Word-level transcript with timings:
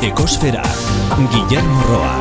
Ekosfera, 0.00 0.62
Guillermo 1.28 1.82
Roa. 1.84 2.12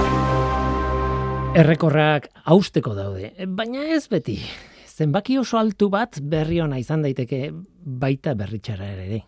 Errekorrak 1.56 2.26
hausteko 2.52 2.92
daude, 2.92 3.30
baina 3.56 3.86
ez 3.96 4.02
beti. 4.12 4.36
Zenbaki 4.84 5.38
oso 5.40 5.56
altu 5.56 5.88
bat 5.88 6.20
berri 6.20 6.60
ona 6.60 6.76
izan 6.82 7.06
daiteke 7.08 7.54
baita 8.02 8.34
berritxara 8.36 8.90
ere. 8.98 9.22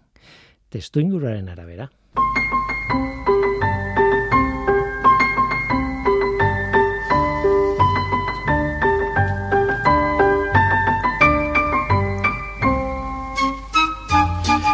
Testu 0.67 0.99
inguraren 0.99 1.47
arabera. 1.47 1.87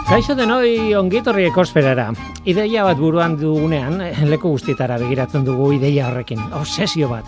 Kaixo 0.08 0.38
denoi 0.40 0.94
ongitorri 0.96 1.50
ekosferara. 1.50 2.06
Ideia 2.48 2.86
bat 2.88 2.96
buruan 2.96 3.34
dugunean, 3.36 3.98
leku 4.32 4.54
guztietara 4.54 4.96
begiratzen 5.02 5.44
dugu 5.44 5.74
ideia 5.76 6.06
horrekin. 6.08 6.40
Obsesio 6.56 7.10
bat. 7.12 7.28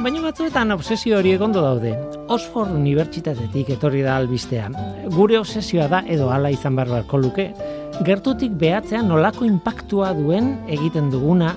Baina 0.00 0.22
batzuetan 0.24 0.72
obsesio 0.72 1.18
hori 1.18 1.34
egondo 1.36 1.60
daude. 1.60 1.92
Oxford 2.32 2.72
Unibertsitatetik 2.72 3.74
etorri 3.76 4.00
da 4.06 4.16
albistea. 4.16 4.70
Gure 5.12 5.36
obsesioa 5.42 5.90
da 5.92 6.00
edo 6.08 6.30
hala 6.32 6.54
izan 6.56 6.80
barbarko 6.80 7.20
luke. 7.20 7.50
Gertutik 8.08 8.56
behatzean 8.64 9.12
nolako 9.12 9.44
impactua 9.44 10.14
duen 10.16 10.54
egiten 10.72 11.12
duguna 11.12 11.52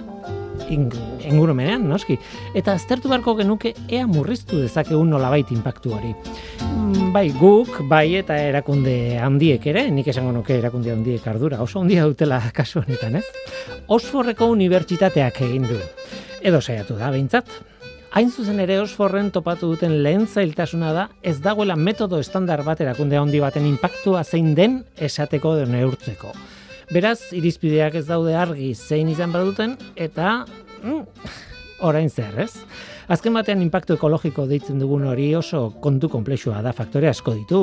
ingurumenean, 0.69 1.87
noski. 1.89 2.17
Eta 2.57 2.73
aztertu 2.77 3.09
beharko 3.11 3.35
genuke 3.39 3.73
ea 3.87 4.05
murriztu 4.07 4.59
dezakegun 4.61 5.09
nolabait 5.09 5.51
inpaktu 5.55 5.93
hori. 5.95 6.13
Mm, 6.65 7.11
bai, 7.15 7.29
guk, 7.39 7.81
bai 7.89 8.15
eta 8.19 8.37
erakunde 8.49 9.17
handiek 9.21 9.65
ere, 9.71 9.87
nik 9.91 10.07
esango 10.11 10.33
nuke 10.35 10.57
erakunde 10.57 10.93
handiek 10.93 11.25
ardura, 11.27 11.61
oso 11.63 11.81
handia 11.81 12.05
dutela 12.09 12.41
kasu 12.59 12.83
honetan, 12.83 13.19
ez? 13.21 13.25
Osforreko 13.87 14.49
unibertsitateak 14.53 15.41
egin 15.47 15.67
du. 15.69 15.79
Edo 16.41 16.61
saiatu 16.61 16.95
da, 16.99 17.11
behintzat. 17.11 17.49
Hain 18.09 18.31
zuzen 18.33 18.57
ere 18.63 18.79
Osforren 18.81 19.27
topatu 19.29 19.67
duten 19.69 19.99
lehen 20.01 20.23
zailtasuna 20.25 20.93
da, 20.95 21.03
ez 21.21 21.35
dagoela 21.45 21.75
metodo 21.77 22.17
estandar 22.23 22.63
bat 22.65 22.81
erakunde 22.81 23.19
handi 23.19 23.41
baten 23.43 23.67
inpaktua 23.69 24.23
zein 24.23 24.55
den 24.57 24.79
esateko 24.97 25.53
den 25.59 25.75
neurtzeko. 25.77 26.33
Beraz, 26.89 27.19
irizpideak 27.37 27.99
ez 27.99 28.07
daude 28.07 28.33
argi 28.33 28.71
zein 28.73 29.11
izan 29.11 29.29
baduten, 29.29 29.75
eta 29.93 30.39
mm, 30.81 31.03
orain 31.85 32.09
zer, 32.09 32.33
ez? 32.41 32.63
Azken 33.13 33.35
batean 33.37 33.61
inpaktu 33.61 33.93
ekologiko 33.93 34.47
deitzen 34.49 34.81
dugun 34.81 35.05
hori 35.05 35.27
oso 35.37 35.67
kontu 35.83 36.09
konplexua 36.09 36.63
da, 36.65 36.73
faktore 36.73 37.11
asko 37.11 37.35
ditu. 37.37 37.59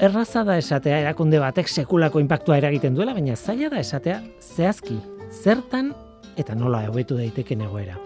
Erraza 0.00 0.44
da 0.44 0.58
esatea 0.60 0.98
erakunde 1.00 1.40
batek 1.40 1.72
sekulako 1.72 2.20
inpaktua 2.20 2.58
eragiten 2.60 2.94
duela, 2.96 3.14
baina 3.16 3.36
zaila 3.36 3.70
da 3.72 3.80
esatea 3.80 4.20
zehazki, 4.44 4.98
zertan 5.32 5.94
eta 6.36 6.54
nola 6.54 6.82
hobetu 6.90 7.16
daiteke 7.16 7.56
egoera. 7.56 7.96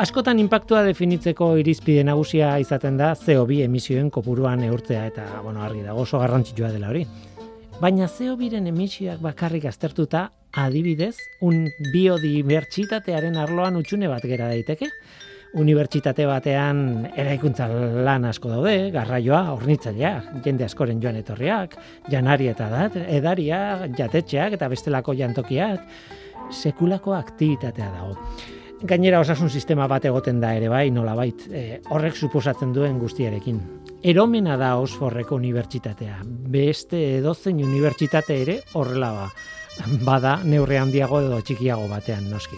Askotan 0.00 0.38
inpaktua 0.40 0.80
definitzeko 0.86 1.58
irizpide 1.60 2.06
nagusia 2.08 2.54
izaten 2.62 2.96
da 2.96 3.12
CO2 3.12 3.64
emisioen 3.66 4.08
kopuruan 4.08 4.64
neurtzea 4.64 5.04
eta 5.12 5.26
bueno, 5.44 5.60
argi 5.60 5.82
dago 5.84 6.08
oso 6.08 6.22
garrantzitsua 6.24 6.72
dela 6.72 6.88
hori. 6.88 7.04
Baina 7.80 8.04
zeo 8.12 8.34
biren 8.36 8.66
emisioak 8.68 9.22
bakarrik 9.24 9.64
aztertuta, 9.64 10.26
adibidez, 10.52 11.14
un 11.40 11.62
biodibertsitatearen 11.94 13.38
arloan 13.40 13.78
utxune 13.80 14.10
bat 14.10 14.26
gera 14.28 14.50
daiteke. 14.50 14.90
Unibertsitate 15.62 16.26
batean 16.28 17.08
eraikuntza 17.16 17.70
lan 18.04 18.28
asko 18.28 18.52
daude, 18.52 18.74
garraioa, 18.92 19.54
ornitzailea, 19.54 20.12
jende 20.44 20.68
askoren 20.68 21.00
joan 21.00 21.16
etorriak, 21.22 21.80
janari 22.12 22.52
eta 22.52 22.68
dat, 22.68 23.00
edaria, 23.00 23.62
jatetxeak 23.96 24.60
eta 24.60 24.68
bestelako 24.68 25.16
jantokiak, 25.16 25.88
sekulako 26.52 27.16
aktibitatea 27.16 27.88
dago. 27.96 28.18
Gainera 28.80 29.18
osasun 29.20 29.50
sistema 29.52 29.84
bat 29.90 30.06
egoten 30.08 30.38
da 30.40 30.54
ere 30.56 30.70
bai, 30.72 30.86
nola 30.90 31.12
bait, 31.18 31.42
e, 31.52 31.80
horrek 31.92 32.16
suposatzen 32.16 32.72
duen 32.72 32.96
guztiarekin. 32.98 33.58
Eromena 34.00 34.56
da 34.56 34.70
Osforreko 34.80 35.36
unibertsitatea. 35.36 36.22
Beste 36.24 37.00
edozein 37.18 37.60
unibertsitate 37.60 38.38
ere 38.40 38.56
horrela 38.72 39.12
ba. 39.12 39.26
Bada 40.06 40.38
neurre 40.44 40.80
handiago 40.80 41.20
edo 41.20 41.42
txikiago 41.44 41.90
batean 41.92 42.30
noski. 42.32 42.56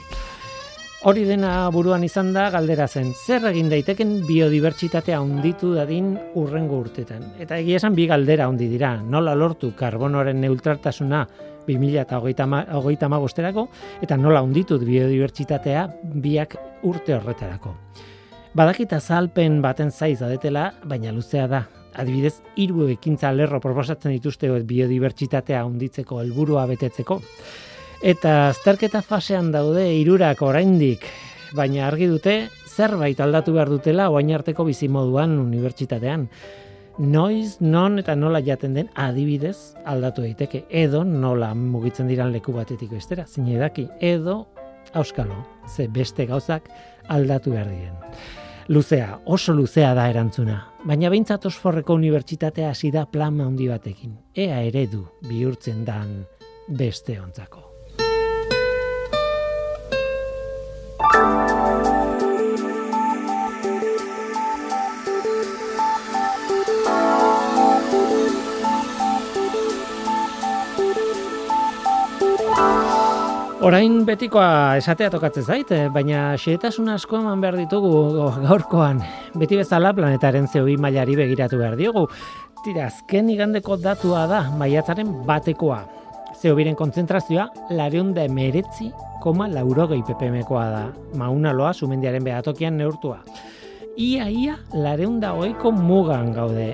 Hori 1.11 1.25
dena 1.27 1.67
buruan 1.75 2.05
izan 2.07 2.29
da 2.31 2.45
galdera 2.55 2.87
zen, 2.87 3.09
zer 3.27 3.49
egin 3.51 3.67
daiteken 3.73 4.21
biodibertsitatea 4.23 5.19
handitu 5.19 5.73
dadin 5.75 6.13
urrengo 6.39 6.79
urtetan. 6.85 7.25
Eta 7.43 7.59
egia 7.59 7.81
esan 7.81 7.97
bi 7.99 8.07
galdera 8.07 8.47
handi 8.47 8.69
dira, 8.71 8.95
nola 9.03 9.35
lortu 9.35 9.73
karbonoaren 9.75 10.39
neutraltasuna 10.41 11.25
2008 11.67 13.07
amagosterako, 13.07 13.67
eta 14.03 14.17
nola 14.17 14.43
unditut 14.43 14.85
biodibertsitatea 14.87 15.87
biak 16.23 16.57
urte 16.89 17.17
horretarako. 17.17 17.75
Badakita 18.53 19.01
zalpen 19.01 19.63
baten 19.65 19.91
zaiz 19.91 20.21
adetela, 20.23 20.73
baina 20.85 21.13
luzea 21.13 21.47
da. 21.49 21.63
Adibidez, 21.97 22.39
hiru 22.57 22.87
ekintza 22.93 23.31
lerro 23.33 23.61
proposatzen 23.61 24.13
dituzte 24.13 24.49
biodibertsitatea 24.69 25.65
unditzeko 25.65 26.21
helburua 26.21 26.67
betetzeko. 26.69 27.21
Eta 28.03 28.49
azterketa 28.49 29.03
fasean 29.07 29.53
daude 29.55 29.85
hirurak 29.95 30.41
oraindik, 30.43 31.05
baina 31.57 31.87
argi 31.87 32.09
dute 32.11 32.35
zerbait 32.73 33.21
aldatu 33.21 33.53
behar 33.57 33.71
dutela 33.71 34.09
oain 34.11 34.33
arteko 34.35 34.65
bizimoduan 34.65 35.37
unibertsitatean 35.39 36.27
noiz, 36.99 37.61
non 37.61 37.99
eta 37.99 38.15
nola 38.17 38.43
jaten 38.45 38.75
den 38.75 38.91
adibidez 38.95 39.75
aldatu 39.85 40.23
daiteke 40.23 40.65
edo 40.69 41.05
nola 41.05 41.55
mugitzen 41.55 42.09
diran 42.09 42.33
leku 42.33 42.53
batetik 42.53 42.91
bestera, 42.93 43.27
zine 43.27 43.59
daki, 43.59 43.89
edo 44.01 44.47
auskalo, 44.95 45.47
ze 45.67 45.89
beste 45.89 46.27
gauzak 46.27 46.69
aldatu 47.09 47.53
behar 47.53 47.69
diren. 47.71 47.97
Luzea, 48.69 49.19
oso 49.27 49.53
luzea 49.53 49.95
da 49.95 50.07
erantzuna, 50.09 50.61
baina 50.85 51.11
behintzat 51.11 51.47
osforreko 51.51 51.97
unibertsitatea 51.99 52.71
hasi 52.71 52.93
da 52.95 53.07
plan 53.07 53.41
handi 53.41 53.67
batekin. 53.69 54.15
Ea 54.35 54.63
eredu 54.69 55.05
bihurtzen 55.29 55.85
dan 55.85 56.23
beste 56.69 57.19
ontzako. 57.21 57.69
Orain 73.63 74.01
betikoa 74.03 74.75
esatea 74.81 75.07
tokatzen 75.13 75.45
zait, 75.47 75.69
eh, 75.71 75.85
baina 75.95 76.33
xehetasun 76.35 76.89
asko 76.91 77.21
eman 77.21 77.39
behar 77.45 77.55
ditugu 77.61 77.93
gaurkoan. 78.43 78.99
Beti 79.39 79.55
bezala 79.61 79.93
planetaren 79.95 80.49
zeoi 80.51 80.75
mailari 80.83 81.15
begiratu 81.15 81.61
behar 81.61 81.77
diogu. 81.79 82.09
Tira, 82.65 82.89
azken 82.89 83.31
igandeko 83.31 83.77
datua 83.79 84.25
da, 84.27 84.41
maiatzaren 84.59 85.13
batekoa. 85.29 85.79
Zeobiren 86.41 86.75
kontzentrazioa, 86.75 87.47
lareun 87.79 88.11
da 88.17 88.25
emeretzi, 88.27 88.89
koma 89.23 89.47
laurogei 89.47 90.03
ppmkoa 90.09 90.65
da. 90.75 90.83
Mauna 91.15 91.53
loa, 91.55 91.71
sumendiaren 91.73 92.25
behatokian 92.27 92.75
neurtua. 92.83 93.21
Ia, 93.95 94.27
ia, 94.27 94.59
lareun 94.75 95.21
da 95.23 95.37
oiko 95.39 95.71
mugan 95.71 96.35
gaude 96.35 96.73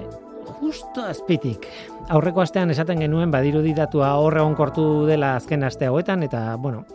justo 0.63 1.05
azpitik. 1.05 1.69
Aurreko 2.09 2.41
astean 2.41 2.71
esaten 2.73 3.03
genuen 3.03 3.29
badirudi 3.29 3.75
datua 3.77 4.15
horre 4.17 4.41
onkortu 4.41 4.85
dela 5.05 5.35
azken 5.37 5.67
aste 5.67 5.91
hauetan 5.91 6.23
eta 6.25 6.41
bueno, 6.57 6.87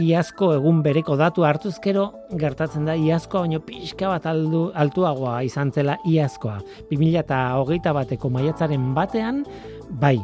iazko 0.00 0.54
egun 0.54 0.78
bereko 0.86 1.18
datu 1.20 1.44
hartuzkero 1.44 2.06
gertatzen 2.40 2.88
da 2.88 2.94
iazkoa 2.96 3.42
baino 3.44 3.60
pixka 3.60 4.08
bat 4.14 4.24
aldu, 4.32 4.70
altuagoa 4.72 5.42
izan 5.44 5.68
zela 5.68 5.98
iazkoa. 6.08 6.62
2008 6.88 7.94
bateko 8.00 8.32
maiatzaren 8.32 8.88
batean, 8.96 9.44
bai, 10.00 10.16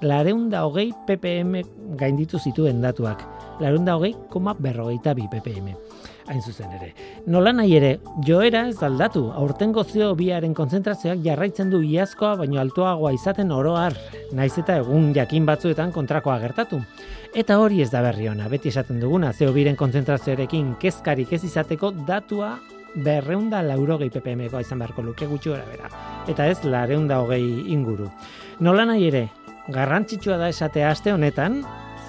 lareunda 0.00 0.64
hogei 0.64 0.94
ppm 1.06 1.60
gainditu 2.00 2.40
zituen 2.40 2.80
datuak. 2.80 3.26
Lareunda 3.60 4.00
hogei, 4.00 4.14
koma 4.32 4.56
berrogeita 4.56 5.12
bi 5.12 5.28
ppm 5.28 5.89
hain 6.30 6.40
zuzen 6.42 6.70
ere. 6.78 6.92
Nola 7.26 7.52
nahi 7.52 7.74
ere, 7.76 7.90
joera 8.26 8.62
ez 8.70 8.78
aldatu, 8.86 9.26
aurtengo 9.36 9.84
zio 9.84 10.12
biaren 10.18 10.54
konzentrazioak 10.54 11.22
jarraitzen 11.24 11.70
du 11.72 11.82
iazkoa, 11.82 12.36
baino 12.40 12.60
altuagoa 12.62 13.12
izaten 13.16 13.50
oroar, 13.52 13.96
naiz 14.36 14.52
eta 14.62 14.78
egun 14.80 15.10
jakin 15.16 15.48
batzuetan 15.48 15.92
kontrakoa 15.92 16.38
gertatu. 16.42 16.80
Eta 17.34 17.58
hori 17.62 17.82
ez 17.82 17.90
da 17.90 18.02
berri 18.06 18.28
ona, 18.30 18.48
beti 18.50 18.70
esaten 18.70 19.00
duguna, 19.02 19.32
zeo 19.32 19.52
biren 19.54 19.78
konzentrazioarekin 19.78 20.76
kezkarik 20.80 21.34
ez 21.34 21.42
izateko 21.50 21.92
datua 22.06 22.56
berreunda 22.94 23.60
laurogei 23.62 24.10
ppmkoa 24.10 24.64
izan 24.64 24.80
beharko 24.82 25.04
luke 25.06 25.26
gutxi 25.30 25.52
gara 25.52 25.66
bera. 25.66 25.90
Eta 26.30 26.46
ez 26.50 26.58
lareunda 26.64 27.20
hogei 27.22 27.44
inguru. 27.74 28.10
Nola 28.60 28.86
nahi 28.86 29.06
ere, 29.10 29.28
garrantzitsua 29.70 30.40
da 30.40 30.50
esatea 30.50 30.90
aste 30.90 31.14
honetan, 31.14 31.62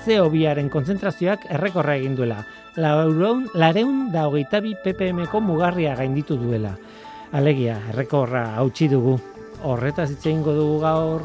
zeo 0.05 0.29
biaren 0.33 0.69
konzentrazioak 0.73 1.45
errekorra 1.53 1.95
egin 1.99 2.15
duela 2.17 2.41
laureun, 2.75 3.47
lareun 3.53 4.11
da 4.11 4.27
hogeita 4.27 4.61
bi 4.61 4.75
ppmko 4.75 5.41
mugarria 5.41 5.95
gainditu 5.95 6.37
duela. 6.39 6.75
Alegia, 7.31 7.77
errekorra 7.91 8.55
hautsi 8.59 8.87
dugu. 8.91 9.17
Horretaz 9.63 10.09
hitze 10.11 10.33
dugu 10.33 10.79
gaur. 10.81 11.21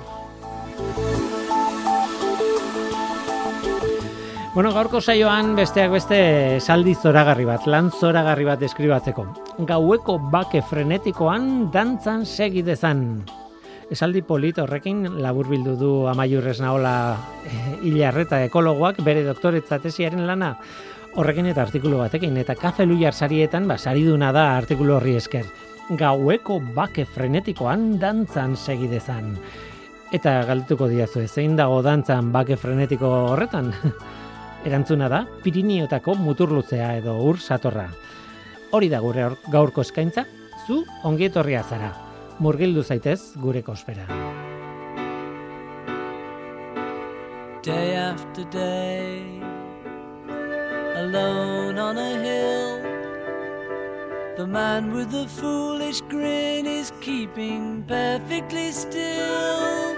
Bueno, 4.56 4.72
gaurko 4.72 5.02
saioan 5.02 5.50
besteak 5.56 5.90
beste 5.92 6.18
saldi 6.60 6.94
zoragarri 6.94 7.44
bat, 7.44 7.66
lan 7.66 7.90
zoragarri 7.92 8.46
bat 8.48 8.62
eskribatzeko. 8.62 9.26
Gaueko 9.68 10.16
bake 10.32 10.62
frenetikoan 10.64 11.68
dantzan 11.72 12.24
segidezan. 12.24 13.20
Esaldi 13.92 14.22
polit 14.26 14.56
horrekin 14.58 15.20
labur 15.22 15.46
bildu 15.46 15.76
du 15.76 15.90
amaiurrez 16.08 16.58
naola 16.60 17.18
e, 17.44 18.46
ekologoak 18.46 19.04
bere 19.04 19.22
doktoretza 19.22 19.78
tesiaren 19.78 20.26
lana 20.26 20.56
horrekin 21.16 21.48
eta 21.50 21.64
artikulu 21.64 22.00
batekin. 22.02 22.36
Eta 22.36 22.54
kafe 22.54 22.86
luiar 22.86 23.14
sarietan, 23.14 23.66
ba, 23.68 23.78
sariduna 23.78 24.32
da 24.32 24.50
artikulu 24.56 24.96
horri 24.98 25.16
esker. 25.16 25.46
Gaueko 25.96 26.58
bake 26.74 27.06
frenetikoan 27.06 27.96
dantzan 28.02 28.56
segidezan. 28.56 29.36
Eta 30.14 30.38
galtuko 30.46 30.88
diazu, 30.90 31.24
zein 31.26 31.56
dago 31.58 31.80
dantzan 31.82 32.30
bake 32.32 32.56
frenetiko 32.56 33.10
horretan? 33.32 33.72
Erantzuna 34.66 35.08
da, 35.08 35.24
Piriniotako 35.42 36.16
muturlutzea 36.18 36.96
edo 37.00 37.16
ur 37.22 37.38
satorra. 37.40 37.86
Hori 38.74 38.90
da 38.90 39.00
gure 39.00 39.30
gaurko 39.52 39.84
eskaintza, 39.86 40.26
zu 40.66 40.82
ongietorria 41.06 41.62
zara. 41.62 41.92
Murgildu 42.42 42.82
zaitez 42.82 43.36
gure 43.40 43.62
kospera. 43.62 44.06
Day 47.66 47.96
after 47.96 48.44
day 48.52 49.35
Alone 51.06 51.78
on 51.78 51.96
a 51.98 52.18
hill. 52.18 52.82
The 54.36 54.44
man 54.44 54.92
with 54.92 55.12
the 55.12 55.28
foolish 55.28 56.00
grin 56.00 56.66
is 56.66 56.92
keeping 57.00 57.84
perfectly 57.86 58.72
still. 58.72 59.94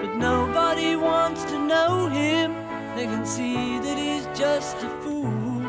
But 0.00 0.14
nobody 0.14 0.94
wants 0.94 1.42
to 1.46 1.58
know 1.58 2.06
him. 2.06 2.54
They 2.94 3.06
can 3.06 3.26
see 3.26 3.80
that 3.80 3.98
he's 3.98 4.26
just 4.38 4.76
a 4.76 4.90
fool. 5.02 5.66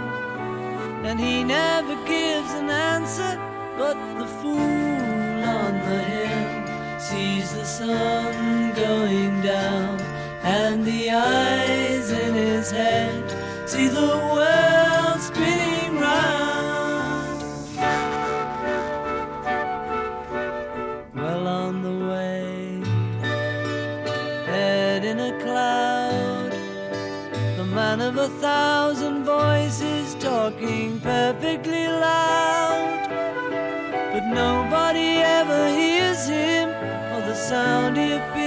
And 1.08 1.20
he 1.20 1.44
never 1.44 1.96
gives 2.06 2.52
an 2.54 2.70
answer, 2.70 3.34
but 3.80 3.98
the 4.20 4.28
fool 4.28 5.44
on 5.58 5.74
the 5.90 6.02
hill 6.14 7.00
sees 7.00 7.52
the 7.56 7.66
sun 7.66 8.76
going 8.76 9.42
down, 9.42 10.00
and 10.44 10.86
the 10.86 11.10
eyes 11.10 12.12
in 12.12 12.36
his 12.36 12.70
head 12.70 13.49
see 13.70 13.88
the 13.88 14.14
world 14.34 15.22
spinning 15.22 16.00
round. 16.00 17.40
Well 21.14 21.46
on 21.48 21.84
the 21.84 21.96
way, 22.10 22.82
head 24.48 25.06
in 25.06 25.20
a 25.20 25.34
cloud 25.44 26.52
the 27.58 27.66
man 27.66 28.02
of 28.02 28.18
a 28.18 28.30
thousand 28.46 29.24
voices 29.24 30.16
talking 30.16 31.00
perfectly 31.00 31.86
loud. 31.88 33.08
But 34.14 34.26
nobody 34.34 35.10
ever 35.40 35.70
hears 35.70 36.28
him 36.28 36.70
or 37.14 37.22
the 37.22 37.36
sound 37.36 37.98
he 37.98 38.14
appears 38.14 38.39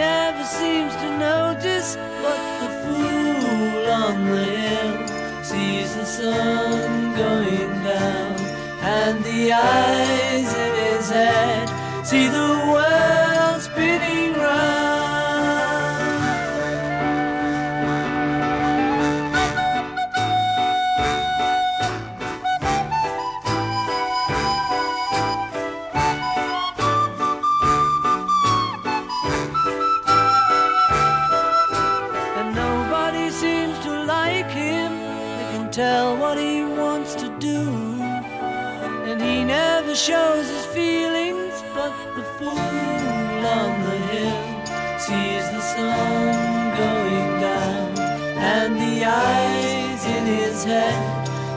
never 0.00 0.44
seems 0.44 0.94
to 1.02 1.08
notice 1.18 1.96
but 2.22 2.40
the 2.60 2.70
fool 2.82 3.84
on 4.02 4.14
the 4.30 4.44
hill 4.56 4.92
sees 5.50 5.90
the 5.94 6.06
sun 6.06 7.14
going 7.22 7.74
down. 7.90 8.32
And 8.98 9.16
the 9.30 9.52
eyes 9.52 10.50
in 10.64 10.72
his 10.84 11.06
head 11.10 11.66
see 12.08 12.26
the 12.38 12.52
world 12.72 13.60
spinning 13.68 14.19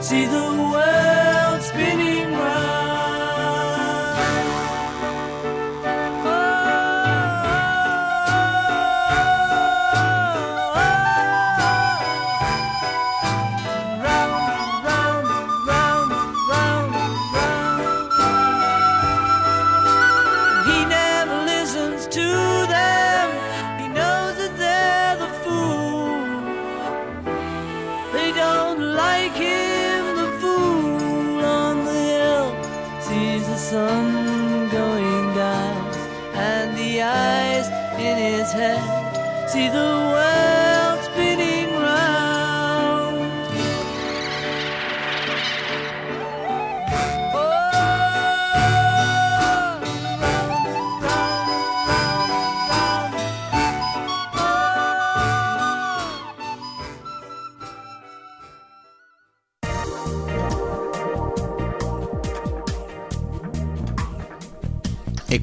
see 0.04 0.26
the 0.26 0.43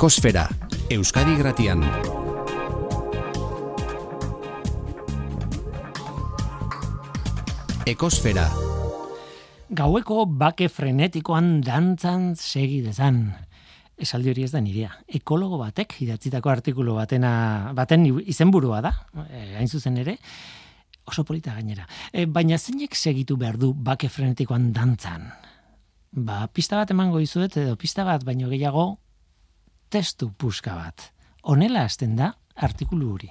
Ekosfera, 0.02 0.48
Euskadi 0.90 1.36
Gratian. 1.38 1.84
Ekosfera. 7.86 8.48
Gaueko 9.70 10.24
bake 10.26 10.72
frenetikoan 10.74 11.52
dantzan 11.62 12.32
segi 12.34 12.80
dezan. 12.82 13.20
Esaldi 13.94 14.34
hori 14.34 14.48
ez 14.48 14.50
da 14.56 14.64
nirea. 14.66 14.90
Ekologo 15.06 15.62
batek 15.62 15.94
idatzitako 16.08 16.50
artikulu 16.50 16.98
batena, 16.98 17.36
baten 17.78 18.10
izenburua 18.26 18.82
da, 18.82 18.96
e, 19.28 19.44
hain 19.60 19.70
zuzen 19.70 20.02
ere, 20.02 20.18
oso 21.06 21.22
polita 21.30 21.54
gainera. 21.60 21.86
E, 22.10 22.26
baina 22.26 22.58
zeinek 22.58 22.98
segitu 22.98 23.38
behar 23.38 23.62
du 23.62 23.76
bake 23.78 24.10
frenetikoan 24.10 24.72
dantzan? 24.74 25.30
Ba, 26.10 26.48
pista 26.50 26.82
bat 26.82 26.90
emango 26.90 27.22
izuet, 27.22 27.62
edo 27.62 27.78
pista 27.78 28.02
bat, 28.10 28.26
baino 28.26 28.50
gehiago, 28.50 28.90
testu 29.92 30.32
puska 30.38 30.76
bat. 30.76 31.12
Honela 31.44 31.84
hasten 31.84 32.16
da 32.16 32.32
artikulu 32.56 33.12
hori. 33.14 33.30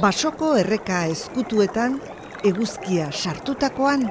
Basoko 0.00 0.54
erreka 0.60 1.04
ezkutuetan 1.12 2.00
eguzkia 2.44 3.08
sartutakoan 3.12 4.04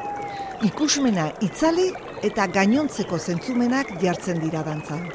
ikusmena 0.65 1.27
itzali 1.45 1.91
eta 2.25 2.47
gainontzeko 2.47 3.19
zentzumenak 3.19 3.93
jartzen 4.01 4.41
dira 4.41 4.63
dantzan. 4.65 5.05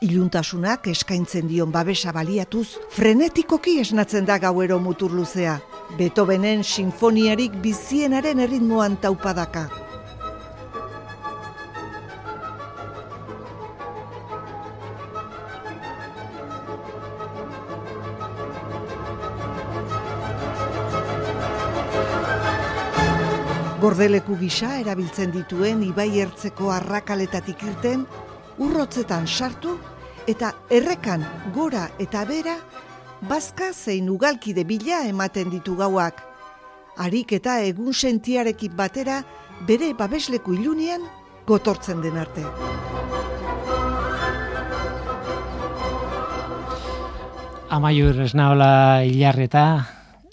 Iluntasunak 0.00 0.86
eskaintzen 0.88 1.50
dion 1.50 1.72
babesa 1.72 2.14
baliatuz, 2.16 2.78
frenetikoki 2.96 3.76
esnatzen 3.82 4.24
da 4.24 4.38
gauero 4.40 4.78
mutur 4.80 5.12
luzea. 5.12 5.58
Beethovenen 5.98 6.62
sinfoniarik 6.64 7.56
bizienaren 7.62 8.38
erritmoan 8.40 8.96
taupadaka. 9.02 9.68
Gordeleku 23.80 24.36
gisa 24.36 24.74
erabiltzen 24.76 25.30
dituen 25.32 25.80
ibai 25.82 26.10
ertzeko 26.20 26.68
arrakaletatik 26.74 27.62
irten, 27.64 28.04
urrotzetan 28.60 29.24
sartu 29.26 29.78
eta 30.28 30.52
errekan 30.68 31.24
gora 31.54 31.86
eta 31.98 32.26
bera, 32.28 32.58
bazka 33.22 33.72
zein 33.72 34.08
ugalkide 34.10 34.64
bila 34.64 35.04
ematen 35.06 35.50
ditu 35.50 35.76
gauak. 35.76 36.22
Harik 36.96 37.32
eta 37.32 37.60
egun 37.64 37.94
sentiarekin 37.94 38.76
batera 38.76 39.22
bere 39.68 39.92
babesleku 39.94 40.54
ilunian 40.54 41.04
gotortzen 41.46 42.02
den 42.02 42.18
arte. 42.18 42.44
Amaiur 47.70 48.18
esnaola 48.24 49.04
hilarreta, 49.06 49.64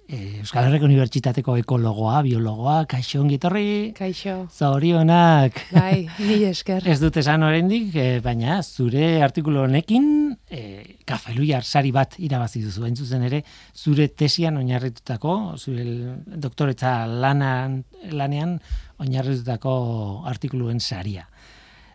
eh, 0.10 0.40
Euskal 0.42 0.66
Herriko 0.68 0.86
Unibertsitateko 0.88 1.56
ekologoa, 1.62 2.22
biologoa, 2.26 2.86
kaixo 2.90 3.20
ongitorri, 3.22 3.94
Kaixo. 3.98 4.48
zorionak. 4.56 5.60
Bai, 5.74 6.08
ni 6.20 6.38
esker. 6.52 6.88
Ez 6.88 7.00
dut 7.02 7.18
esan 7.22 7.44
oraindik, 7.44 7.96
eh, 7.96 8.20
baina 8.24 8.62
zure 8.64 9.22
artikulu 9.24 9.66
honekin 9.66 10.08
eh, 10.50 10.98
kafeluiar 11.06 11.64
sari 11.68 11.92
bat 11.92 12.16
irabazi 12.20 12.62
duzu. 12.64 12.84
Hain 12.88 12.96
zuzen 12.96 13.24
ere, 13.28 13.44
zure 13.76 14.08
tesian 14.08 14.58
oinarritutako, 14.58 15.38
zure 15.58 15.86
doktoretza 16.28 17.06
lanan, 17.08 17.84
lanean 18.12 18.58
oinarritutako 19.04 19.78
artikuluen 20.28 20.80
saria. 20.80 21.28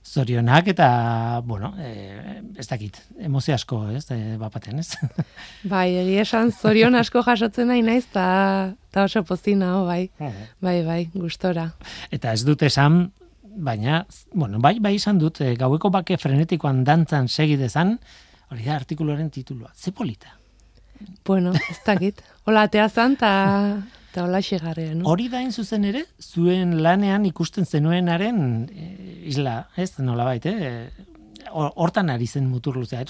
Zorionak 0.03 0.67
eta, 0.69 1.41
bueno, 1.47 1.73
eh, 1.79 2.43
ez 2.59 2.67
dakit, 2.67 2.99
emozio 3.23 3.55
asko, 3.55 3.85
ez, 3.95 4.05
eh, 4.11 4.37
bapaten, 4.39 4.81
ez? 4.83 4.97
Bai, 5.73 5.95
egia 6.03 6.25
esan 6.27 6.51
zorion 6.51 6.99
asko 6.99 7.23
jasotzen 7.23 7.71
nahi 7.71 7.85
naiz, 7.87 8.09
ta, 8.11 8.75
ta 8.91 9.07
oso 9.07 9.23
pozina, 9.23 9.77
oh, 9.79 9.87
bai. 9.87 10.11
Bai, 10.61 10.83
bai, 10.85 11.01
gustora. 11.15 11.69
Eta 12.11 12.35
ez 12.35 12.43
dut 12.45 12.67
esan, 12.67 13.07
baina, 13.43 14.03
bueno, 14.35 14.59
bai, 14.59 14.79
bai 14.83 14.97
izan 14.99 15.23
dut, 15.23 15.41
eh, 15.41 15.55
gaueko 15.57 15.91
bake 15.95 16.19
frenetikoan 16.19 16.83
dantzan 16.85 17.31
segi 17.31 17.57
dezan, 17.57 17.99
hori 18.51 18.67
da 18.67 18.77
artikuluaren 18.77 19.31
titulua, 19.31 19.71
ze 19.75 19.93
polita. 19.93 20.37
Bueno, 21.25 21.53
ez 21.55 21.79
dakit. 21.87 22.23
Hola, 22.45 22.67
atea 22.67 22.89
zan, 22.89 23.17
ta, 23.17 23.33
ta 24.13 24.25
hola 24.27 24.41
xegarrea, 24.45 24.95
no? 24.95 25.09
Hori 25.09 25.29
da 25.33 25.41
zuzen 25.51 25.85
ere, 25.89 26.05
zuen 26.21 26.83
lanean 26.83 27.25
ikusten 27.27 27.65
zenuenaren 27.67 28.69
e, 28.71 28.91
isla, 29.33 29.69
ez, 29.77 29.95
nola 29.99 30.25
baita, 30.29 30.51
eh? 30.51 31.09
Hor- 31.53 31.73
Hortan 31.77 32.09
ari 32.09 32.27
zen 32.27 32.47
mutur 32.49 32.77
luzea, 32.79 33.03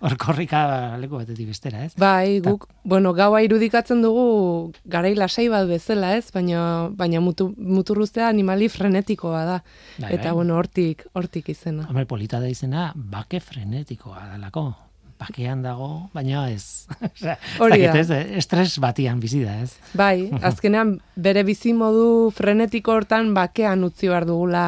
hor 0.00 0.16
korrika 0.18 0.96
leku 1.00 1.16
batetik 1.16 1.46
bestera, 1.48 1.84
ez? 1.86 1.94
Bai, 1.96 2.40
guk, 2.44 2.66
bueno, 2.84 3.12
gaua 3.14 3.40
irudikatzen 3.46 4.02
dugu 4.02 4.72
garai 4.84 5.14
lasai 5.14 5.48
bat 5.48 5.66
bezala, 5.68 6.16
ez? 6.18 6.30
Baina, 6.34 6.90
baina 6.90 7.20
mutu, 7.20 7.54
muturruztea 7.56 8.28
animali 8.28 8.68
frenetikoa 8.68 9.44
da. 9.46 9.62
Bai, 9.98 10.12
Eta, 10.14 10.24
bai. 10.30 10.32
bueno, 10.34 10.56
hortik, 10.58 11.06
hortik 11.14 11.48
izena. 11.54 11.86
Hombre, 11.88 12.04
polita 12.04 12.40
da 12.40 12.48
izena, 12.48 12.90
bake 12.94 13.40
frenetikoa 13.40 14.26
dalako. 14.34 14.74
Bakean 15.20 15.60
dago, 15.62 16.08
baina 16.16 16.46
ez. 16.50 16.86
Hori 17.62 17.82
da. 17.84 17.92
ez, 18.00 18.08
estres 18.40 18.78
batian 18.80 19.20
bizi 19.20 19.42
da, 19.44 19.58
ez? 19.60 19.74
Bai, 19.94 20.30
azkenean 20.40 20.96
bere 21.16 21.42
bizi 21.44 21.74
modu 21.76 22.30
frenetiko 22.32 22.94
hortan 22.96 23.34
bakean 23.36 23.84
utzi 23.84 24.08
behar 24.08 24.24
dugula 24.24 24.64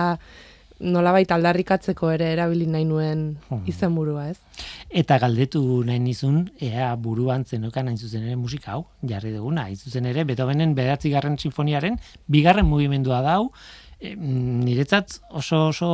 nolabait 0.83 1.31
aldarrikatzeko 1.31 2.09
ere 2.11 2.33
erabili 2.35 2.67
nahi 2.67 2.85
nuen 2.85 3.21
Hmm. 3.49 3.61
izenburua, 3.71 4.25
ez? 4.33 4.39
Eta 4.91 5.17
galdetu 5.23 5.61
nahi 5.87 6.01
nizun, 6.03 6.41
ea 6.61 6.89
buruan 6.99 7.45
zenokan 7.47 7.87
hain 7.89 7.97
zuzen 7.97 8.25
ere 8.27 8.35
musika 8.37 8.73
hau, 8.75 8.85
jarri 9.07 9.31
duguna, 9.33 9.69
hain 9.71 9.77
zuzen 9.79 10.07
ere, 10.11 10.25
Beethovenen 10.27 10.75
behatzigarren 10.75 11.39
sinfoniaren, 11.39 12.01
bigarren 12.27 12.67
mugimendua 12.67 13.23
da 13.23 13.37
hau, 13.39 13.53
niretzat 14.03 15.21
oso 15.31 15.69
oso 15.69 15.89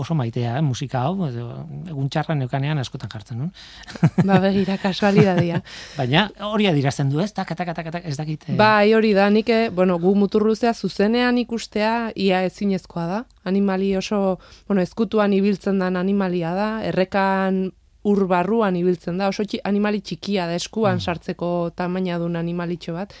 oso 0.00 0.14
maitea 0.14 0.56
eh, 0.58 0.62
musika 0.62 1.02
hau, 1.06 1.26
edo, 1.28 1.46
egun 1.90 2.08
txarra 2.12 2.34
neukanean 2.38 2.78
askotan 2.78 3.10
jartzen 3.12 3.38
nun. 3.42 3.50
Ba, 4.28 4.38
begira, 4.42 4.76
kasualidadia. 4.82 5.60
Baina 5.98 6.28
hori 6.46 6.68
adirazten 6.70 7.10
du, 7.10 7.20
ez? 7.24 7.32
Tak, 7.36 7.54
tak, 7.58 7.74
tak, 7.74 7.90
tak, 7.90 8.04
ez 8.06 8.16
dakit. 8.18 8.46
eh, 8.48 8.56
Bai, 8.58 8.92
hori 8.94 9.12
da, 9.16 9.28
nik, 9.30 9.50
eh, 9.50 9.70
bueno, 9.74 9.98
gu 9.98 10.14
muturruzea 10.14 10.74
zuzenean 10.74 11.38
ikustea 11.42 12.12
ia 12.14 12.44
ezinezkoa 12.46 13.06
da. 13.10 13.20
Animali 13.44 13.92
oso, 13.96 14.38
bueno, 14.68 14.82
ezkutuan 14.82 15.32
ibiltzen 15.32 15.78
den 15.82 15.96
animalia 15.96 16.54
da, 16.54 16.70
errekan 16.86 17.70
ur 18.04 18.24
barruan 18.26 18.76
ibiltzen 18.78 19.18
da, 19.20 19.28
oso 19.28 19.44
animali 19.68 20.00
txikia 20.00 20.46
da, 20.48 20.54
eskuan 20.56 21.00
sartzeko 21.00 21.70
tamaina 21.76 22.18
duen 22.18 22.36
animalitxo 22.40 22.94
bat. 22.96 23.12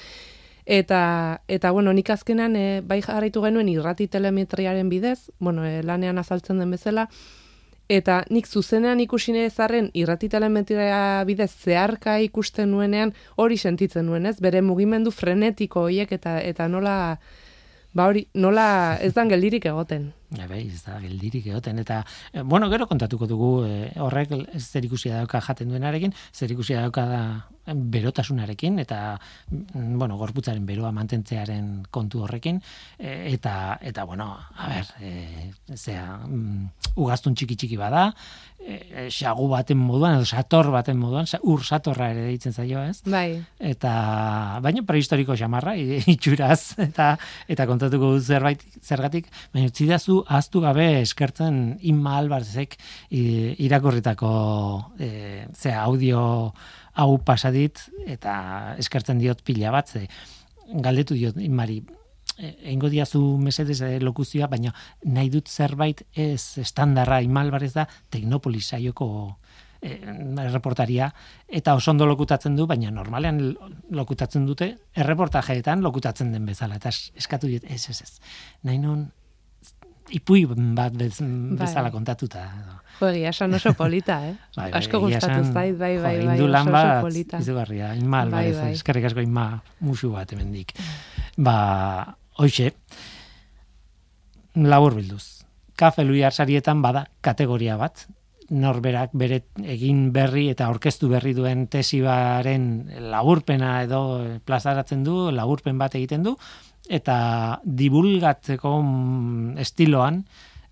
Eta, 0.70 1.42
eta 1.50 1.72
bueno, 1.74 1.90
nik 1.90 2.12
azkenan 2.14 2.54
e, 2.54 2.80
bai 2.86 3.00
jarraitu 3.02 3.42
genuen 3.42 3.68
irrati 3.68 4.06
telemetriaren 4.06 4.88
bidez, 4.88 5.32
bueno, 5.40 5.64
e, 5.66 5.82
lanean 5.82 6.20
azaltzen 6.22 6.62
den 6.62 6.70
bezala, 6.70 7.08
eta 7.90 8.20
nik 8.30 8.46
zuzenean 8.46 9.02
ikusi 9.02 9.34
ezarren 9.42 9.90
irrati 9.98 10.28
telemetria 10.30 11.24
bidez 11.26 11.50
zeharka 11.50 12.20
ikusten 12.22 12.70
nuenean 12.70 13.12
hori 13.36 13.58
sentitzen 13.58 14.06
nuen, 14.06 14.30
ez? 14.30 14.38
Bere 14.38 14.62
mugimendu 14.62 15.10
frenetiko 15.10 15.88
hoiek 15.88 16.12
eta 16.14 16.38
eta 16.38 16.68
nola 16.68 17.18
ba 17.92 18.06
hori 18.06 18.28
nola 18.34 18.96
ez 19.02 19.12
dan 19.14 19.28
geldirik 19.28 19.66
egoten. 19.66 20.12
Ja, 20.38 20.46
bai, 20.46 20.62
ez 20.70 20.84
da 20.86 21.00
geldirik 21.02 21.48
egoten 21.50 21.82
eta 21.82 22.04
eh, 22.32 22.42
bueno, 22.42 22.70
gero 22.70 22.86
kontatuko 22.86 23.26
dugu 23.26 23.50
eh, 23.66 23.90
horrek 23.98 24.36
zer 24.60 24.86
ikusia 24.86 25.16
dauka 25.18 25.40
jaten 25.42 25.72
duenarekin, 25.74 26.14
zer 26.32 26.52
ikusia 26.54 26.84
dauka 26.86 27.06
da 27.10 27.22
eh, 27.26 27.40
berotasunarekin 27.66 28.78
eta 28.82 29.18
mm, 29.50 29.98
bueno, 29.98 30.16
gorputzaren 30.18 30.64
beroa 30.66 30.92
mantentzearen 30.96 31.86
kontu 31.90 32.24
horrekin 32.24 32.60
eh, 32.98 33.32
eta 33.34 33.78
eta 33.80 34.04
bueno, 34.04 34.32
a 34.56 34.68
ber, 34.68 34.86
eh, 35.00 35.50
zea, 35.74 36.20
mm, 36.26 36.94
ugaztun 37.00 37.34
txiki 37.34 37.56
txiki 37.56 37.76
bada, 37.78 38.08
eh, 38.60 39.08
xagu 39.12 39.46
baten 39.50 39.78
moduan 39.78 40.16
edo 40.18 40.26
sator 40.26 40.70
baten 40.72 40.98
moduan, 40.98 41.28
ur 41.42 41.64
satorra 41.64 42.10
ere 42.14 42.26
deitzen 42.28 42.52
zaio, 42.52 42.82
ez? 42.82 43.00
Bai. 43.04 43.42
eta 43.58 43.92
baina 44.64 44.82
prehistoriko 44.86 45.36
xamarra 45.36 45.76
itxuraz 46.14 46.78
eta 46.80 47.12
eta 47.48 47.66
kontatuko 47.70 48.14
dut 48.16 48.26
zerbait 48.26 48.64
zergatik 48.82 49.30
baina 49.54 49.70
utzidazu 49.70 50.24
ahaztu 50.26 50.60
gabe 50.64 50.90
eskertzen 51.02 51.78
Inma 51.90 52.18
Albarzek 52.18 52.76
irakurritako 53.10 54.30
e, 54.98 55.46
zea 55.54 55.82
audio 55.82 56.52
hau 57.00 57.16
pasadit 57.24 57.80
eta 58.06 58.76
eskertzen 58.78 59.18
diot 59.22 59.40
pila 59.46 59.72
bat 59.74 59.88
ze 59.88 60.06
galdetu 60.70 61.14
diot 61.18 61.36
Inmari 61.40 61.80
e, 62.38 62.54
eingo 62.72 62.88
diazu 62.92 63.20
mesedez 63.42 63.80
eh, 63.82 63.98
lokuzioa, 64.00 64.46
baina 64.52 64.74
nahi 65.04 65.30
dut 65.32 65.48
zerbait 65.48 66.04
ez 66.14 66.58
estandarra 66.62 67.20
Imalbarez 67.24 67.72
da 67.74 67.86
Teknopolis 68.10 68.68
saioko 68.70 69.36
e, 69.82 69.96
erreportaria 70.44 71.10
eta 71.48 71.74
oso 71.74 71.90
ondo 71.90 72.06
lokutatzen 72.06 72.56
du, 72.56 72.66
baina 72.70 72.90
normalean 72.94 73.40
lo- 73.52 73.70
lokutatzen 73.90 74.46
dute 74.46 74.70
erreportajeetan 74.94 75.82
lokutatzen 75.82 76.32
den 76.32 76.46
bezala 76.46 76.76
eta 76.78 76.92
es- 76.94 77.10
eskatu 77.16 77.48
diet 77.50 77.64
ez 77.64 77.88
ez 77.90 78.00
ez. 78.02 78.12
Nahi 78.62 78.78
nun 78.78 79.08
ipui 80.10 80.44
bat 80.46 80.92
bez, 80.98 81.20
bezala 81.58 81.90
kontatuta. 81.90 82.79
Jo, 83.00 83.08
egia 83.08 83.30
esan 83.32 83.54
oso 83.56 83.72
polita, 83.78 84.18
eh? 84.28 84.34
Bai, 84.58 84.68
bai, 84.68 84.78
asko 84.80 85.00
gustatu 85.00 85.42
zait, 85.48 85.76
bai, 85.78 85.94
jo, 85.96 86.02
bai, 86.04 86.14
bai, 86.26 86.36
oso, 86.36 86.48
lan 86.52 86.70
bat 86.74 87.00
polita. 87.06 87.40
izugarria, 87.40 87.94
inma 87.96 88.24
Bai, 88.28 88.52
bai. 88.52 88.72
eskerrik 88.76 89.08
asko 89.10 89.24
inma 89.24 89.46
musu 89.80 90.12
bat 90.12 90.32
hemendik. 90.32 90.74
Ba, 91.40 91.56
hoxe, 92.36 92.74
labur 94.54 94.94
bilduz. 95.00 95.40
Kafe 95.80 96.04
Luiar 96.04 96.32
sarietan 96.36 96.82
bada 96.84 97.06
kategoria 97.24 97.78
bat, 97.80 98.04
norberak 98.50 99.12
bere 99.14 99.44
egin 99.62 100.10
berri 100.12 100.48
eta 100.50 100.66
aurkeztu 100.66 101.08
berri 101.08 101.32
duen 101.36 101.68
tesibaren 101.70 102.90
laburpena 103.12 103.76
edo 103.86 104.02
plazaratzen 104.44 105.04
du, 105.06 105.30
laburpen 105.30 105.78
bat 105.78 105.94
egiten 105.94 106.26
du, 106.26 106.34
eta 106.90 107.60
divulgatzeko 107.64 108.74
mm, 108.82 109.58
estiloan 109.62 110.24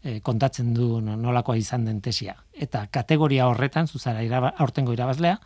eh, 0.02 0.20
kontatzen 0.20 0.74
du 0.74 1.00
no- 1.00 1.16
nolakoa 1.16 1.56
izan 1.56 1.84
den 1.84 2.00
tesia. 2.00 2.36
Eta 2.52 2.86
kategoria 2.90 3.48
horretan, 3.48 3.86
zuzara 3.86 4.22
iraba, 4.22 4.54
aurtengo 4.58 4.92
irabazlea, 4.92 5.38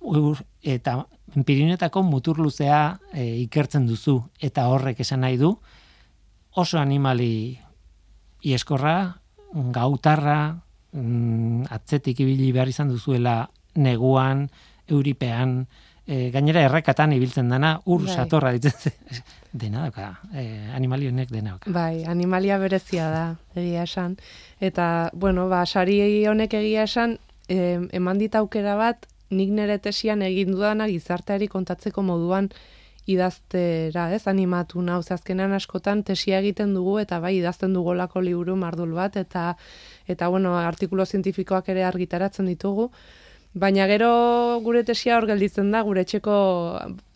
ur, 0.00 0.40
eta 0.62 1.06
Pirinetako 1.34 2.02
mutur 2.06 2.38
luzea 2.38 2.98
e, 3.12 3.24
ikertzen 3.42 3.86
duzu 3.88 4.20
eta 4.38 4.68
horrek 4.70 5.00
esan 5.00 5.24
nahi 5.24 5.38
du 5.40 5.56
oso 6.54 6.78
animali 6.78 7.58
ieskorra, 8.44 9.16
gautarra, 9.74 10.60
mm, 10.92 11.64
atzetik 11.74 12.20
ibili 12.20 12.52
behar 12.52 12.68
izan 12.70 12.92
duzuela 12.92 13.48
neguan, 13.74 14.46
euripean, 14.86 15.64
e, 16.06 16.30
gainera 16.34 16.64
errekatan 16.68 17.14
ibiltzen 17.16 17.48
dana, 17.48 17.78
ur 17.86 18.04
Bai. 18.04 18.14
satorra 18.14 18.52
ditzen 18.52 18.92
dena 19.64 19.86
dauka, 19.86 20.10
e, 20.34 20.44
animali 20.74 21.08
honek 21.08 21.32
dena 21.32 21.54
dauka. 21.54 21.72
Bai, 21.72 22.04
animalia 22.10 22.58
berezia 22.58 23.08
da, 23.10 23.24
egia 23.54 23.84
esan. 23.88 24.18
Eta, 24.60 25.10
bueno, 25.12 25.48
ba, 25.48 25.64
sari 25.66 25.98
honek 26.26 26.54
egia 26.60 26.84
esan, 26.90 27.18
em, 27.48 27.88
eman 27.92 28.18
dit 28.18 28.34
aukera 28.34 28.76
bat, 28.76 29.08
nik 29.34 29.50
nire 29.50 29.78
tesian 29.82 30.22
egin 30.22 30.52
dudana 30.52 30.86
gizarteari 30.90 31.48
kontatzeko 31.48 32.02
moduan 32.02 32.50
idaztera, 33.06 34.08
ez, 34.16 34.22
animatu 34.30 34.80
nau, 34.82 35.02
ze 35.02 35.14
azkenean 35.14 35.52
askotan 35.52 36.02
tesia 36.08 36.38
egiten 36.40 36.72
dugu 36.74 36.98
eta 37.02 37.18
bai 37.20 37.34
idazten 37.36 37.74
dugolako 37.76 38.22
liburu 38.24 38.56
mardul 38.56 38.94
bat 38.96 39.16
eta 39.20 39.56
eta 40.08 40.28
bueno, 40.28 40.56
artikulu 40.56 41.04
zientifikoak 41.04 41.68
ere 41.68 41.84
argitaratzen 41.84 42.46
ditugu. 42.48 42.90
Baina 43.54 43.86
gero 43.86 44.10
gure 44.64 44.82
tesia 44.84 45.16
hor 45.16 45.28
gelditzen 45.30 45.70
da 45.70 45.82
gure 45.86 46.02
etxeko 46.02 46.34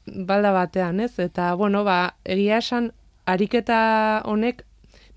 balda 0.06 0.52
batean, 0.54 1.00
ez? 1.00 1.18
Eta 1.18 1.52
bueno, 1.58 1.82
ba, 1.84 2.14
egia 2.24 2.62
esan 2.62 2.92
ariketa 3.26 4.22
honek 4.24 4.64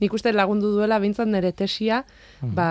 nik 0.02 0.16
uste 0.18 0.32
lagundu 0.34 0.72
duela 0.74 0.98
bintzat 1.00 1.30
nire 1.30 1.52
tesia, 1.54 2.02
mhm. 2.42 2.56
ba, 2.58 2.70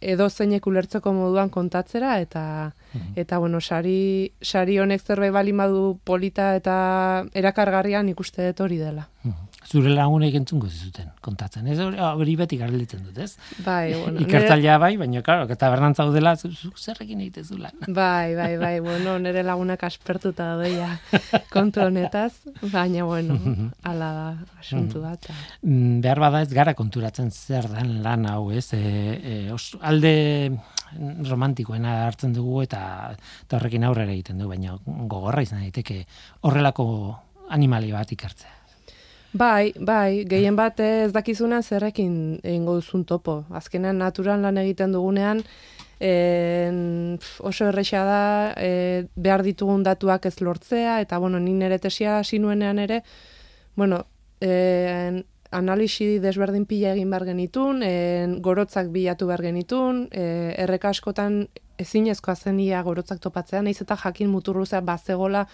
edo 0.00 0.26
zeinek 0.28 0.66
ulertzeko 0.66 1.12
moduan 1.14 1.52
kontatzera, 1.54 2.18
eta, 2.18 2.72
mhm. 2.92 3.14
eta 3.22 3.38
bueno, 3.38 3.60
sari, 3.62 4.32
sari 4.42 4.80
honek 4.82 5.02
zerbait 5.06 5.32
bali 5.32 5.54
madu 5.54 6.00
polita 6.04 6.54
eta 6.58 6.76
erakargarria 7.32 8.02
nik 8.02 8.20
uste 8.20 8.50
dut 8.50 8.66
hori 8.66 8.82
dela. 8.82 9.08
Mhm 9.22 9.53
zure 9.68 9.92
lagunek 9.94 10.34
entzungo 10.38 10.68
zuten 10.68 11.10
kontatzen. 11.24 11.66
Ez 11.70 11.78
hori 11.80 12.36
beti 12.36 12.58
garelitzen 12.60 13.04
dut, 13.06 13.18
ez? 13.18 13.34
Bai, 13.64 13.94
bueno. 13.94 14.20
Ikertzailea 14.24 14.76
bai, 14.82 14.94
baina 15.00 15.22
claro, 15.24 15.46
eta 15.50 15.70
bernantza 15.72 16.06
udela 16.08 16.34
zerrekin 16.36 17.22
egitezu 17.24 17.58
lan. 17.60 17.76
Bai, 17.86 18.34
bai, 18.36 18.52
bai, 18.60 18.74
bueno, 18.84 19.16
nere 19.22 19.44
lagunak 19.46 19.84
aspertuta 19.88 20.52
doia 20.60 20.90
kontu 21.54 21.84
honetaz, 21.84 22.32
baina 22.72 23.06
bueno, 23.08 23.38
ala 23.90 24.10
da 24.18 24.28
asuntu 24.60 25.02
bat. 25.04 25.30
Mm, 25.62 26.00
behar 26.04 26.22
bada 26.22 26.44
ez 26.44 26.52
gara 26.52 26.76
konturatzen 26.78 27.30
zer 27.30 27.68
den 27.72 28.00
lan 28.04 28.28
hau, 28.30 28.50
ez? 28.52 28.68
E, 28.76 28.80
e, 28.80 29.36
os, 29.54 29.74
alde 29.82 30.14
romantikoena 31.28 32.04
hartzen 32.06 32.34
dugu 32.34 32.62
eta, 32.64 33.14
eta 33.46 33.58
horrekin 33.58 33.86
aurrera 33.88 34.12
egiten 34.14 34.38
du, 34.38 34.48
baina 34.50 34.76
gogorra 34.84 35.42
izan 35.42 35.64
daiteke 35.64 36.04
horrelako 36.46 36.86
animali 37.54 37.92
bat 37.92 38.12
ikertzea. 38.14 38.63
Bai, 39.34 39.72
bai, 39.82 40.22
gehien 40.30 40.54
bat 40.54 40.78
ez 40.78 41.10
dakizuna 41.10 41.58
zerrekin 41.62 42.36
egingo 42.38 42.76
duzun 42.78 43.02
topo. 43.02 43.40
Azkenean 43.50 43.98
naturan 43.98 44.44
lan 44.46 44.60
egiten 44.62 44.92
dugunean, 44.94 45.40
en, 45.98 46.78
oso 47.42 47.66
erresa 47.66 48.04
da 48.06 48.20
e, 48.54 49.08
behar 49.16 49.42
ditugun 49.42 49.82
datuak 49.82 50.28
ez 50.30 50.36
lortzea, 50.38 51.00
eta 51.02 51.18
bueno, 51.18 51.40
nire 51.42 51.66
ere 51.66 51.80
tesia 51.82 52.20
sinuenean 52.22 52.78
ere, 52.78 53.02
bueno, 53.74 54.04
en, 54.38 55.24
analisi 55.50 56.20
desberdin 56.22 56.68
pila 56.70 56.94
egin 56.94 57.10
behar 57.10 57.26
genitun, 57.32 57.82
en, 57.82 58.38
gorotzak 58.40 58.94
bilatu 58.94 59.26
behar 59.26 59.42
genitun, 59.50 60.04
e, 60.14 60.54
erreka 60.62 60.94
askotan 60.94 61.48
ezinezkoa 61.82 62.36
zenia 62.36 62.86
gorotzak 62.86 63.18
topatzea, 63.18 63.66
nahiz 63.66 63.80
eta 63.82 63.98
jakin 63.98 64.30
muturruzea 64.30 64.78
bazegola 64.80 65.48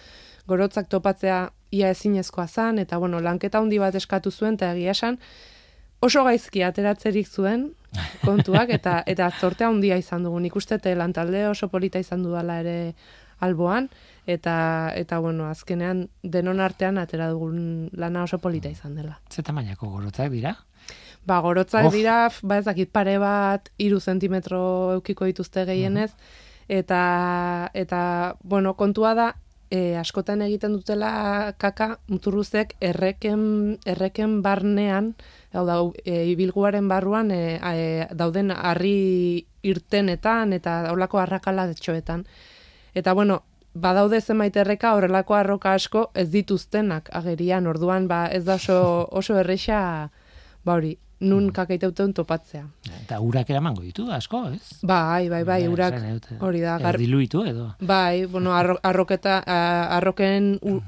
gorotzak 0.51 0.91
topatzea 0.91 1.39
ia 1.71 1.89
ezinezkoa 1.95 2.47
zan, 2.47 2.79
eta 2.83 2.99
bueno, 2.99 3.21
lanketa 3.23 3.61
handi 3.63 3.79
bat 3.79 3.95
eskatu 3.95 4.31
zuen, 4.31 4.59
eta 4.59 4.73
egia 4.75 4.91
esan, 4.91 5.17
oso 6.03 6.23
gaizki 6.27 6.65
ateratzerik 6.67 7.29
zuen 7.29 7.69
kontuak, 8.25 8.73
eta 8.77 9.01
eta 9.07 9.29
zortea 9.39 9.69
handia 9.71 9.97
izan 10.01 10.27
dugu. 10.27 10.39
Nik 10.43 10.55
uste 10.55 10.79
lantalde 10.95 11.47
oso 11.47 11.69
polita 11.69 11.99
izan 11.99 12.23
dudala 12.23 12.59
ere 12.59 12.95
alboan, 13.41 13.89
eta, 14.29 14.91
eta 14.95 15.19
bueno, 15.19 15.47
azkenean 15.49 16.07
denon 16.23 16.59
artean 16.61 16.97
atera 17.01 17.29
dugun 17.31 17.89
lana 17.93 18.23
oso 18.23 18.37
polita 18.37 18.69
izan 18.69 18.95
dela. 18.95 19.19
Zeta 19.31 19.53
mainako 19.53 19.89
gorotzak 19.89 20.29
dira? 20.31 20.55
Ba, 21.25 21.39
gorotzak 21.41 21.91
dira, 21.93 22.29
ba 22.43 22.57
ez 22.57 22.65
dakit 22.65 22.91
pare 22.93 23.17
bat, 23.21 23.69
iru 23.77 23.99
zentimetro 23.99 24.61
eukiko 24.97 25.25
dituzte 25.29 25.65
gehienez, 25.65 26.11
eta, 26.69 27.69
eta, 27.73 28.01
bueno, 28.41 28.75
kontua 28.77 29.13
da, 29.17 29.27
e, 29.71 29.95
askotan 29.97 30.43
egiten 30.45 30.75
dutela 30.75 31.53
kaka 31.57 31.95
muturruzek 32.11 32.75
erreken, 32.83 33.43
erreken 33.87 34.41
barnean, 34.43 35.13
hau 35.55 35.63
da, 35.65 35.77
e, 36.03 36.25
ibilguaren 36.33 36.89
barruan 36.91 37.31
e, 37.31 37.57
e, 37.57 37.85
dauden 38.17 38.51
harri 38.51 39.45
irtenetan 39.63 40.53
eta 40.57 40.81
daulako 40.89 41.21
arrakala 41.23 41.69
detxoetan. 41.71 42.25
Eta 42.93 43.13
bueno, 43.15 43.41
badaude 43.73 44.19
zenbait 44.21 44.55
erreka 44.57 44.95
horrelako 44.97 45.37
arroka 45.37 45.73
asko 45.73 46.09
ez 46.13 46.27
dituztenak 46.33 47.09
agerian, 47.15 47.67
orduan 47.67 48.09
ba, 48.11 48.25
ez 48.27 48.43
da 48.45 48.59
oso, 48.59 49.07
oso 49.11 49.39
erresa 49.39 50.11
ba 50.65 50.75
hori, 50.75 50.97
nun 51.21 51.47
mm. 51.47 51.53
kakaiteuten 51.55 52.13
topatzea. 52.17 52.63
Eta 53.01 53.19
urak 53.21 53.49
eramango 53.53 53.83
ditu 53.85 54.07
asko, 54.11 54.43
ez? 54.55 54.81
Bai, 54.87 55.29
bai, 55.29 55.43
bai, 55.47 55.61
urak 55.69 55.97
hori 56.41 56.63
da. 56.63 56.77
Gar... 56.81 56.97
Diluitu 57.01 57.45
edo? 57.47 57.69
Bai, 57.79 58.25
bueno, 58.25 58.53
arroketa, 58.57 59.37
arroken 59.99 60.55
u, 60.61 60.79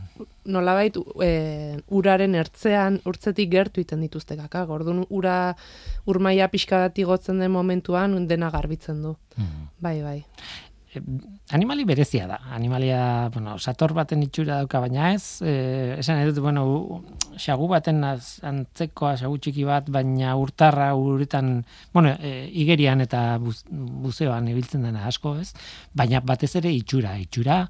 nolabait 0.50 0.98
e, 1.24 1.32
uraren 1.94 2.36
ertzean, 2.36 3.00
urtzetik 3.10 3.52
gertu 3.54 3.84
iten 3.84 4.04
dituzte 4.04 4.38
kaka. 4.40 4.66
Gordun 4.70 5.06
ura 5.10 5.56
urmaia 6.10 6.50
pixka 6.52 6.86
igotzen 6.96 7.40
den 7.40 7.54
momentuan 7.54 8.28
dena 8.28 8.52
garbitzen 8.54 9.02
du. 9.06 9.16
Mm. 9.38 9.68
Bai, 9.84 9.98
bai 10.02 10.20
animali 11.54 11.86
berezia 11.86 12.28
da. 12.28 12.40
Animalia, 12.56 13.30
bueno, 13.34 13.58
sator 13.60 13.94
baten 13.94 14.24
itxura 14.26 14.58
dauka 14.62 14.82
baina 14.82 15.12
ez, 15.14 15.42
eh, 15.46 15.96
esan 16.00 16.24
edut, 16.24 16.42
bueno, 16.42 17.04
xagu 17.38 17.68
baten 17.70 18.04
az, 18.04 18.40
antzekoa, 18.44 19.16
xagu 19.22 19.38
txiki 19.38 19.66
bat, 19.68 19.90
baina 19.94 20.36
urtarra 20.40 20.92
uretan, 20.98 21.60
bueno, 21.94 22.16
e, 22.20 22.50
igerian 22.64 23.02
eta 23.06 23.38
buz, 23.44 23.64
buzeoan 23.70 24.48
ibiltzen 24.50 24.86
dena 24.88 25.06
asko 25.08 25.38
ez, 25.42 25.52
baina 25.94 26.24
batez 26.26 26.56
ere 26.62 26.74
itxura, 26.74 27.18
itxura, 27.22 27.64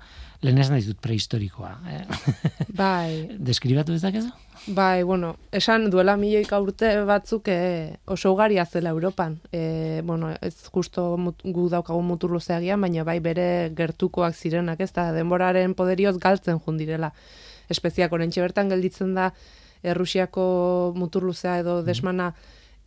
lehen 0.43 0.60
ez 0.60 0.69
nahi 0.72 0.84
dut 0.86 1.00
prehistorikoa. 1.04 1.74
Eh? 1.91 2.02
Bai. 2.84 3.38
Deskribatu 3.39 3.96
ez 3.96 4.02
dakezu? 4.04 4.32
Bai, 4.76 5.04
bueno, 5.04 5.34
esan 5.52 5.89
duela 5.91 6.15
milioika 6.19 6.60
urte 6.63 6.93
batzuk 7.08 7.50
e, 7.52 7.98
oso 8.08 8.32
ugaria 8.32 8.65
zela 8.65 8.93
Europan. 8.96 9.39
E, 9.52 10.02
bueno, 10.08 10.32
ez 10.41 10.56
justo 10.72 11.17
mut, 11.19 11.41
gu 11.43 11.67
daukagu 11.72 12.00
mutur 12.06 12.32
luzeagian, 12.32 12.80
baina 12.84 13.04
bai 13.08 13.19
bere 13.24 13.48
gertukoak 13.76 14.36
zirenak, 14.36 14.80
ez 14.80 14.92
da, 14.94 15.12
denboraren 15.16 15.74
poderioz 15.74 16.18
galtzen 16.22 16.60
jundirela. 16.66 17.12
Espeziak 17.70 18.14
orentxe 18.14 18.42
bertan 18.42 18.70
gelditzen 18.70 19.14
da 19.16 19.32
Errusiako 19.84 20.94
mutur 20.96 21.26
luzea 21.28 21.58
edo 21.60 21.82
mm. 21.82 21.86
desmana 21.86 22.30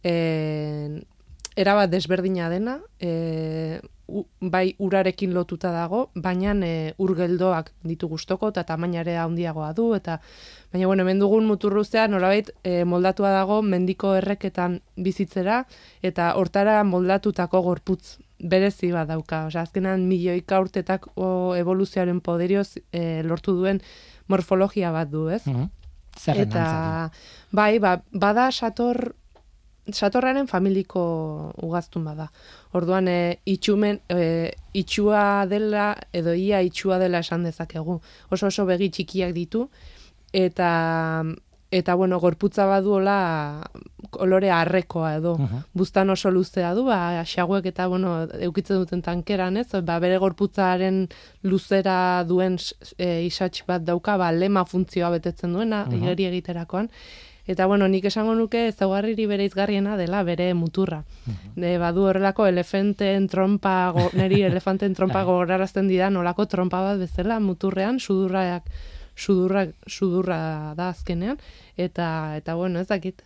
e, 0.05 1.03
erabat 1.57 1.90
desberdina 1.92 2.49
dena, 2.53 2.79
e, 3.01 3.81
bai 4.40 4.77
urarekin 4.79 5.33
lotuta 5.35 5.72
dago, 5.75 6.07
baina 6.14 6.53
e, 6.64 6.92
urgeldoak 7.03 7.72
ditu 7.83 8.09
gustoko 8.09 8.53
eta 8.53 8.62
tamainare 8.68 9.16
handiagoa 9.18 9.72
du 9.75 9.88
eta 9.96 10.20
baina 10.72 10.87
bueno, 10.87 11.03
hemen 11.03 11.18
dugun 11.18 11.46
muturruzea 11.49 12.07
norabait 12.09 12.53
e, 12.62 12.85
moldatua 12.85 13.33
dago 13.35 13.62
mendiko 13.62 14.14
erreketan 14.14 14.81
bizitzera 14.96 15.64
eta 16.03 16.35
hortara 16.38 16.83
moldatutako 16.85 17.62
gorputz 17.66 18.18
berezi 18.38 18.92
bat 18.92 19.09
dauka. 19.09 19.46
Osea, 19.51 19.62
azkenan 19.66 20.07
milioika 20.09 20.61
urtetako 20.61 21.55
evoluzioaren 21.59 22.20
poderioz 22.20 22.77
e, 22.92 23.22
lortu 23.25 23.57
duen 23.57 23.81
morfologia 24.29 24.92
bat 24.92 25.11
du, 25.11 25.29
ez? 25.31 25.44
Mm 25.46 25.72
Eta 26.16 27.11
bai, 27.53 27.79
ba, 27.79 27.99
bada 28.12 28.46
sator 28.51 29.12
satorraren 29.92 30.49
familiko 30.49 31.03
ugaztun 31.62 32.07
bada. 32.09 32.31
Orduan, 32.72 33.09
e, 33.09 33.38
itxumen, 33.46 34.01
e, 34.09 34.51
itxua 34.75 35.46
dela, 35.46 35.94
edo 36.12 36.35
ia 36.35 36.62
itxua 36.66 36.99
dela 36.99 37.20
esan 37.20 37.44
dezakegu. 37.46 38.01
Oso 38.31 38.49
oso 38.49 38.66
begi 38.66 38.90
txikiak 38.90 39.35
ditu, 39.37 39.68
eta, 40.33 40.70
eta 41.76 41.94
bueno, 41.94 42.18
gorputza 42.20 42.66
baduola 42.66 43.18
kolore 44.10 44.50
arrekoa 44.50 45.16
edo. 45.16 45.34
Uh 45.34 45.62
Buztan 45.76 46.10
oso 46.10 46.30
luzea 46.30 46.72
du, 46.74 46.84
ba, 46.86 47.22
xaguek 47.24 47.66
eta, 47.72 47.86
bueno, 47.88 48.26
eukitzen 48.48 48.80
duten 48.80 49.02
tankeran, 49.02 49.56
ez? 49.60 49.68
Ba, 49.84 49.98
bere 50.00 50.18
gorputzaren 50.22 51.06
luzera 51.42 52.24
duen 52.24 52.56
e, 52.96 53.26
isatx 53.26 53.66
bat 53.68 53.84
dauka, 53.84 54.16
ba, 54.16 54.32
lema 54.32 54.64
funtzioa 54.64 55.10
betetzen 55.18 55.52
duena, 55.52 55.84
uh 55.88 55.96
igeri 55.96 56.26
egiterakoan. 56.30 56.90
Eta 57.46 57.66
bueno, 57.66 57.86
nik 57.86 58.04
esango 58.08 58.34
nuke 58.34 58.64
ezaugarriri 58.68 59.26
bere 59.30 59.44
izgarriena 59.46 59.94
dela 59.96 60.24
bere 60.26 60.48
muturra. 60.54 61.04
De, 61.54 61.76
badu 61.78 62.08
horrelako 62.08 62.48
elefanten 62.50 63.28
trompa, 63.30 63.92
go, 63.94 64.08
neri 64.20 64.42
elefanten 64.48 64.96
trompa 64.98 65.22
gogorarazten 65.28 65.88
dida 65.88 66.10
nolako 66.10 66.48
trompa 66.50 66.82
bat 66.82 66.98
bezala 66.98 67.38
muturrean, 67.40 68.00
sudurrak, 68.00 68.66
sudurra, 69.16 69.66
sudurra 69.87 70.74
da 70.76 70.90
azkenean. 70.90 71.40
Eta, 71.76 72.37
eta 72.37 72.55
bueno, 72.55 72.81
ez 72.81 72.88
dakit. 72.88 73.22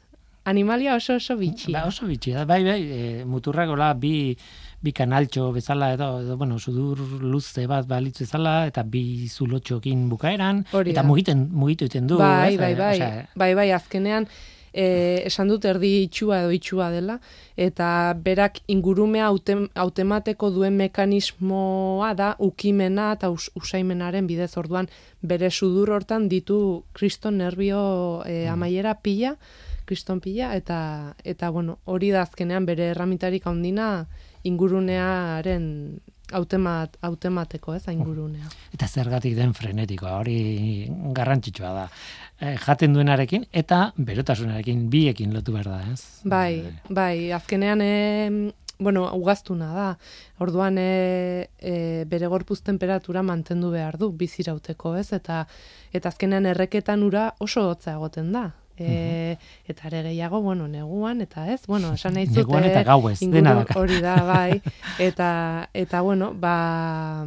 Animalia 0.48 0.94
oso 0.96 1.18
oso 1.20 1.36
bitxia. 1.36 1.74
Ba, 1.76 1.88
oso 1.88 2.06
bitxia. 2.08 2.46
Bai, 2.48 2.62
bai, 2.64 2.80
e, 2.80 3.24
muturrak 3.28 3.68
gola 3.68 3.92
bi 3.94 4.32
bi 4.80 4.94
kanaltxo 4.96 5.50
bezala 5.52 5.90
edo, 5.92 6.06
edo 6.22 6.36
bueno, 6.40 6.56
sudur 6.58 7.02
luze 7.20 7.66
bat 7.68 7.84
balitzu 7.86 8.24
bezala 8.24 8.54
eta 8.70 8.82
bi 8.82 9.28
zulotxokin 9.28 10.06
bukaeran 10.08 10.64
eta 10.72 11.04
mugiten 11.04 11.50
mugitu 11.52 11.84
egiten 11.84 12.08
du, 12.08 12.16
bai, 12.16 12.56
bai, 12.56 12.72
bai, 12.78 12.96
bai, 12.98 13.26
bai, 13.36 13.50
bai, 13.58 13.68
azkenean 13.76 14.24
e, 14.72 15.22
esan 15.26 15.50
dut 15.50 15.64
erdi 15.64 15.90
itxua 16.04 16.42
edo 16.44 16.52
itxua 16.54 16.90
dela, 16.94 17.18
eta 17.56 18.14
berak 18.16 18.60
ingurumea 18.70 19.26
autem, 19.26 19.66
autemateko 19.74 20.50
duen 20.54 20.76
mekanismoa 20.78 22.12
da 22.14 22.34
ukimena 22.38 23.12
eta 23.16 23.30
us, 23.30 23.50
usaimenaren 23.58 24.26
bidez. 24.30 24.52
Orduan 24.60 24.90
bere 25.22 25.50
sudur 25.50 25.90
hortan 25.96 26.28
ditu 26.28 26.84
kriston 26.96 27.38
nervio 27.38 27.80
e, 28.26 28.46
amaiera 28.48 28.94
pila, 29.02 29.36
kriston 29.86 30.20
pila, 30.20 30.54
eta, 30.54 31.14
eta 31.24 31.50
bueno, 31.50 31.78
hori 31.84 32.12
da 32.14 32.22
azkenean 32.22 32.66
bere 32.66 32.92
erramitarik 32.94 33.46
handina 33.46 34.06
ingurunearen 34.46 36.00
autemat, 36.36 36.96
autemateko, 37.06 37.74
ez, 37.74 37.84
ingurunea. 37.92 38.48
Eta 38.74 38.88
zergatik 38.88 39.36
den 39.36 39.54
frenetikoa, 39.56 40.16
hori 40.20 40.38
garrantzitsua 41.16 41.72
da. 41.76 41.84
E, 42.40 42.54
jaten 42.62 42.96
duenarekin 42.96 43.46
eta 43.52 43.90
berotasunarekin 43.96 44.88
biekin 44.92 45.34
lotu 45.36 45.54
behar 45.56 45.70
da, 45.72 45.80
ez? 45.92 46.02
Bai, 46.24 46.62
bai, 46.88 47.30
azkenean 47.36 47.84
e, 47.84 47.92
bueno, 48.80 49.04
ugaztuna 49.14 49.72
da. 49.74 49.88
Orduan 50.40 50.78
e, 50.80 51.50
e, 51.58 51.74
bere 52.08 52.30
gorpuz 52.32 52.62
temperatura 52.64 53.22
mantendu 53.22 53.70
behar 53.70 53.98
du 54.00 54.10
bizirauteko, 54.16 54.96
ez? 54.96 55.12
Eta 55.12 55.44
eta 55.92 56.08
azkenean 56.08 56.46
erreketan 56.46 57.04
ura 57.04 57.30
oso 57.38 57.68
hotza 57.68 57.94
egoten 57.98 58.32
da. 58.32 58.50
E, 58.80 59.36
eta 59.68 59.88
ere 59.90 60.02
gehiago, 60.08 60.40
bueno, 60.40 60.68
neguan, 60.68 61.20
eta 61.20 61.46
ez, 61.52 61.60
bueno, 61.66 61.92
esan 61.94 62.14
nahi 62.16 62.26
zute. 62.26 62.40
neguan 62.40 62.64
eta 62.64 62.82
gau 62.84 63.02
dena 63.20 63.54
daka. 63.60 63.78
Hori 63.78 64.00
da, 64.00 64.16
bai, 64.24 64.62
eta, 65.10 65.68
eta 65.74 66.00
bueno, 66.00 66.32
ba, 66.34 67.26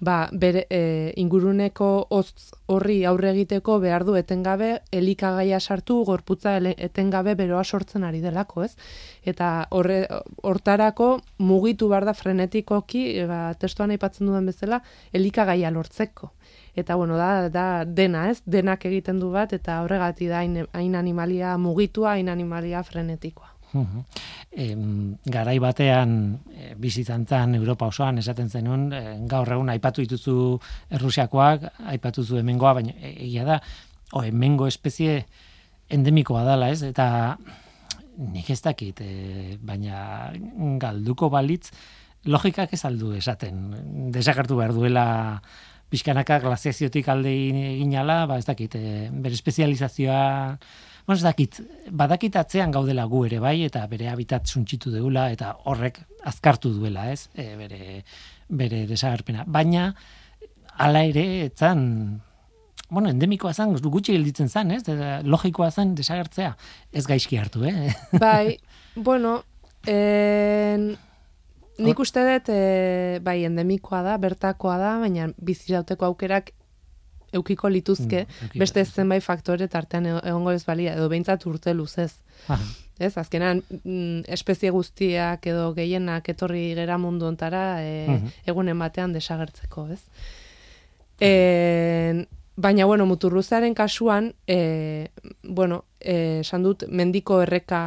ba 0.00 0.16
bere, 0.32 0.66
e, 0.70 1.12
inguruneko 1.22 2.08
hotz 2.10 2.50
horri 2.66 2.98
aurre 3.04 3.30
egiteko 3.30 3.78
behar 3.80 4.04
du 4.04 4.16
etengabe 4.18 4.80
elikagaia 4.92 5.60
sartu 5.60 6.02
gorputza 6.04 6.56
etengabe 6.58 7.34
beroa 7.38 7.64
sortzen 7.64 8.04
ari 8.04 8.20
delako, 8.20 8.64
ez? 8.64 8.74
Eta 9.24 9.68
horre, 9.70 10.02
hortarako 10.42 11.20
mugitu 11.38 11.88
behar 11.88 12.04
da 12.04 12.14
frenetikoki, 12.14 13.06
ba, 13.30 13.54
testuan 13.54 13.94
aipatzen 13.94 14.26
duen 14.26 14.50
bezala, 14.50 14.82
elikagaia 15.12 15.70
lortzeko 15.70 16.32
eta 16.76 16.94
bueno, 16.94 17.16
da, 17.16 17.48
da 17.48 17.84
dena, 17.84 18.28
ez? 18.30 18.42
Denak 18.44 18.84
egiten 18.86 19.20
du 19.20 19.32
bat 19.32 19.52
eta 19.56 19.80
horregati 19.82 20.28
da 20.28 20.42
hain, 20.44 20.94
animalia 20.94 21.56
mugitua, 21.58 22.16
hain 22.16 22.28
animalia 22.28 22.82
frenetikoa. 22.84 23.52
Em, 24.56 25.16
garai 25.26 25.58
batean 25.60 26.12
e, 26.48 26.70
bizitzantzan 26.80 27.56
Europa 27.58 27.90
osoan 27.90 28.20
esaten 28.22 28.48
zenun 28.48 28.86
e, 28.94 29.02
gaur 29.28 29.50
egun 29.52 29.68
aipatu 29.68 30.04
dituzu 30.04 30.36
Errusiakoak, 30.96 31.66
aipatu 31.92 32.24
zu 32.24 32.38
hemengoa, 32.40 32.72
baina 32.78 32.94
e, 32.96 33.12
egia 33.26 33.44
da, 33.44 33.58
o 34.12 34.22
hemengo 34.24 34.68
espezie 34.70 35.26
endemikoa 35.92 36.44
dala, 36.46 36.70
ez? 36.72 36.80
Eta 36.86 37.36
nik 38.16 38.48
ez 38.50 38.62
dakit, 38.64 39.02
e, 39.04 39.58
baina 39.60 40.32
galduko 40.80 41.28
balitz 41.32 41.72
logikak 42.26 42.72
ez 42.74 42.84
aldu 42.88 43.12
esaten. 43.16 44.10
Desagertu 44.14 44.56
behar 44.58 44.74
duela 44.74 45.06
pixkanaka 45.92 46.40
glaziaziotik 46.42 47.08
alde 47.08 47.32
eginala, 47.76 48.24
ba 48.26 48.40
ez 48.40 48.46
dakit, 48.48 48.74
e, 48.74 49.06
bere 49.12 49.36
espezializazioa, 49.38 50.58
bueno, 51.06 51.18
ez 51.18 51.24
dakit, 51.24 51.60
badakit 51.94 52.36
atzean 52.36 52.74
gaudela 52.74 53.04
gu 53.06 53.24
ere 53.28 53.38
bai, 53.42 53.60
eta 53.68 53.84
bere 53.90 54.10
habitat 54.10 54.50
suntxitu 54.50 54.90
deula, 54.90 55.28
eta 55.30 55.52
horrek 55.70 56.00
azkartu 56.26 56.72
duela, 56.74 57.08
ez, 57.12 57.28
e, 57.38 57.52
bere, 57.58 58.02
bere 58.48 58.84
desagarpena. 58.90 59.46
Baina, 59.46 59.92
hala 60.82 61.04
ere, 61.06 61.26
etzan, 61.46 61.84
bueno, 62.90 63.10
endemikoa 63.10 63.54
zan, 63.54 63.76
gutxi 63.78 64.16
gelditzen 64.16 64.50
zan, 64.50 64.74
ez, 64.74 64.82
logikoa 65.22 65.70
zan 65.70 65.94
desagertzea, 65.98 66.56
ez 66.92 67.06
gaizki 67.06 67.38
hartu, 67.38 67.62
eh? 67.70 67.94
Bai, 68.18 68.58
bueno, 68.96 69.38
en, 69.86 70.96
Nik 71.78 71.98
uste 72.00 72.22
dut, 72.24 72.48
e, 72.52 73.18
bai, 73.24 73.42
endemikoa 73.48 74.02
da, 74.06 74.16
bertakoa 74.20 74.76
da, 74.80 74.92
baina 75.02 75.28
bizirauteko 75.36 76.08
aukerak 76.08 76.52
eukiko 77.36 77.68
lituzke, 77.68 78.24
mm, 78.24 78.54
beste 78.60 78.84
zenbait 78.84 79.24
faktore 79.24 79.68
tartean 79.68 80.06
e, 80.06 80.14
egongo 80.22 80.54
ez 80.56 80.64
balia, 80.64 80.94
edo 80.96 81.10
behintzat 81.12 81.44
urte 81.50 81.74
luzez. 81.74 82.14
Ez, 82.96 83.12
azkenan, 83.20 83.60
mm, 83.82 84.24
espezie 84.32 84.72
guztiak 84.72 85.44
edo 85.50 85.68
gehienak 85.76 86.28
etorri 86.32 86.70
gera 86.78 86.96
mundu 86.98 87.28
ontara 87.28 87.82
e, 87.84 87.92
mhm. 88.08 88.34
egunen 88.48 88.78
batean 88.80 89.12
desagertzeko, 89.12 89.88
ez? 89.92 90.00
E, 91.20 91.30
Baina, 92.56 92.86
bueno, 92.86 93.04
muturruzaren 93.04 93.74
kasuan, 93.74 94.34
e, 94.46 95.10
bueno, 95.42 95.84
eh, 96.00 96.40
esan 96.40 96.62
dut, 96.64 96.86
mendiko 96.88 97.42
erreka 97.44 97.80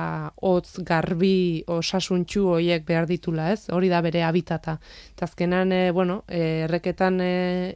hotz 0.45 0.84
garbi 0.86 1.63
osasuntxu 1.65 2.43
hoiek 2.53 2.86
behar 2.86 3.08
ditula, 3.10 3.47
ez? 3.51 3.71
Hori 3.73 3.89
da 3.89 4.01
bere 4.05 4.21
habitata. 4.21 4.75
Eta 5.15 5.25
azkenan, 5.25 5.71
e, 5.73 5.89
bueno, 5.89 6.23
e, 6.27 6.67
erreketan 6.67 7.17
e, 7.19 7.32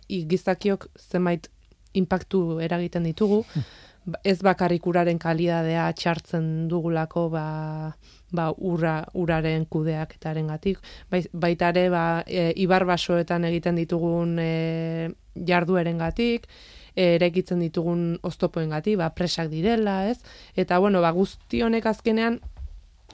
gizakiok 0.07 0.85
zenbait 0.99 1.49
impactu 1.97 2.59
eragiten 2.61 3.09
ditugu, 3.09 3.41
ez 4.23 4.37
bakarrik 4.45 4.85
uraren 4.85 5.17
kalidadea 5.17 5.87
txartzen 5.97 6.67
dugulako, 6.69 7.25
ba, 7.33 7.47
ba 8.29 8.51
ura, 8.57 8.99
uraren 9.17 9.65
kudeak 9.65 10.13
etaren 10.19 10.53
gatik. 10.53 10.77
Bai, 11.09 11.23
baita 11.33 11.73
ere, 11.73 11.87
ba, 11.89 12.05
e, 12.27 12.51
ibar 12.61 12.85
basoetan 12.85 13.49
egiten 13.49 13.81
ditugun 13.81 14.37
e, 14.37 15.09
jardueren 15.33 15.97
gatik, 15.97 16.45
erekitzen 16.95 17.61
ditugun 17.63 18.19
oztopoengati, 18.23 18.95
ba 18.95 19.09
presak 19.15 19.49
direla, 19.49 20.09
ez? 20.09 20.19
Eta 20.55 20.79
bueno, 20.79 21.01
ba 21.01 21.11
guzti 21.11 21.61
honek 21.61 21.85
azkenean 21.89 22.39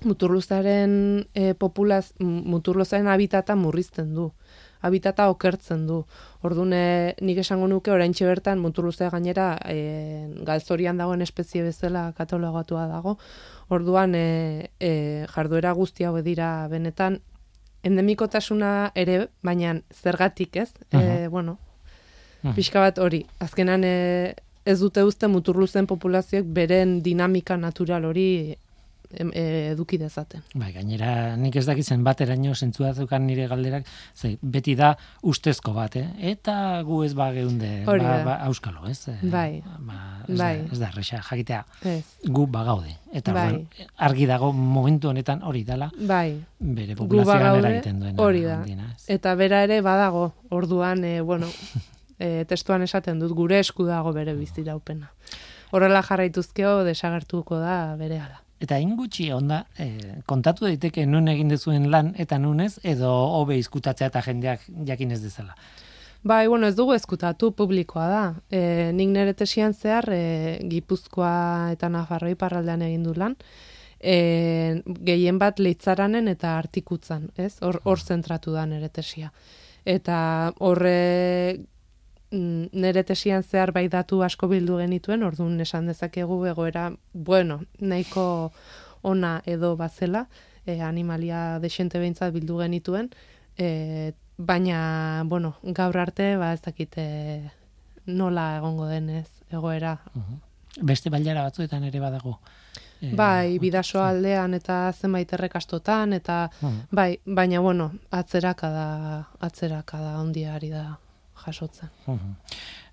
muturluzaren 0.03 1.27
e, 1.33 1.53
populaz 1.53 2.13
muturluzaren 2.19 3.07
habitata 3.07 3.55
murrizten 3.55 4.13
du. 4.15 4.31
Habitata 4.81 5.27
okertzen 5.27 5.85
du. 5.87 6.05
Orduan 6.47 6.71
e, 6.73 7.15
nik 7.19 7.41
esango 7.43 7.67
nuke 7.67 7.91
oraintxe 7.91 8.27
bertan 8.27 8.61
muturluzea 8.63 9.09
gainera 9.11 9.57
e, 9.67 10.29
galzorian 10.47 10.97
dagoen 10.97 11.21
espezie 11.21 11.65
bezala 11.65 12.13
katalogatua 12.15 12.87
dago. 12.87 13.17
Orduan 13.69 14.15
e, 14.15 14.69
e, 14.79 14.91
jarduera 15.33 15.73
guzti 15.75 16.07
hau 16.07 16.15
dira 16.23 16.67
benetan 16.71 17.19
endemikotasuna 17.83 18.91
ere, 18.95 19.27
baina 19.43 19.77
zergatik, 19.95 20.55
ez? 20.55 20.71
Uh 20.91 21.27
bueno, 21.31 21.57
Hmm. 22.41 22.55
Pixka 22.55 22.79
bat 22.79 22.99
hori, 23.03 23.25
azkenan 23.43 23.83
e, 23.83 24.33
ez 24.65 24.79
dute 24.79 25.03
uste 25.03 25.27
muturluzen 25.27 25.87
populazioek 25.89 26.47
beren 26.55 26.99
dinamika 27.03 27.57
natural 27.57 28.05
hori 28.05 28.29
e, 29.09 29.43
eduki 29.71 29.97
dezaten. 29.99 30.43
Bai, 30.53 30.69
gainera 30.75 31.35
nik 31.39 31.55
ez 31.59 31.65
dakitzen 31.67 32.03
bateraino 32.05 32.53
zentzuazukan 32.55 33.25
nire 33.25 33.47
galderak, 33.49 33.87
ze, 34.15 34.35
beti 34.41 34.75
da 34.79 34.93
ustezko 35.25 35.73
bat, 35.75 35.97
eh? 35.99 36.07
eta 36.33 36.55
gu 36.85 37.01
ez 37.07 37.13
ba 37.17 37.31
geunde, 37.35 37.71
ba, 37.87 38.15
ba, 38.25 38.37
auskalo, 38.47 38.85
ez? 38.89 39.01
Eh, 39.11 39.19
bai, 39.23 39.61
ba, 39.77 39.99
ez, 40.27 40.37
bai. 40.37 40.53
Da, 40.61 40.73
ez 40.73 40.81
da, 40.83 40.91
resa, 40.95 41.21
jakitea, 41.29 41.63
ez. 41.95 42.03
gu 42.25 42.47
bagaude. 42.47 42.95
Eta 43.13 43.33
bai. 43.33 43.63
argi 44.05 44.27
dago 44.29 44.51
momentu 44.53 45.09
honetan 45.09 45.41
hori 45.43 45.63
dela, 45.65 45.89
bai. 45.99 46.37
bere 46.59 46.97
populazioan 46.99 47.63
eragiten 47.63 48.03
duen. 48.03 48.19
Hori 48.21 48.45
da, 48.45 48.61
eta 49.07 49.35
bera 49.39 49.63
ere 49.65 49.81
badago, 49.85 50.29
orduan, 50.53 51.03
e, 51.03 51.19
bueno, 51.21 51.49
e, 52.19 52.45
testuan 52.45 52.83
esaten 52.85 53.19
dut 53.19 53.33
gure 53.37 53.59
esku 53.59 53.87
dago 53.87 54.13
bere 54.13 54.35
biziraupena. 54.37 55.09
Horrela 55.71 56.03
jarraituzkeo 56.03 56.83
desagertuko 56.83 57.59
da 57.61 57.95
bere 57.99 58.19
ala. 58.19 58.43
Eta 58.59 58.77
ingutxi 58.83 59.29
onda, 59.31 59.63
e, 59.79 60.19
kontatu 60.27 60.65
daiteke 60.67 61.05
nun 61.07 61.31
egin 61.31 61.51
dezuen 61.51 61.87
lan 61.91 62.11
eta 62.19 62.37
nunez, 62.37 62.73
edo 62.83 63.11
hobe 63.39 63.55
izkutatzea 63.61 64.09
eta 64.11 64.23
jendeak 64.25 64.65
jakin 64.87 65.15
ez 65.15 65.21
dezala. 65.23 65.55
Bai, 66.21 66.47
bueno, 66.51 66.67
ez 66.67 66.75
dugu 66.75 66.91
ezkutatu 66.97 67.53
publikoa 67.55 68.07
da. 68.11 68.23
E, 68.51 68.91
nik 68.91 69.13
nire 69.13 69.33
tesian 69.39 69.73
zehar, 69.73 70.09
e, 70.11 70.59
Gipuzkoa 70.67 71.71
eta 71.71 71.87
Nafarroi 71.87 72.35
parraldean 72.35 72.83
egin 72.83 73.05
du 73.07 73.13
lan, 73.15 73.37
e, 73.99 74.81
gehien 75.07 75.39
bat 75.39 75.59
leitzaranen 75.63 76.27
eta 76.27 76.57
artikutzan, 76.57 77.29
ez? 77.39 77.53
Hor, 77.63 77.79
hor 77.85 78.03
zentratu 78.03 78.51
da 78.51 78.65
nire 78.67 78.89
tesia. 78.91 79.31
Eta 79.87 80.19
horre 80.59 80.99
Mm, 82.31 82.69
nere 82.77 83.01
tesian 83.03 83.41
zehar 83.41 83.71
bai 83.73 83.87
datu 83.89 84.19
asko 84.21 84.47
bildu 84.51 84.77
genituen, 84.77 85.23
orduan 85.25 85.57
esan 85.63 85.87
dezakegu 85.89 86.43
egoera, 86.51 86.91
bueno, 87.13 87.63
nahiko 87.81 88.25
ona 89.01 89.39
edo 89.49 89.75
bazela, 89.79 90.27
e, 90.65 90.77
animalia 90.85 91.57
desente 91.63 91.97
behintzat 91.97 92.33
bildu 92.35 92.59
genituen, 92.61 93.09
e, 93.57 94.13
baina, 94.37 95.23
bueno, 95.25 95.55
gaur 95.63 95.97
arte, 95.97 96.35
ba 96.37 96.53
ez 96.53 96.61
dakite 96.61 97.07
nola 98.05 98.45
egongo 98.59 98.85
denez 98.85 99.27
egoera. 99.49 99.97
Beste 100.85 101.09
bailara 101.09 101.49
batzuetan 101.49 101.89
ere 101.89 101.99
badago. 101.99 102.37
E, 103.01 103.15
bai, 103.17 103.57
bidaso 103.57 104.03
aldean 104.05 104.53
eta 104.53 104.93
zenbait 104.93 105.33
errekastotan, 105.33 106.13
eta 106.13 106.43
bai, 106.91 107.15
baina, 107.25 107.59
bueno, 107.59 107.91
atzeraka 108.11 108.69
da, 108.69 108.89
atzeraka 109.49 109.97
da 109.97 110.17
ondiari 110.21 110.69
da 110.77 110.89
jasotzen. 111.45 111.89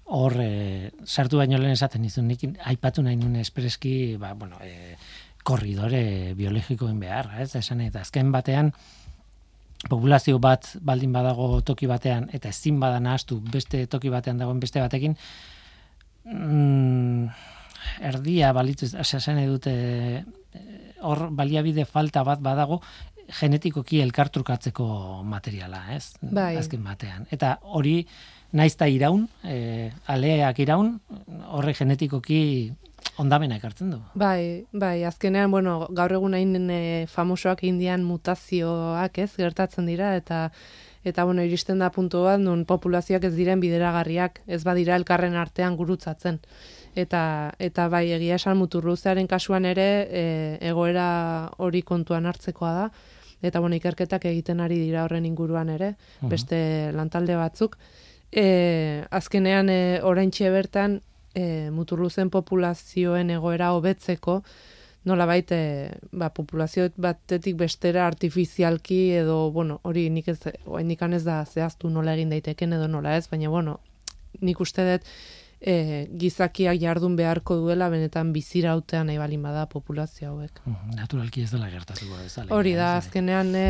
hor 0.07 0.37
e, 0.39 0.91
sartu 1.05 1.41
baino 1.41 1.59
lehen 1.59 1.75
esaten 1.75 2.05
izun 2.07 2.29
nik 2.31 2.45
aipatu 2.71 3.03
nahi 3.03 3.17
nuen 3.19 3.41
espreski 3.41 4.17
ba, 4.21 4.35
bueno, 4.35 4.61
e, 4.63 4.95
korridore 5.47 6.35
biologikoen 6.39 7.01
behar, 7.01 7.33
ez? 7.43 7.55
Esan 7.59 7.83
eta 7.83 8.05
azken 8.07 8.31
batean 8.35 8.73
populazio 9.91 10.39
bat 10.43 10.69
baldin 10.81 11.13
badago 11.13 11.61
toki 11.67 11.87
batean 11.91 12.31
eta 12.35 12.51
ezin 12.55 12.81
bada 12.81 13.01
nahastu 13.03 13.41
beste 13.53 13.85
toki 13.87 14.11
batean 14.11 14.39
dagoen 14.41 14.61
beste 14.63 14.81
batekin 14.81 15.15
mm, 16.25 17.27
erdia 18.11 18.53
balitz 18.57 18.95
esan 18.95 19.43
dute 19.51 19.75
hor 21.07 21.29
baliabide 21.31 21.85
falta 21.85 22.25
bat 22.25 22.41
badago 22.43 22.81
genetikoki 23.27 24.01
elkartrukatzeko 24.05 24.87
materiala, 25.27 25.83
ez? 25.97 26.15
Bai. 26.23 26.55
Azken 26.61 26.85
batean. 26.87 27.27
Eta 27.35 27.57
hori 27.75 27.97
naizta 28.53 28.89
iraun, 28.89 29.29
e, 29.45 29.91
aleak 30.07 30.59
iraun, 30.63 30.99
horre 31.51 31.75
genetikoki 31.75 32.73
ondamena 33.19 33.57
ekartzen 33.57 33.91
du. 33.95 34.01
Bai, 34.15 34.67
bai, 34.73 35.05
azkenean, 35.09 35.51
bueno, 35.51 35.79
gaur 35.97 36.13
egun 36.19 36.37
hain 36.37 36.71
e, 36.71 37.07
famosoak 37.11 37.65
indian 37.65 38.05
mutazioak, 38.05 39.19
ez, 39.25 39.33
gertatzen 39.37 39.89
dira, 39.89 40.15
eta 40.17 40.51
eta 41.07 41.23
bueno, 41.23 41.45
iristen 41.47 41.79
da 41.79 41.93
puntu 41.95 42.25
bat, 42.25 42.41
nun 42.43 42.65
populazioak 42.67 43.29
ez 43.29 43.35
diren 43.37 43.61
bideragarriak, 43.63 44.41
ez 44.51 44.65
badira 44.67 44.97
elkarren 44.99 45.37
artean 45.39 45.77
gurutzatzen. 45.79 46.41
Eta, 46.99 47.21
eta 47.63 47.87
bai, 47.93 48.09
egia 48.17 48.41
esan 48.41 48.59
muturruzearen 48.59 49.29
kasuan 49.31 49.69
ere, 49.71 49.87
e, 50.11 50.25
egoera 50.67 51.07
hori 51.63 51.85
kontuan 51.87 52.27
hartzekoa 52.27 52.73
da, 52.75 52.89
eta 53.47 53.61
bueno, 53.63 53.79
ikerketak 53.79 54.27
egiten 54.33 54.65
ari 54.65 54.81
dira 54.81 55.05
horren 55.05 55.29
inguruan 55.29 55.71
ere, 55.71 55.95
mhm. 56.21 56.33
beste 56.33 56.59
lantalde 56.97 57.39
batzuk. 57.39 57.79
E, 58.33 59.05
azkenean, 59.11 59.69
e, 59.71 60.01
oraintxe 60.03 60.51
bertan, 60.51 61.01
e, 61.35 61.71
muturruzen 61.71 62.31
populazioen 62.31 63.31
egoera 63.31 63.73
hobetzeko, 63.77 64.41
nola 65.07 65.27
baite, 65.31 65.59
ba, 66.11 66.33
populazio 66.35 66.89
batetik 66.99 67.57
bestera 67.61 68.07
artifizialki 68.09 69.01
edo, 69.21 69.53
bueno, 69.55 69.79
hori 69.87 70.09
nik 70.11 70.29
ez, 70.33 70.41
ez 70.51 71.25
da 71.25 71.45
zehaztu 71.45 71.91
nola 71.91 72.17
egin 72.19 72.33
daiteken 72.35 72.75
edo 72.75 72.89
nola 72.91 73.17
ez, 73.17 73.29
baina, 73.31 73.49
bueno, 73.49 73.79
nik 74.43 74.61
uste 74.61 74.83
dut, 74.91 75.07
e, 75.61 76.07
gizakiak 76.19 76.79
jardun 76.81 77.17
beharko 77.17 77.57
duela 77.61 77.89
benetan 77.93 78.33
bizirautean 78.35 79.09
nahi 79.11 79.19
balin 79.19 79.43
bada 79.43 79.67
populazio 79.71 80.33
hauek. 80.33 80.61
Naturalki 80.97 81.43
ez 81.47 81.51
dela 81.53 81.71
gertatuko 81.73 82.19
ez. 82.25 82.33
Hori 82.51 82.75
da, 82.79 82.97
azkenean 83.01 83.55
e, 83.57 83.67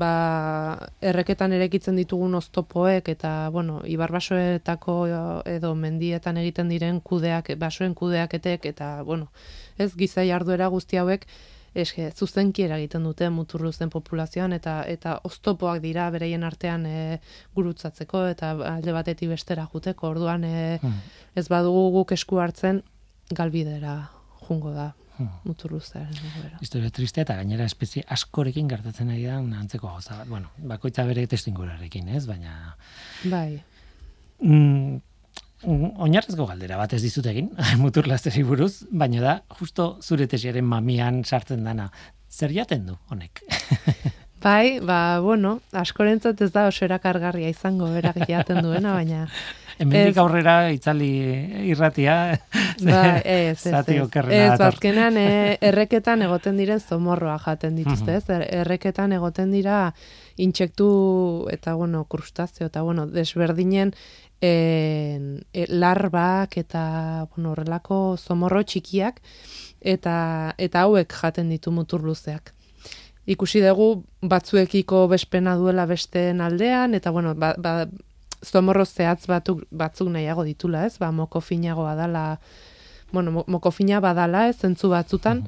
ba, 0.00 0.12
erreketan 1.00 1.54
erekitzen 1.56 1.96
ditugun 2.00 2.34
oztopoek 2.38 3.08
eta, 3.12 3.34
bueno, 3.54 3.80
ibarbasoetako 3.86 4.96
edo 5.48 5.74
mendietan 5.74 6.40
egiten 6.42 6.68
diren 6.72 7.00
kudeak, 7.00 7.54
basoen 7.58 7.94
kudeaketek 7.94 8.66
eta, 8.74 8.92
bueno, 9.06 9.30
ez 9.78 9.92
giza 9.96 10.26
jarduera 10.26 10.68
guzti 10.68 11.00
hauek, 11.00 11.26
eske 11.74 12.10
zuzenki 12.10 12.64
eragiten 12.66 13.04
dute 13.06 13.28
muturruzen 13.30 13.90
populazioan 13.90 14.52
eta 14.52 14.80
eta 14.88 15.18
oztopoak 15.24 15.82
dira 15.82 16.08
bereien 16.10 16.44
artean 16.44 16.86
e, 16.86 17.18
gurutzatzeko 17.54 18.24
eta 18.32 18.52
alde 18.74 18.94
batetik 18.96 19.30
bestera 19.30 19.66
juteko. 19.72 20.10
Orduan 20.10 20.44
e, 20.44 20.78
hmm. 20.82 20.96
ez 21.36 21.46
badugu 21.48 21.90
guk 22.00 22.16
esku 22.16 22.40
hartzen 22.42 22.82
galbidera 23.30 24.10
jungo 24.48 24.72
da 24.74 24.90
hmm. 25.18 25.28
muturruzaren 25.44 26.58
Historia 26.60 26.90
triste 26.90 27.22
eta 27.22 27.36
gainera 27.38 27.68
espezie 27.70 28.02
askorekin 28.08 28.68
gertatzen 28.68 29.12
ari 29.14 29.28
da 29.28 29.38
una 29.40 29.60
antzeko 29.60 29.86
gauza. 29.86 30.24
Bueno, 30.28 30.50
bakoitza 30.58 31.04
bere 31.06 31.26
testingurarekin, 31.30 32.08
ez? 32.08 32.26
Baina 32.26 32.74
Bai. 33.30 33.62
Mm, 34.40 34.98
oinarrezko 35.66 36.46
galdera 36.48 36.78
bat 36.80 36.94
ez 36.96 37.02
dizut 37.02 37.26
egin, 37.30 37.50
mutur 37.82 38.08
lazeri 38.08 38.42
buruz, 38.46 38.86
baina 38.90 39.22
da, 39.24 39.36
justo 39.58 39.92
zure 40.02 40.26
tesiaren 40.30 40.66
mamian 40.66 41.22
sartzen 41.24 41.64
dana. 41.64 41.90
Zer 42.30 42.52
jaten 42.54 42.86
du, 42.86 42.96
honek? 43.10 43.42
bai, 44.44 44.78
ba, 44.80 45.20
bueno, 45.20 45.58
askorentzat 45.76 46.40
ez 46.40 46.52
da 46.54 46.68
oso 46.70 46.86
erakargarria 46.86 47.50
izango 47.50 47.90
berak 47.92 48.22
jaten 48.28 48.62
duena, 48.64 48.94
baina... 48.94 49.26
Hemendik 49.80 50.18
aurrera 50.20 50.54
itzali 50.74 51.08
irratia. 51.70 52.14
Ba, 52.84 53.20
ez, 53.24 53.62
ez, 53.64 53.72
ez. 53.72 54.08
Ez, 54.28 54.58
bazkenan, 54.60 55.16
e, 55.16 55.56
erreketan 55.64 56.20
egoten 56.24 56.60
diren 56.60 56.80
zomorroa 56.80 57.38
jaten 57.40 57.76
dituzte, 57.76 58.18
ez? 58.18 58.26
Er, 58.28 58.44
erreketan 58.60 59.12
egoten 59.16 59.52
dira 59.52 59.78
intsektu 60.40 60.90
eta, 61.52 61.74
bueno, 61.80 62.04
krustazio 62.12 62.68
eta, 62.68 62.84
bueno, 62.84 63.06
desberdinen 63.08 63.94
e, 64.40 65.66
larbak 65.68 66.56
eta 66.56 67.26
bueno, 67.34 67.52
horrelako 67.52 68.16
zomorro 68.16 68.62
txikiak 68.62 69.20
eta 69.80 70.54
eta 70.58 70.86
hauek 70.86 71.12
jaten 71.22 71.50
ditu 71.52 71.72
muturluzeak. 71.72 72.54
Ikusi 73.30 73.60
dugu 73.62 74.04
batzuekiko 74.22 75.06
bespena 75.08 75.54
duela 75.56 75.86
besteen 75.86 76.40
aldean 76.40 76.94
eta 76.94 77.12
bueno, 77.14 77.34
ba, 77.34 77.54
ba, 77.58 77.86
zomorro 78.44 78.84
zehatz 78.84 79.26
batzuk, 79.28 79.64
batzuk 79.70 80.08
nahiago 80.08 80.44
ditula, 80.44 80.86
ez? 80.86 80.96
Ba, 80.98 81.10
moko 81.12 81.40
finagoa 81.40 81.94
dala, 81.94 82.40
bueno, 83.12 83.44
moko 83.46 83.70
fina 83.70 84.00
badala, 84.00 84.48
ez, 84.48 84.56
zentzu 84.58 84.90
batzutan, 84.90 85.44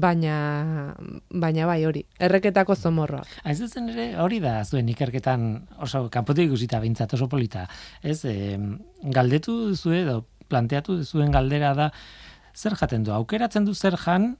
baina 0.00 0.94
baina 1.30 1.66
bai 1.66 1.84
hori. 1.86 2.04
Erreketako 2.18 2.76
zomorroa 2.76 3.24
ez 3.44 3.58
zen 3.68 3.88
ere 3.92 4.08
hori 4.22 4.40
da 4.40 4.62
zuen 4.64 4.88
ikerketan 4.92 5.46
oso 5.84 6.06
kanpotik 6.12 6.48
ikusita 6.48 6.80
beintzat 6.80 7.14
oso 7.14 7.28
polita. 7.28 7.66
Ez 8.02 8.24
e, 8.24 8.58
galdetu 9.02 9.74
zu 9.76 9.94
edo 9.96 10.24
planteatu 10.48 11.02
zuen 11.04 11.32
galdera 11.32 11.74
da 11.74 11.90
zer 12.54 12.76
jaten 12.76 13.04
du? 13.04 13.12
Aukeratzen 13.12 13.64
du 13.64 13.74
zer 13.74 13.96
jan 13.96 14.36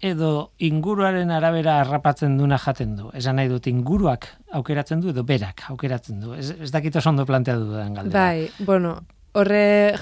edo 0.00 0.52
inguruaren 0.62 1.30
arabera 1.34 1.80
harrapatzen 1.80 2.36
duna 2.38 2.58
jaten 2.62 2.96
du? 2.96 3.10
Esan 3.18 3.36
nahi 3.40 3.50
dut 3.50 3.66
inguruak 3.66 4.28
aukeratzen 4.54 5.00
du 5.02 5.10
edo 5.14 5.24
berak 5.24 5.64
aukeratzen 5.72 6.20
du? 6.20 6.34
Ez, 6.34 6.50
ez 6.50 6.70
dakit 6.74 6.96
oso 6.96 7.10
ondo 7.10 7.26
planteatu 7.26 7.72
den 7.72 7.94
galdera. 7.94 8.26
Bai 8.28 8.66
bueno 8.66 8.98
horre 9.32 9.94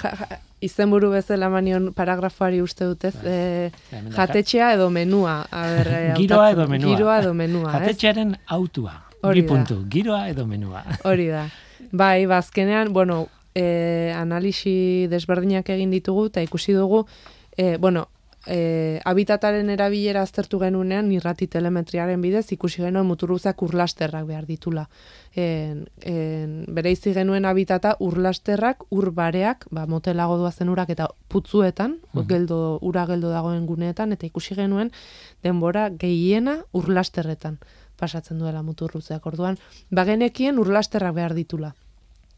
izenburu 0.61 1.11
bezala 1.13 1.49
manion 1.53 1.91
paragrafoari 1.93 2.61
uste 2.61 2.85
dutez, 2.85 3.13
e, 3.23 3.71
jatetxea 4.15 4.73
edo 4.73 4.89
menua. 4.89 5.39
A 5.51 5.65
ber, 5.75 5.87
e, 5.87 6.13
giroa 6.17 6.51
edo 6.51 6.67
menua. 6.67 6.95
Giroa 6.95 7.19
edo 7.21 7.33
menua, 7.33 7.71
Jatetxearen 7.77 8.35
autua. 8.47 8.95
Hori 9.21 9.43
puntu, 9.43 9.83
giroa 9.89 10.27
edo 10.29 10.45
menua. 10.47 10.83
Hori 11.03 11.27
da. 11.33 11.47
Bai, 11.91 12.25
bazkenean, 12.25 12.91
bueno, 12.93 13.27
e, 13.55 14.13
analisi 14.15 15.07
desberdinak 15.11 15.69
egin 15.73 15.91
ditugu, 15.93 16.27
eta 16.31 16.43
ikusi 16.45 16.73
dugu, 16.77 17.05
e, 17.57 17.77
bueno, 17.77 18.07
e, 18.47 18.99
habitataren 19.05 19.69
erabilera 19.69 20.23
aztertu 20.23 20.59
genunean 20.61 21.11
irrati 21.11 21.47
telemetriaren 21.51 22.21
bidez 22.23 22.45
ikusi 22.55 22.81
genuen 22.81 23.05
muturruzak 23.05 23.61
urlasterrak 23.61 24.25
behar 24.27 24.47
ditula. 24.47 24.87
En, 25.35 25.85
en, 26.01 26.53
bere 26.73 26.91
izi 26.95 27.13
genuen 27.13 27.45
habitata 27.45 27.95
urlasterrak, 27.99 28.85
urbareak, 28.89 29.67
ba, 29.71 29.85
motelago 29.85 30.37
duazen 30.39 30.71
urak 30.73 30.95
eta 30.95 31.09
putzuetan, 31.27 31.99
mm 32.13 32.27
geldo, 32.27 32.79
ura 32.81 33.05
geldo 33.07 33.29
dagoen 33.31 33.65
guneetan, 33.65 34.11
eta 34.11 34.25
ikusi 34.25 34.55
genuen 34.57 34.89
denbora 35.45 35.87
gehiena 35.89 36.57
urlasterretan 36.75 37.59
pasatzen 37.97 38.39
duela 38.39 38.61
muturruzeak. 38.63 39.25
Orduan, 39.25 39.57
bagenekien 39.89 40.59
urlasterrak 40.61 41.15
behar 41.15 41.35
ditula. 41.37 41.73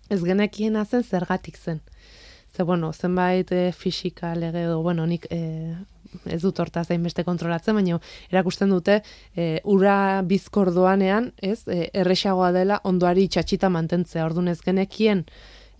Ez 0.10 0.22
genekien 0.24 0.78
zen 0.86 1.04
zergatik 1.04 1.58
zen. 1.58 1.82
Ze, 2.56 2.64
bueno, 2.64 2.94
zenbait 2.94 3.52
e, 3.52 3.72
fisika 3.72 4.34
lege 4.36 4.64
edo, 4.64 4.82
bueno, 4.82 5.06
nik 5.06 5.28
e, 5.30 5.76
ez 6.26 6.42
dut 6.42 6.60
horta 6.60 6.84
zain 6.84 7.04
beste 7.04 7.24
kontrolatzen, 7.28 7.78
baina 7.78 8.00
erakusten 8.32 8.74
dute 8.74 9.02
e, 9.36 9.60
ura 9.64 10.22
bizkordoanean, 10.28 11.32
ez, 11.42 11.62
e, 11.68 11.90
erresagoa 11.94 12.52
dela 12.56 12.82
ondoari 12.84 13.28
txatxita 13.28 13.70
mantentzea, 13.74 14.26
orduan 14.26 14.52
ez 14.52 14.60
genekien 14.66 15.26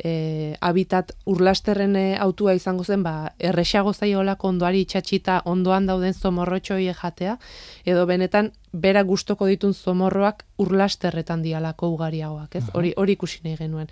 e, 0.04 0.56
habitat 0.62 1.12
urlasterren 1.30 1.96
autua 2.20 2.56
izango 2.58 2.84
zen, 2.84 3.04
ba, 3.04 3.34
erresago 3.40 3.94
zaiolako 3.94 4.54
ondoari 4.54 4.86
txatxita 4.86 5.42
ondoan 5.50 5.90
dauden 5.90 6.14
zomorrotxoi 6.14 6.90
jatea, 7.02 7.38
edo 7.86 8.06
benetan 8.10 8.52
bera 8.72 9.04
gustoko 9.04 9.48
ditun 9.50 9.74
zomorroak 9.74 10.46
urlasterretan 10.58 11.44
dialako 11.44 11.94
ugariagoak, 11.96 12.56
ez, 12.56 12.66
hori, 12.74 12.94
hori 12.98 13.18
ikusi 13.18 13.42
nahi 13.44 13.58
genuen. 13.58 13.90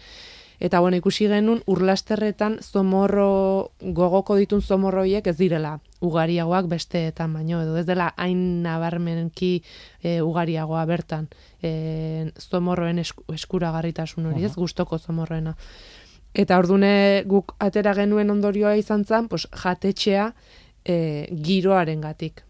Eta 0.60 0.80
bueno, 0.80 0.98
ikusi 0.98 1.28
genuen 1.30 1.62
urlasterretan 1.70 2.58
zomorro 2.66 3.74
gogoko 3.80 4.38
ditun 4.40 4.62
zomorroiek 4.62 5.28
ez 5.30 5.36
direla 5.38 5.76
ugariagoak 6.02 6.66
besteetan 6.72 7.34
baino 7.34 7.62
edo 7.62 7.78
ez 7.78 7.86
dela 7.86 8.10
hain 8.18 8.64
nabarmenki 8.64 9.52
e, 10.02 10.18
ugariagoa 10.22 10.84
bertan 10.90 11.28
e, 11.62 12.32
zomorroen 12.42 13.04
eskuragarritasun 13.04 14.32
hori, 14.32 14.46
ez 14.46 14.56
gustoko 14.56 14.98
zomorroena. 14.98 15.56
Eta 16.34 16.58
ordune 16.58 17.24
guk 17.26 17.54
atera 17.60 17.94
genuen 17.98 18.30
ondorioa 18.30 18.76
izan 18.78 19.06
zen, 19.06 19.30
pues, 19.30 19.48
jatetxea 19.64 20.32
e, 20.86 20.98
giroaren 21.30 22.02
gatik. 22.02 22.47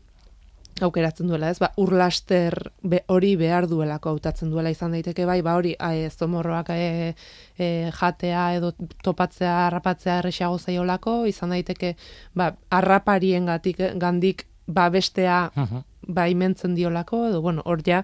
Aukeratzen 0.82 1.28
duela, 1.28 1.50
ez? 1.50 1.58
Ba, 1.60 1.72
urlaster 1.78 2.54
be, 2.84 3.02
hori 3.08 3.36
behar 3.40 3.68
duelako 3.68 4.10
hautatzen 4.14 4.52
duela 4.52 4.70
izan 4.70 4.92
daiteke 4.92 5.26
bai, 5.26 5.42
ba 5.42 5.56
hori 5.58 5.76
e, 5.80 6.10
zomorroak 6.10 6.70
e, 6.76 7.14
e, 7.58 7.92
jatea 8.00 8.44
edo 8.60 8.74
topatzea, 9.04 9.68
harrapatzea 9.68 10.20
erresago 10.20 10.58
zaiolako, 10.60 11.26
izan 11.26 11.50
daiteke 11.56 11.96
ba, 12.36 12.52
harraparien 12.70 13.46
gatik, 13.46 13.78
gandik 13.96 14.46
ba 14.68 14.90
bestea 14.90 15.52
Mhm. 15.56 15.84
ba 16.08 16.28
imentzen 16.30 16.76
diolako, 16.76 17.28
edo 17.30 17.42
bueno, 17.42 17.62
hor 17.66 17.82
ja 17.86 18.04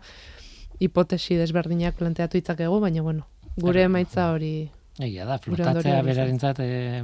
hipotesi 0.80 1.36
desberdinak 1.36 1.96
planteatu 1.96 2.38
itzakegu, 2.38 2.80
baina 2.80 3.02
bueno, 3.02 3.28
gure 3.58 3.84
emaitza 3.84 4.32
hori 4.32 4.72
Egia 5.02 5.24
da, 5.26 5.40
flotatzea 5.42 6.04
berarentzat 6.06 6.60
eh, 6.62 7.00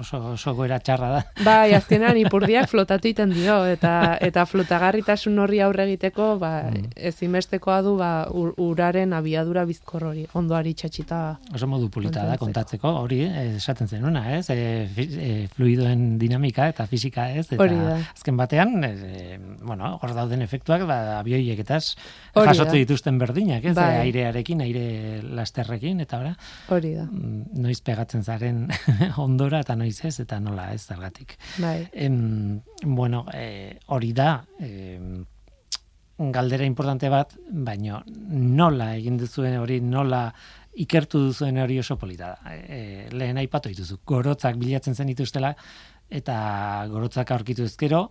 oso, 0.00 0.16
oso 0.32 0.54
goera 0.56 0.78
txarra 0.80 1.08
da. 1.12 1.18
Bai, 1.44 1.74
azkenean 1.78 2.16
ipurdiak 2.16 2.70
flotatu 2.70 3.10
iten 3.10 3.34
dio, 3.36 3.58
eta 3.68 4.14
eta 4.24 4.46
flotagarritasun 4.48 5.36
horri 5.44 5.60
aurre 5.60 5.84
egiteko, 5.90 6.38
ba, 6.40 6.54
Mm. 6.68 6.88
ezinbestekoa 7.10 7.76
du 7.84 7.92
ba, 7.98 8.08
ur- 8.32 8.54
uraren 8.64 9.12
abiadura 9.12 9.66
bizkor 9.68 10.04
hori, 10.08 10.24
ondoari 10.40 10.72
txatxita. 10.74 11.18
Oso 11.54 11.66
modu 11.68 11.90
polita 11.92 12.24
da 12.26 12.38
Kontatzeko. 12.40 12.88
hori, 13.02 13.20
eh, 13.26 13.56
esaten 13.56 13.88
zenuna, 13.88 14.24
ez? 14.38 14.48
E, 14.50 14.88
fi, 14.94 15.06
e, 15.20 15.48
fluidoen 15.54 16.18
dinamika 16.18 16.66
eta 16.72 16.86
fisika, 16.86 17.30
ez? 17.32 17.46
Eta 17.52 17.62
Hori 17.62 17.76
da. 17.76 17.98
azken 18.14 18.36
batean, 18.36 18.82
e, 18.84 19.38
bueno, 19.62 19.98
hor 20.02 20.14
dauden 20.14 20.42
efektuak, 20.42 20.86
ba, 20.88 21.18
abioieketaz 21.20 21.94
Hori 22.34 22.48
jasotu 22.48 22.72
dituzten 22.80 23.18
berdinak, 23.18 23.64
ez? 23.64 23.74
Bai. 23.76 23.94
E, 23.96 24.00
airearekin, 24.08 24.60
aire 24.64 25.22
lasterrekin, 25.22 26.00
eta 26.00 26.18
ora, 26.24 26.34
Hori 26.68 26.94
da, 26.94 27.06
noiz 27.18 27.80
pegatzen 27.84 28.24
zaren 28.24 28.66
ondora 29.26 29.62
eta 29.64 29.76
noiz 29.76 29.98
ez, 30.04 30.18
eta 30.24 30.38
nola 30.40 30.70
ez 30.74 30.82
zergatik. 30.84 31.36
bai. 31.58 31.88
Em, 31.92 32.60
bueno, 32.84 33.24
e, 33.34 33.78
hori 33.86 34.12
da, 34.12 34.44
em, 34.60 35.24
galdera 36.18 36.66
importante 36.66 37.08
bat, 37.08 37.34
baino 37.50 38.02
nola 38.06 38.94
egin 38.96 39.18
duzuen 39.18 39.58
hori, 39.58 39.80
nola 39.80 40.32
ikertu 40.78 41.20
duzuen 41.28 41.58
hori 41.62 41.78
oso 41.78 41.96
polita 41.98 42.34
da. 42.34 42.54
E, 42.54 43.08
lehen 43.12 43.38
aipatu 43.38 43.70
dituzu, 43.70 44.00
gorotzak 44.06 44.58
bilatzen 44.58 44.94
zen 44.94 45.10
dituztela, 45.12 45.54
eta 46.08 46.38
gorotzak 46.90 47.30
aurkitu 47.34 47.66
ezkero, 47.68 48.08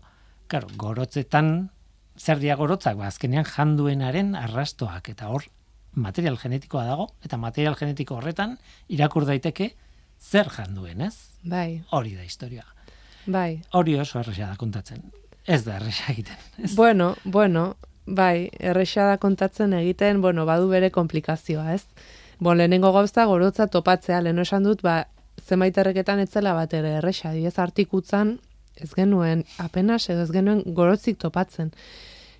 claro, 0.47 0.69
gorotzetan, 0.79 1.69
zer 2.17 2.39
dia 2.39 2.55
gorotzak, 2.55 2.97
ba, 2.99 3.11
azkenean 3.11 3.45
janduenaren 3.47 4.35
arrastoak, 4.39 5.11
eta 5.13 5.29
hor, 5.33 5.47
material 5.93 6.37
genetikoa 6.37 6.83
dago, 6.85 7.07
eta 7.25 7.37
material 7.37 7.75
genetiko 7.75 8.15
horretan, 8.17 8.57
irakur 8.89 9.25
daiteke, 9.25 9.71
zer 10.19 10.49
janduen, 10.49 11.01
ez? 11.01 11.15
Bai, 11.43 11.83
Hori 11.91 12.15
da 12.15 12.23
historia. 12.23 12.65
bai. 13.25 13.61
Hori 13.71 13.95
oso 13.99 14.19
erresa 14.19 14.47
da 14.47 14.55
kontatzen. 14.55 15.03
Ez 15.45 15.63
da 15.65 15.75
erresa 15.77 16.11
egiten. 16.11 16.35
Ez. 16.63 16.75
Bueno, 16.75 17.15
bueno, 17.23 17.75
bai, 18.05 18.49
erresa 18.59 19.05
da 19.07 19.17
kontatzen 19.17 19.73
egiten, 19.73 20.21
bueno, 20.21 20.45
badu 20.45 20.67
bere 20.69 20.91
komplikazioa, 20.91 21.73
ez? 21.73 21.85
Bo, 22.39 22.53
lehenengo 22.53 22.91
gauza 22.93 23.25
gorotza 23.25 23.67
topatzea, 23.67 24.21
leheno 24.21 24.41
esan 24.45 24.63
dut, 24.63 24.81
ba, 24.81 25.07
zenbait 25.47 25.77
erreketan 25.77 26.19
etzela 26.19 26.53
bat 26.53 26.73
ere 26.73 26.97
erresa, 26.99 27.33
ez 27.33 27.57
artikutzan, 27.59 28.39
ez 28.75 28.91
genuen 28.93 29.43
apenas, 29.57 30.09
edo 30.09 30.21
ez 30.23 30.31
genuen 30.31 30.61
gorotzik 30.77 31.17
topatzen. 31.17 31.71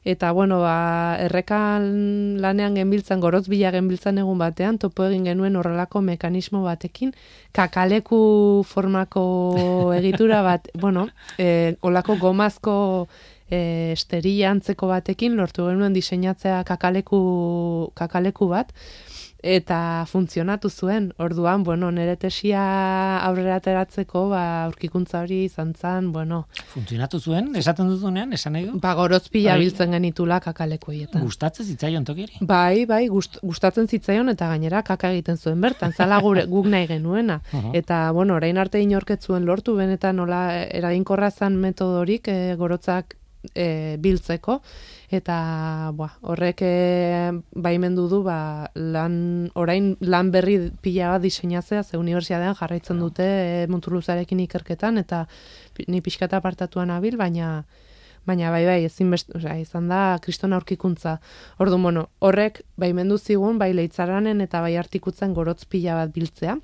Eta, 0.08 0.32
bueno, 0.32 0.62
ba, 0.64 1.18
errekan 1.20 2.38
lanean 2.40 2.78
genbiltzan, 2.80 3.20
gorotz 3.20 3.50
bila 3.52 3.74
genbiltzan 3.76 4.22
egun 4.22 4.38
batean, 4.40 4.78
topo 4.80 5.04
egin 5.04 5.26
genuen 5.28 5.58
horrelako 5.60 6.00
mekanismo 6.00 6.62
batekin, 6.64 7.12
kakaleku 7.52 8.20
formako 8.70 9.24
egitura 10.00 10.40
bat, 10.48 10.70
bueno, 10.80 11.10
e, 11.36 11.76
olako 11.84 12.16
gomazko 12.22 12.78
e, 13.52 13.60
esterilla 13.98 14.54
antzeko 14.56 14.88
batekin 14.94 15.36
lortu 15.36 15.68
genuen 15.68 16.00
diseinatzea 16.00 16.62
kakaleku, 16.72 17.20
kakaleku 18.00 18.48
bat, 18.56 18.72
eta 19.44 20.06
funtzionatu 20.10 20.70
zuen. 20.70 21.12
Orduan, 21.18 21.64
bueno, 21.64 21.92
nire 21.92 22.16
tesia 22.18 22.62
aurrera 23.26 23.58
ateratzeko, 23.62 24.28
ba, 24.32 24.42
aurkikuntza 24.66 25.22
hori 25.22 25.44
izan 25.46 25.74
zen, 25.76 26.12
bueno, 26.12 26.48
Funtzionatu 26.74 27.20
zuen, 27.20 27.52
esaten 27.56 27.90
duzunean, 27.90 28.34
esan 28.34 28.54
nahi 28.58 28.66
du? 28.66 28.80
ba, 28.82 28.94
gorozpila 28.98 29.54
Bai. 29.54 29.66
biltzen 29.66 29.94
genitula 29.94 30.40
kakalekuietan. 30.44 31.22
Gustatzen 31.22 31.66
zitzaion 31.66 32.06
tokiri. 32.06 32.42
Bai, 32.42 32.86
bai, 32.90 33.08
gust, 33.14 33.38
gustatzen 33.44 33.88
zitzaion 33.88 34.30
eta 34.34 34.50
gainera 34.50 34.82
kaka 34.84 35.12
egiten 35.14 35.38
zuen 35.38 35.62
bertan, 35.62 35.94
zala 35.94 36.20
gure 36.22 36.46
guk 36.54 36.66
nahi 36.66 36.88
genuena. 36.88 37.42
Mhm. 37.52 37.76
Eta, 37.78 38.12
bueno, 38.12 38.36
orain 38.36 38.58
arte 38.58 38.82
inorketzuen 38.82 39.46
lortu, 39.46 39.76
benetan 39.78 40.18
nola 40.18 40.44
eraginkorra 40.66 41.32
zan 41.32 41.58
metodorik 41.62 42.28
e, 42.28 42.56
gorotzak 42.58 43.16
e, 43.54 43.98
biltzeko, 44.02 44.62
eta 45.10 45.92
ba, 45.96 46.10
horrek 46.22 46.62
e, 46.62 47.32
baimendu 47.56 48.08
du 48.12 48.22
ba, 48.26 48.68
lan, 48.76 49.50
orain 49.56 49.94
lan 50.02 50.32
berri 50.32 50.58
pila 50.84 51.14
bat 51.14 51.24
diseinatzea, 51.24 51.84
ze 51.84 51.98
unibertsitatean 51.98 52.58
jarraitzen 52.60 53.00
dute 53.00 53.24
e, 53.24 53.68
Monturluzarekin 53.72 54.42
ikerketan, 54.44 54.98
eta 55.00 55.26
ni 55.88 56.02
pixkata 56.02 56.42
apartatuan 56.42 56.92
abil, 56.92 57.18
baina 57.18 57.66
baina 58.28 58.52
bai 58.52 58.66
bai 58.68 58.82
ezin 58.84 59.14
osea, 59.14 59.56
izan 59.56 59.88
da 59.88 60.20
kriston 60.20 60.52
aurkikuntza. 60.54 61.22
Ordu 61.64 61.78
bueno, 61.80 62.10
horrek 62.20 62.62
baimendu 62.76 63.18
zigun 63.18 63.58
bai 63.58 63.72
leitzaranen 63.74 64.42
eta 64.44 64.60
bai 64.62 64.76
artikutzen 64.76 65.34
gorotz 65.34 65.64
pila 65.66 65.96
bat 65.96 66.12
biltzea. 66.12 66.58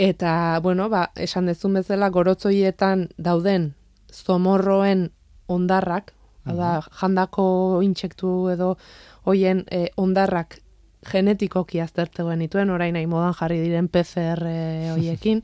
Eta, 0.00 0.60
bueno, 0.62 0.88
ba, 0.88 1.10
esan 1.16 1.50
dezun 1.50 1.74
bezala 1.76 2.08
gorotzoietan 2.08 3.08
dauden 3.18 3.74
zomorroen 4.14 5.10
ondarrak, 5.48 6.14
hau 6.46 6.56
da, 6.56 6.72
jandako 7.00 7.44
intsektu 7.84 8.48
edo 8.54 8.74
hoien 9.28 9.64
eh, 9.70 9.88
ondarrak 9.96 10.58
genetikoki 11.10 11.80
aztertu 11.80 12.26
genituen, 12.28 12.70
orain 12.70 12.92
nahi 12.94 13.06
modan 13.08 13.32
jarri 13.38 13.60
diren 13.62 13.88
PCR 13.88 14.42
hoiekin. 14.94 15.42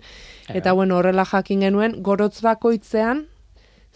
eta, 0.49 0.73
bueno, 0.73 0.99
horrela 0.99 1.25
jakin 1.25 1.65
genuen, 1.69 2.03
gorotz 2.03 2.41
bakoitzean, 2.45 3.27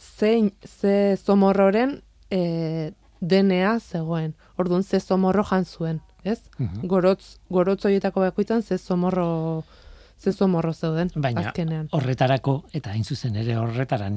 zein, 0.01 0.53
ze 0.65 1.17
zomorroren 1.17 2.01
e, 2.31 2.93
DNA 3.21 3.79
zegoen. 3.81 4.35
Orduan, 4.57 4.83
ze 4.83 5.01
zomorro 5.01 5.45
jan 5.45 5.65
zuen, 5.65 6.01
ez? 6.23 6.41
Mhm. 6.59 6.87
Gorotz, 6.87 7.37
gorotz 7.49 7.85
horietako 7.85 8.21
bakoitzan, 8.21 8.63
ze 8.63 8.79
zomorro, 8.79 9.65
ze 10.21 10.33
zomorro 10.33 10.73
zeuden, 10.73 11.11
Baina 11.15 11.49
azkenean. 11.49 11.89
horretarako, 11.97 12.65
eta 12.77 12.91
hain 12.93 13.05
zuzen 13.05 13.37
ere 13.41 13.57
horretaran 13.57 14.15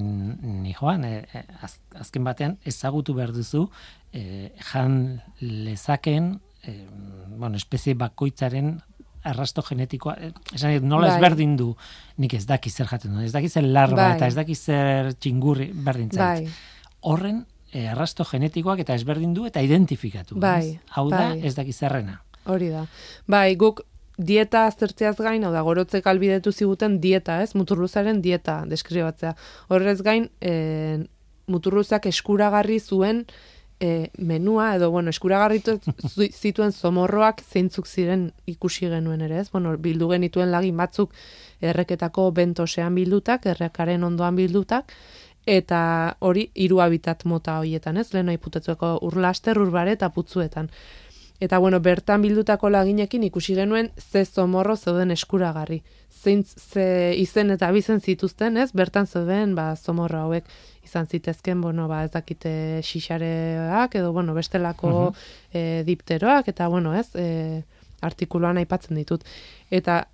ni 0.63 0.73
joan, 0.73 1.05
e, 1.05 1.25
az, 1.61 1.77
azken 1.95 2.23
batean 2.23 2.57
ezagutu 2.65 3.13
behar 3.15 3.31
duzu 3.31 3.69
e, 4.11 4.51
jan 4.71 5.21
lezakeen 5.39 6.41
e, 6.63 6.75
bueno, 7.37 7.55
espezie 7.55 7.95
bakoitzaren 7.95 8.81
arrasto 9.23 9.63
genetikoa, 9.63 10.17
esan 10.53 10.73
dut, 10.75 10.83
nola 10.83 11.07
Bai. 11.07 11.15
ezberdin 11.15 11.55
du, 11.55 11.69
nik 12.19 12.33
ez 12.35 12.43
daki 12.45 12.69
zer 12.69 12.89
jaten 12.91 13.15
du, 13.15 13.23
ez 13.23 13.31
daki 13.31 13.47
zer 13.49 13.63
larba, 13.63 14.09
Bai. 14.09 14.17
eta 14.17 14.27
ez 14.27 14.35
daki 14.35 14.55
zer 14.55 15.13
txingurri 15.15 15.69
berdin 15.73 16.11
zait. 16.11 16.43
Bai, 16.43 16.91
Horren 17.07 17.45
e, 17.71 17.87
arrasto 17.87 18.25
genetikoak 18.27 18.83
eta 18.83 18.95
ezberdin 18.99 19.33
du 19.33 19.47
eta 19.47 19.63
identifikatu. 19.63 20.35
Bai? 20.39 20.79
Hau 20.97 21.07
da, 21.09 21.29
bai. 21.31 21.39
ez 21.47 21.55
daki 21.55 21.71
zerrena. 21.71 22.19
hori 22.45 22.67
da. 22.69 22.85
Bai, 23.27 23.55
guk 23.55 23.85
dieta 24.17 24.65
aztertzeaz 24.67 25.15
gain, 25.17 25.43
hau 25.43 25.54
da, 25.54 25.63
gorotzek 25.65 26.06
albidetu 26.08 26.52
ziguten 26.52 26.99
dieta, 27.02 27.41
ez? 27.41 27.54
Muturruzaren 27.58 28.21
dieta 28.21 28.62
deskribatzea. 28.69 29.34
Horrez 29.69 30.02
gain, 30.06 30.30
e, 30.41 31.06
muturruzak 31.47 32.06
eskuragarri 32.12 32.80
zuen 32.80 33.26
e, 33.80 34.10
menua, 34.17 34.76
edo, 34.78 34.91
bueno, 34.91 35.10
eskuragarri 35.10 35.62
zituen 36.32 36.71
zomorroak 36.71 37.41
zeintzuk 37.43 37.88
ziren 37.88 38.30
ikusi 38.45 38.88
genuen 38.91 39.26
ere, 39.26 39.41
ez? 39.41 39.49
Bueno, 39.52 39.73
bildu 39.78 40.10
genituen 40.13 40.54
lagin 40.54 40.78
batzuk 40.78 41.13
erreketako 41.62 42.30
bentosean 42.38 42.95
bildutak, 42.95 43.47
errekaren 43.56 44.04
ondoan 44.04 44.38
bildutak, 44.39 44.93
eta 45.45 46.15
hori 46.23 46.47
hiru 46.56 46.80
habitat 46.80 47.26
mota 47.28 47.58
hoietan, 47.60 47.97
ez? 47.97 48.12
Lehen 48.13 48.32
aiputatzeko 48.32 48.97
urlaster, 49.10 49.60
urbare 49.60 49.97
eta 49.97 50.10
putzuetan. 50.15 50.69
Eta 51.43 51.58
bueno, 51.60 51.82
bertan 51.84 52.21
bildutako 52.23 52.69
laginekin 52.71 53.23
ikusi 53.27 53.56
genuen 53.58 53.89
ze 53.99 54.23
zomorro 54.23 54.77
zeuden 54.77 55.12
eskuragarri. 55.12 55.82
Zein 56.10 56.43
ze 56.45 57.15
izen 57.19 57.51
eta 57.51 57.71
bizen 57.75 57.99
zituzten, 57.99 58.56
ez? 58.58 58.69
Bertan 58.71 59.08
zeuden 59.08 59.56
ba 59.56 59.65
zomorro 59.75 60.21
hauek 60.21 60.45
izan 60.88 61.08
zitezken, 61.08 61.60
bueno, 61.62 61.88
ba 61.91 62.03
ez 62.06 62.12
dakite 62.13 62.79
xixareak 62.88 63.95
edo 63.99 64.13
bueno, 64.13 64.34
bestelako 64.34 65.13
eh, 65.51 65.84
dipteroak 65.86 66.47
eta 66.47 66.67
bueno, 66.71 66.93
ez? 66.95 67.10
E, 67.15 67.63
artikuluan 68.01 68.62
aipatzen 68.62 68.95
ditut. 68.95 69.25
Eta 69.71 70.06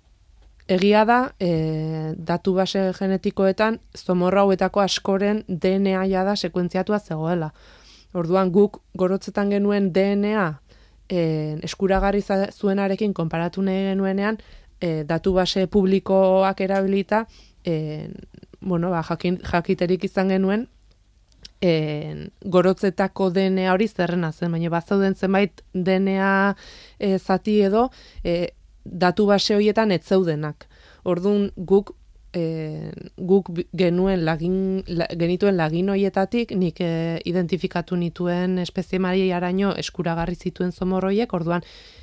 egia 0.66 1.04
da, 1.04 1.20
e, 1.38 2.14
datu 2.16 2.56
base 2.58 2.88
genetikoetan 2.98 3.78
zomorro 3.94 4.46
hauetako 4.46 4.82
askoren 4.82 5.44
DNA 5.46 6.08
ja 6.10 6.24
da 6.26 6.34
sekuentziatua 6.34 6.98
zegoela. 6.98 7.52
Orduan 8.14 8.50
guk 8.50 8.80
gorotzetan 8.98 9.54
genuen 9.54 9.92
DNA 9.94 10.48
e, 11.10 11.58
eskuragarri 11.66 12.22
zuenarekin 12.22 13.12
konparatu 13.14 13.62
nahi 13.66 13.90
genuenean, 13.90 14.38
e, 14.80 15.02
datu 15.04 15.34
base 15.34 15.66
publikoak 15.66 16.60
erabilita, 16.60 17.26
e, 17.64 18.08
bueno, 18.60 18.90
ba, 18.90 19.02
jakin, 19.02 19.40
jakiterik 19.52 20.04
izan 20.04 20.30
genuen, 20.32 20.68
e, 21.60 22.28
gorotzetako 22.40 23.30
DNA 23.30 23.72
hori 23.72 23.88
zerrena 23.88 24.32
zen, 24.32 24.52
baina 24.52 24.70
bazauden 24.72 25.14
zenbait 25.14 25.62
DNA 25.74 26.54
e, 26.98 27.18
zati 27.18 27.60
edo 27.66 27.88
e, 28.24 28.52
datu 28.84 29.26
base 29.26 29.54
horietan 29.56 29.92
ez 29.92 30.04
zeudenak. 30.06 30.68
Orduan 31.04 31.50
guk 31.56 31.94
e, 32.34 32.92
guk 33.16 33.50
genuen 33.76 34.24
lagin, 34.24 34.82
la, 34.86 35.08
genituen 35.18 35.56
lagin 35.56 35.90
hoietatik 35.90 36.54
nik 36.56 36.80
e, 36.80 37.20
identifikatu 37.24 37.96
nituen 37.96 38.58
espezie 38.58 39.00
araño 39.34 39.74
eskuragarri 39.76 40.36
zituen 40.36 40.72
zomorroiek, 40.72 41.32
orduan 41.32 41.62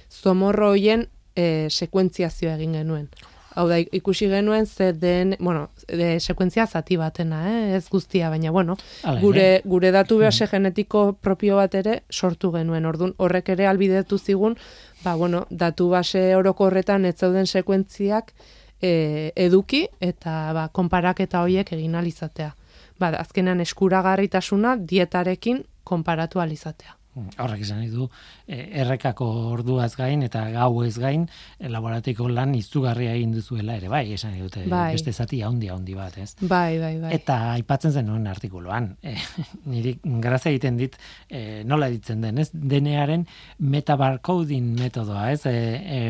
zomorro 0.09 0.69
hoien 0.69 1.07
e, 1.35 1.67
sekuentziazioa 1.69 2.55
egin 2.55 2.73
genuen. 2.73 3.09
Hau 3.57 3.65
da, 3.65 3.79
ikusi 3.79 4.27
genuen 4.29 4.67
ze 4.67 4.91
den, 4.93 5.35
bueno, 5.39 5.69
de 5.87 6.19
sekuentzia 6.19 6.67
zati 6.67 6.97
batena, 6.97 7.39
eh? 7.49 7.77
ez 7.77 7.87
guztia, 7.89 8.29
baina 8.29 8.51
bueno, 8.51 8.75
gure, 9.21 9.61
gure 9.65 9.89
datu 9.91 10.19
behase 10.19 10.45
mm. 10.45 10.51
genetiko 10.51 11.01
propio 11.13 11.55
bat 11.57 11.73
ere 11.73 12.03
sortu 12.11 12.51
genuen. 12.53 12.85
Orduan, 12.85 13.15
horrek 13.17 13.49
ere 13.55 13.65
albidetu 13.65 14.19
zigun, 14.19 14.59
ba, 15.03 15.15
bueno, 15.15 15.47
datu 15.49 15.89
base 15.89 16.35
oroko 16.37 16.67
horretan 16.69 17.09
ez 17.09 17.15
zauden 17.17 17.49
sekuentziak 17.49 18.33
e, 18.81 19.31
eduki 19.35 19.85
eta 20.01 20.53
ba, 20.53 20.67
konparaketa 20.73 21.41
horiek 21.45 21.71
egin 21.73 21.95
alizatea. 21.95 22.51
Ba, 22.99 23.13
azkenan 23.21 23.61
eskuragarritasuna 23.61 24.77
dietarekin 24.89 25.63
konparatu 25.83 26.39
alizatea. 26.39 26.96
Horrek 27.37 27.63
izan 27.65 27.83
du 27.91 28.07
e, 28.45 28.57
errekako 28.81 29.27
orduaz 29.53 29.93
gain 29.97 30.23
eta 30.25 30.43
gau 30.53 30.83
ez 30.85 30.95
gain 30.99 31.25
elaboratiko 31.59 32.27
lan 32.29 32.53
izugarria 32.57 33.15
egin 33.17 33.33
duzuela 33.35 33.77
ere 33.79 33.89
bai, 33.91 34.03
esan 34.13 34.37
dute 34.39 34.65
bai. 34.69 34.91
beste 34.95 35.13
zati 35.13 35.41
handi 35.45 35.71
handi 35.73 35.95
bat, 35.97 36.17
ez? 36.21 36.35
Bai, 36.41 36.77
bai, 36.81 36.93
bai. 37.01 37.13
Eta 37.17 37.39
aipatzen 37.55 37.95
zen 37.95 38.07
nuen 38.09 38.27
artikuluan, 38.29 38.91
e, 39.01 39.15
niri 39.71 39.97
grazia 40.03 40.53
egiten 40.53 40.77
dit 40.79 40.97
e, 41.29 41.63
nola 41.67 41.89
ditzen 41.93 42.23
den, 42.25 42.43
ez? 42.43 42.49
Denearen 42.53 43.27
metabarcoding 43.57 44.73
metodoa, 44.79 45.29
ez? 45.33 45.43
E, 45.49 45.57
e, 45.99 46.01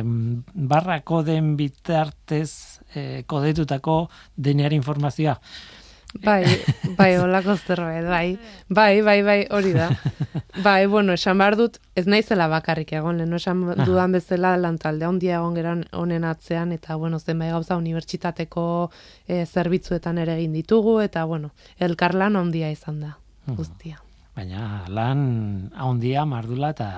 barra 0.53 1.01
koden 1.08 1.55
bitartez 1.60 2.51
e, 2.93 3.24
kodetutako 3.28 4.05
denearen 4.36 4.82
informazioa. 4.82 5.38
Bai, 6.14 6.45
bai, 6.95 7.18
holako 7.20 7.55
zerbait, 7.58 8.05
bai. 8.08 8.38
Bai, 8.70 9.01
bai, 9.01 9.22
bai, 9.24 9.39
hori 9.51 9.74
da. 9.76 9.89
Bai, 10.64 10.88
bueno, 10.88 11.14
esan 11.14 11.38
behar 11.38 11.58
dut, 11.60 11.78
ez 11.99 12.05
naizela 12.08 12.47
bakarrik 12.47 12.93
egon, 12.95 13.20
lehen 13.20 13.36
esan 13.36 13.66
dudan 13.84 14.16
bezala 14.16 14.55
lantalde 14.58 15.05
handia 15.05 15.38
egon 15.41 15.58
geran 15.60 15.84
honen 15.91 16.24
atzean, 16.26 16.72
eta, 16.72 16.95
bueno, 16.95 17.20
zen 17.20 17.39
bai 17.43 17.51
gauza, 17.51 17.78
unibertsitateko 17.78 18.66
e, 19.28 19.43
zerbitzuetan 19.45 20.18
ere 20.24 20.38
egin 20.39 20.55
ditugu, 20.55 20.99
eta, 21.03 21.26
bueno, 21.26 21.51
elkarlan 21.78 22.39
handia 22.39 22.72
izan 22.72 23.01
da, 23.03 23.18
guztia. 23.60 24.01
Baina, 24.38 24.86
lan 24.88 25.28
handia, 25.76 26.26
mardula, 26.26 26.72
eta 26.78 26.89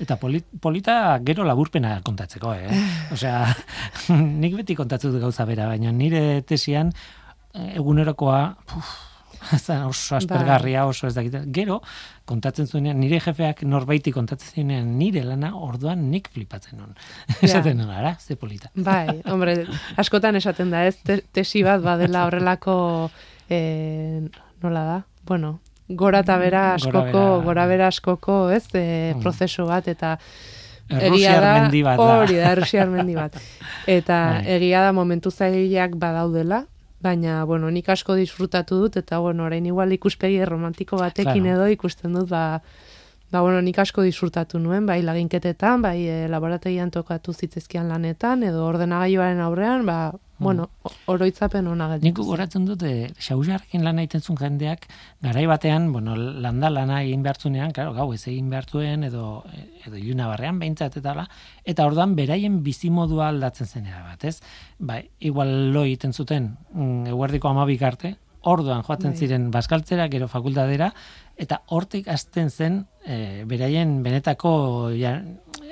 Eta 0.00 0.16
polita 0.16 0.94
gero 1.20 1.44
laburpena 1.44 1.98
kontatzeko, 2.00 2.54
eh? 2.56 2.76
Osea, 3.14 3.42
nik 4.42 4.54
beti 4.56 4.76
kontatzu 4.78 5.12
gauza 5.20 5.44
bera, 5.44 5.66
baina 5.68 5.92
nire 5.92 6.40
tesian 6.48 6.94
egunerokoa 7.54 8.42
zan 9.64 9.84
oso 9.88 10.16
aspergarria 10.16 10.84
oso 10.86 11.08
ez 11.08 11.14
dakit. 11.16 11.36
Gero, 11.54 11.80
kontatzen 12.28 12.68
zuenean, 12.68 13.00
nire 13.00 13.20
jefeak 13.22 13.62
norbaiti 13.68 14.12
kontatzen 14.14 14.52
zuenean 14.54 14.92
nire 14.98 15.22
lana 15.26 15.52
orduan 15.56 16.06
nik 16.10 16.30
flipatzen 16.34 16.78
non. 16.78 16.94
Esaten 17.46 17.80
non, 17.80 17.90
ara, 17.90 18.16
ze 18.20 18.36
polita. 18.36 18.70
Bai, 18.74 19.20
hombre, 19.30 19.64
askotan 20.00 20.38
esaten 20.40 20.70
da 20.70 20.84
ez, 20.88 20.96
tesi 21.32 21.64
bat 21.66 21.82
badela 21.84 22.26
horrelako, 22.28 22.76
e, 23.48 23.60
nola 24.62 24.86
da, 24.86 25.02
bueno, 25.26 25.58
gora 25.88 26.22
eta 26.24 26.38
bera 26.38 26.64
askoko, 26.76 27.42
gora 27.46 27.66
bera 27.70 27.90
askoko, 27.90 28.42
ez, 28.54 28.66
e, 28.74 29.14
prozesu 29.22 29.66
bat, 29.66 29.88
eta 29.90 30.16
egia 30.90 31.36
da, 31.40 31.54
hori 31.96 32.36
da, 32.36 32.52
errusiar 32.52 32.90
mendi 32.90 33.14
bat. 33.14 33.36
Eta 33.90 34.16
bai. 34.36 34.42
egia 34.56 34.82
da 34.84 34.90
momentu 34.92 35.30
zailak 35.30 35.94
badaudela, 35.98 36.64
baina, 37.00 37.44
bueno, 37.48 37.70
nik 37.72 37.88
asko 37.88 38.14
disfrutatu 38.18 38.78
dut, 38.82 38.96
eta, 39.00 39.18
bueno, 39.18 39.46
orain 39.48 39.66
igual 39.66 39.92
ikuspegi 39.96 40.44
romantiko 40.44 40.98
batekin 41.00 41.46
edo 41.54 41.66
ikusten 41.72 42.12
dut, 42.18 42.28
ba, 42.28 42.60
ba, 43.30 43.40
bueno, 43.40 43.60
nik 43.62 43.78
asko 43.78 44.02
disfrutatu 44.02 44.58
nuen, 44.58 44.86
bai 44.86 45.02
laginketetan, 45.02 45.82
bai 45.82 45.98
e, 46.06 46.28
laborategian 46.28 46.90
tokatu 46.90 47.32
zitzezkian 47.32 47.88
lanetan, 47.88 48.42
edo 48.42 48.66
ordenagailuaren 48.66 49.40
aurrean, 49.40 49.86
ba, 49.86 50.12
Mm. 50.40 50.44
bueno, 50.44 50.70
oroitzapen 51.04 51.66
ona 51.68 51.86
gelditu. 51.90 52.06
Nik 52.22 52.28
goratzen 52.30 52.64
dute, 52.64 52.90
xaujarrekin 53.20 53.82
lan 53.84 53.98
egiten 54.00 54.22
zuen 54.22 54.38
jendeak, 54.40 54.86
garai 55.20 55.44
batean, 55.46 55.90
bueno, 55.92 56.14
landa 56.16 56.70
lana 56.70 57.02
egin 57.04 57.22
behartzunean, 57.22 57.72
claro, 57.76 57.92
gau 57.92 58.06
ez 58.14 58.22
egin 58.26 58.48
behartuen, 58.48 59.04
edo, 59.04 59.44
edo 59.86 60.00
iuna 60.00 60.30
barrean 60.32 60.58
behintzat 60.58 60.96
eta 60.96 61.14
la, 61.14 61.26
eta 61.64 61.84
orduan 61.84 62.16
beraien 62.16 62.62
bizimodua 62.64 63.28
aldatzen 63.28 63.66
zenera 63.66 64.02
bat, 64.02 64.24
ez? 64.24 64.40
Bai, 64.78 65.10
igual 65.20 65.72
lo 65.74 65.84
egiten 65.84 66.14
zuten, 66.14 66.56
mm, 66.72 67.06
eguerdiko 67.12 67.48
amabik 67.52 67.82
arte, 67.82 68.16
orduan 68.40 68.82
joatzen 68.82 69.10
bai. 69.12 69.18
ziren 69.18 69.50
baskaltzera, 69.50 70.08
gero 70.08 70.26
fakultadera, 70.26 70.94
eta 71.40 71.62
hortik 71.72 72.08
hasten 72.12 72.50
zen 72.50 72.82
e, 73.04 73.44
beraien 73.48 74.02
benetako 74.04 74.52
ja, 74.92 75.14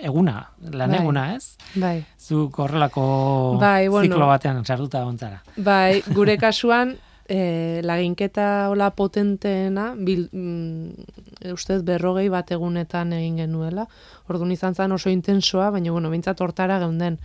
eguna, 0.00 0.40
lan 0.72 0.94
bai. 0.94 1.00
eguna, 1.02 1.24
ez? 1.36 1.58
Bai. 1.76 1.98
Zu 2.18 2.48
korrelako 2.54 3.58
bai, 3.60 3.88
bueno, 3.88 4.08
ziklo 4.08 4.30
batean 4.30 4.64
sartuta 4.64 5.04
gontzara. 5.04 5.42
Bai, 5.56 6.00
gure 6.16 6.38
kasuan, 6.40 6.96
e, 7.28 7.80
laginketa 7.84 8.68
hola 8.72 8.90
potenteena, 8.96 9.92
bil, 9.94 10.28
mm, 10.32 11.52
ustez 11.52 11.82
berrogei 11.84 12.28
bat 12.32 12.50
egunetan 12.56 13.12
egin 13.18 13.42
genuela. 13.44 13.86
Orduan 14.28 14.54
izan 14.54 14.74
zen 14.74 14.96
oso 14.96 15.12
intensoa, 15.12 15.70
baina 15.74 15.92
bueno, 15.92 16.10
bintzat 16.10 16.40
hortara 16.40 16.80
geunden. 16.80 17.20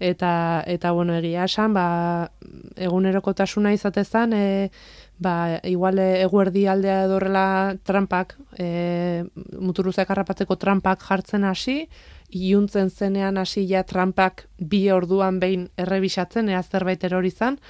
Eta, 0.00 0.64
eta 0.66 0.90
bueno, 0.92 1.14
egia 1.14 1.44
esan, 1.46 1.74
ba, 1.74 2.30
egunerokotasuna 2.76 3.72
izatezan, 3.72 4.32
e, 4.34 4.70
ba, 5.22 5.60
igual 5.62 6.00
eguerdi 6.02 6.66
aldea 6.66 7.04
edorrela 7.06 7.46
trampak, 7.86 8.34
e, 8.58 9.24
muturuzak 9.60 10.10
harrapatzeko 10.10 10.56
trampak 10.58 11.04
jartzen 11.06 11.44
hasi, 11.44 11.84
iuntzen 12.34 12.90
zenean 12.90 13.38
hasi 13.38 13.66
ja 13.70 13.84
trampak 13.86 14.48
bi 14.58 14.88
orduan 14.90 15.38
behin 15.40 15.68
errebisatzen, 15.78 16.48
ea 16.50 16.62
zerbait 16.62 17.04
erori 17.04 17.30
zan, 17.30 17.60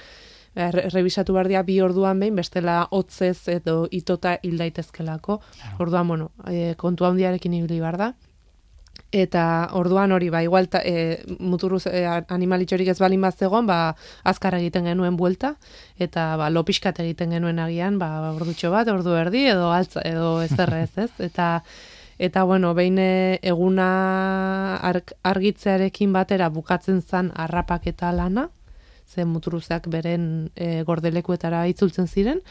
errebisatu 0.55 1.33
bardia 1.35 1.61
bi 1.67 1.79
orduan 1.83 2.19
behin, 2.19 2.35
bestela 2.35 2.85
hotzez 2.91 3.47
edo 3.51 3.85
itota 3.91 4.37
hil 4.41 4.57
daitezkelako. 4.57 5.41
Orduan, 5.83 6.07
bueno, 6.07 6.31
e, 6.47 6.73
kontu 6.79 7.05
handiarekin 7.05 7.53
ibili 7.59 7.81
bar 7.83 7.99
da. 8.01 8.13
Eta 9.15 9.69
orduan 9.71 10.11
hori, 10.11 10.27
ba, 10.29 10.41
igual, 10.43 10.67
ta, 10.67 10.81
e, 10.83 11.23
muturruz 11.39 11.85
e, 11.87 12.03
animalitxorik 12.03 12.89
ez 12.91 12.97
balin 12.99 13.21
bat 13.23 13.37
zegoen, 13.39 13.63
ba, 13.69 13.95
azkar 14.27 14.57
egiten 14.57 14.89
genuen 14.89 15.15
buelta, 15.15 15.53
eta 16.03 16.25
ba, 16.41 16.49
lopiskat 16.51 16.99
egiten 16.99 17.31
genuen 17.31 17.61
agian, 17.63 17.95
ba, 18.01 18.09
ordutxo 18.33 18.73
bat, 18.73 18.91
ordu 18.91 19.15
erdi, 19.15 19.45
edo 19.53 19.69
altza, 19.71 20.03
edo 20.03 20.41
ez 20.43 20.51
ez? 20.59 21.11
Eta, 21.29 21.47
eta 22.19 22.43
bueno, 22.43 22.73
behin 22.75 22.99
eguna 22.99 23.87
argitzearekin 25.23 26.11
batera 26.11 26.49
bukatzen 26.49 27.01
zan 27.01 27.31
harrapak 27.35 27.87
eta 27.87 28.11
lana, 28.11 28.49
ze 29.07 29.23
muturuzak 29.23 29.87
beren 29.87 30.51
e, 30.55 30.83
gordelekuetara 30.83 31.67
itzultzen 31.71 32.07
ziren, 32.07 32.43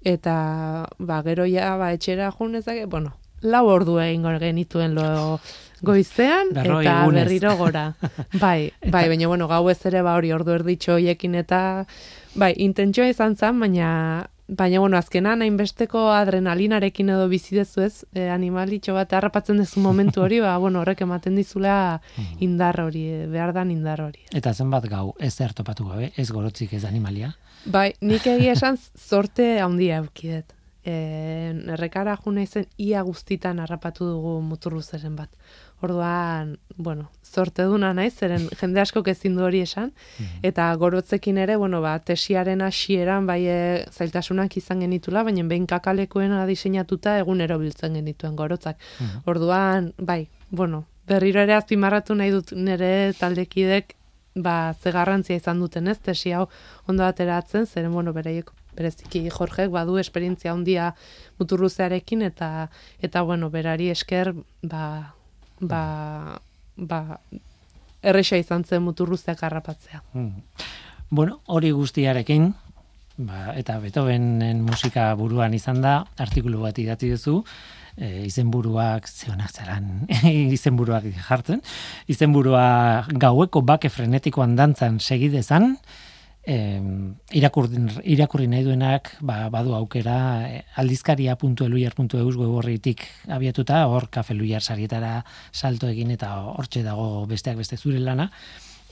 eta 0.00 0.88
ba, 0.98 1.22
gero 1.28 1.44
ja, 1.44 1.76
ba, 1.76 1.92
etxera 1.92 2.32
junezak, 2.32 2.86
bueno, 2.88 3.12
lau 3.42 3.66
ordu 3.68 3.98
egin 4.00 4.24
genituen 4.40 4.94
lo 4.94 5.40
goizean 5.82 6.52
eta 6.52 7.02
berriro 7.10 7.56
gora. 7.56 7.94
Bai, 8.44 8.72
bai, 8.90 9.08
baina 9.08 9.28
bueno, 9.28 9.48
gau 9.48 9.68
ez 9.70 9.80
ere 9.86 10.02
ba 10.02 10.16
hori 10.16 10.32
ordu 10.32 10.54
erditxo 10.54 10.96
hoiekin 10.96 11.34
eta 11.34 11.60
bai, 12.34 12.54
intentzioa 12.56 13.08
izan 13.12 13.36
zen, 13.36 13.60
baina 13.60 13.90
baina 14.48 14.78
bueno, 14.78 14.96
azkenan 14.96 15.42
hainbesteko 15.42 16.06
adrenalinarekin 16.14 17.08
edo 17.10 17.26
bizi 17.28 17.56
dezu 17.56 17.82
ez, 17.82 18.04
e, 18.14 18.28
animalitxo 18.30 18.94
bat 18.94 19.12
harrapatzen 19.18 19.58
duzu 19.58 19.82
momentu 19.82 20.22
hori, 20.22 20.38
ba 20.40 20.56
bueno, 20.62 20.80
horrek 20.80 21.02
ematen 21.02 21.34
dizula 21.34 22.00
hmm. 22.16 22.36
indar 22.46 22.78
hori, 22.80 23.06
e, 23.10 23.26
behar 23.32 23.52
dan 23.56 23.72
indar 23.74 24.04
hori. 24.04 24.22
Eta 24.32 24.54
zenbat 24.54 24.86
gau 24.90 25.14
ez 25.18 25.34
topatu 25.54 25.88
gabe, 25.88 26.12
ez 26.16 26.30
gorotzik 26.30 26.72
ez 26.74 26.84
animalia? 26.84 27.34
Bai, 27.64 27.92
nik 28.00 28.26
egia 28.36 28.52
esan 28.52 28.78
zorte 28.94 29.58
handia 29.60 29.98
eukidet 30.04 30.56
e, 30.86 30.94
errekara 31.74 32.16
juna 32.22 32.44
izen 32.46 32.66
ia 32.78 33.02
guztitan 33.06 33.60
harrapatu 33.62 34.06
dugu 34.12 34.38
muturruzeren 34.46 35.16
bat. 35.18 35.30
Orduan, 35.84 36.58
bueno, 36.76 37.10
zorte 37.22 37.66
duna 37.68 37.92
naiz, 37.92 38.14
zeren 38.16 38.48
jende 38.60 38.80
asko 38.80 39.02
ezin 39.12 39.36
du 39.36 39.44
hori 39.44 39.60
esan, 39.60 39.92
mhm. 40.18 40.40
eta 40.42 40.68
gorotzekin 40.80 41.38
ere, 41.38 41.56
bueno, 41.56 41.82
ba, 41.84 41.98
tesiaren 41.98 42.62
hasieran 42.62 43.26
bai 43.26 43.42
e, 43.46 43.58
zailtasunak 43.92 44.56
izan 44.56 44.80
genitula, 44.80 45.22
baina 45.22 45.44
behin 45.44 45.66
kakalekoen 45.66 46.32
diseinatuta 46.48 47.18
egunero 47.18 47.58
biltzen 47.58 47.94
genituen 47.94 48.36
gorotzak. 48.36 48.78
Mhm. 49.00 49.22
Orduan, 49.26 49.92
bai, 49.98 50.28
bueno, 50.50 50.86
berriro 51.06 51.40
ere 51.40 51.54
azpimarratu 51.54 52.14
nahi 52.14 52.30
dut 52.30 52.52
nire 52.52 53.12
taldekidek 53.18 53.94
ba, 54.34 54.74
ze 54.80 54.92
garrantzia 54.92 55.36
izan 55.36 55.60
duten 55.60 55.88
ez, 55.88 55.98
tesi 55.98 56.32
hau 56.32 56.46
ondo 56.88 57.04
ateratzen, 57.04 57.66
zeren, 57.66 57.92
bueno, 57.92 58.12
bereiek 58.12 58.50
bereziki 58.76 59.28
Jorgek 59.32 59.70
badu 59.72 59.96
esperientzia 59.96 60.52
handia 60.52 60.90
muturruzearekin 61.40 62.22
eta 62.28 62.68
eta 63.00 63.22
bueno, 63.22 63.50
berari 63.50 63.88
esker 63.90 64.34
ba 64.62 65.15
ba 65.60 66.38
ba 66.76 67.18
erresa 68.02 68.36
izan 68.36 68.64
zen 68.64 68.82
muturruzeak 68.82 69.42
harrapatzea. 69.42 70.02
Hmm. 70.12 70.42
Bueno, 71.10 71.40
hori 71.46 71.70
guztiarekin, 71.70 72.52
ba, 73.16 73.52
eta 73.56 73.78
Beethovenen 73.82 74.62
musika 74.66 75.12
buruan 75.18 75.54
izan 75.54 75.80
da, 75.82 76.00
artikulu 76.18 76.60
bat 76.64 76.78
idatzi 76.82 77.12
duzu, 77.14 77.40
e, 77.96 78.26
izenburuak 78.26 79.08
zeonak 79.08 79.52
zelan 79.52 80.06
izenburuak 80.56 81.08
jartzen, 81.28 81.62
izenburua 82.12 83.06
gaueko 83.08 83.62
bake 83.62 83.90
frenetikoan 83.92 84.56
dantzan 84.58 85.00
segidezan, 85.00 85.76
e, 86.46 86.56
irakurri, 87.34 87.82
irakurri 88.14 88.46
nahi 88.50 88.64
duenak 88.64 89.10
ba, 89.20 89.48
badu 89.52 89.74
aukera 89.76 90.16
e, 90.46 90.62
aldizkaria.eluiar.eus 90.80 92.36
weborritik 92.38 93.02
abiatuta, 93.28 93.82
hor 93.90 94.08
kafe 94.10 94.36
luiar 94.38 94.62
sarietara 94.62 95.18
salto 95.52 95.90
egin 95.90 96.14
eta 96.14 96.32
hortxe 96.54 96.84
dago 96.86 97.26
besteak 97.26 97.58
beste 97.58 97.76
zure 97.76 97.98
lana, 98.00 98.30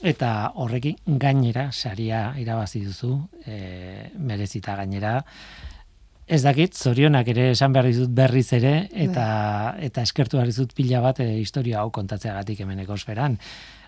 eta 0.03 0.53
horrekin 0.61 0.99
gainera 1.21 1.71
saria 1.73 2.33
irabazi 2.41 2.85
duzu, 2.85 3.15
e, 3.47 4.11
merezita 4.19 4.77
gainera, 4.83 5.21
Ez 6.25 6.39
dakit, 6.41 6.73
zorionak 6.73 7.27
ere 7.29 7.51
esan 7.53 7.75
behar 7.75 7.85
dizut 7.85 8.09
berriz 8.17 8.47
ere, 8.57 8.87
eta, 8.89 9.25
bai. 9.77 9.85
eta 9.91 10.05
eskertu 10.09 10.39
behar 10.39 10.49
dizut 10.49 10.73
pila 10.73 11.03
bat 11.05 11.21
e, 11.21 11.27
historia 11.37 11.83
hau 11.83 11.91
kontatzeagatik 11.93 12.63
hemen 12.65 12.81
ekosferan. 12.87 13.37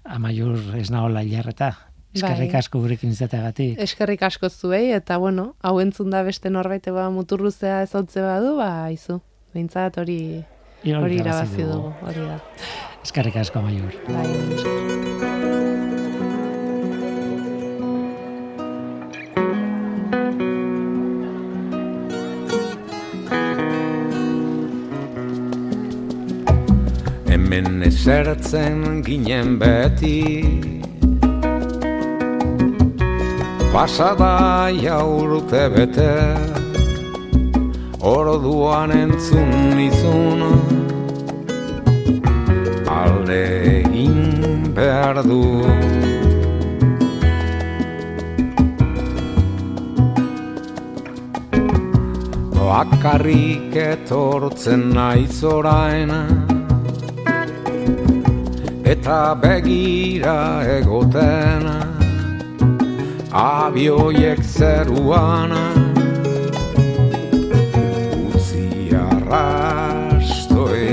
Amaiur 0.05 0.75
ez 0.77 0.91
nahola 0.93 1.25
hilarreta. 1.25 1.71
Eskerrik 2.17 2.53
bai. 2.53 2.59
asko 2.63 2.81
gurekin 2.81 3.13
izateagatik. 3.13 3.79
Eskerrik 3.83 4.23
asko 4.27 4.51
zuei, 4.51 4.91
eta 4.97 5.19
bueno, 5.23 5.55
hau 5.63 5.79
entzun 5.83 6.11
da 6.11 6.23
beste 6.27 6.51
norbait 6.51 6.91
ba 6.97 7.09
muturruzea 7.13 7.83
ezautze 7.87 8.25
badu, 8.25 8.57
ba, 8.57 8.89
izu. 8.93 9.21
Bintzat 9.57 9.99
hori 10.01 10.45
hori 10.85 11.21
irabazi 11.21 11.65
dugu. 11.65 11.93
Hori 12.07 12.27
da. 12.27 12.41
Eskerrik 13.05 13.37
asko, 13.43 13.61
Amaiur. 13.61 13.95
Bai, 14.09 14.27
hemen 27.31 27.83
esertzen 27.87 29.05
ginen 29.07 29.59
beti 29.61 30.76
Pasada 33.77 34.73
jaurte 34.73 35.69
bete. 35.69 36.13
Orduan 38.01 38.91
entzun 38.91 39.51
nizun 39.77 40.41
Alde 42.89 43.43
egin 43.81 44.73
behar 44.79 45.21
du. 45.29 45.43
Bakarrik 52.57 53.77
etortzen 53.77 54.89
naiz 54.97 55.45
oraina 55.45 56.23
eta 58.95 59.21
begira 59.45 60.39
egoten 60.79 61.86
abioiek 63.37 64.41
zeruan 64.41 65.53
utzi 68.33 68.65
arrastoi 68.97 70.89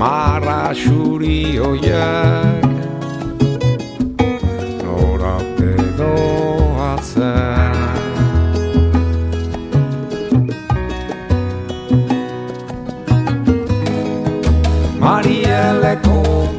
marra 0.00 0.62
xuri 0.82 1.40
oiek 1.70 2.59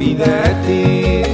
bidetik. 0.01 1.29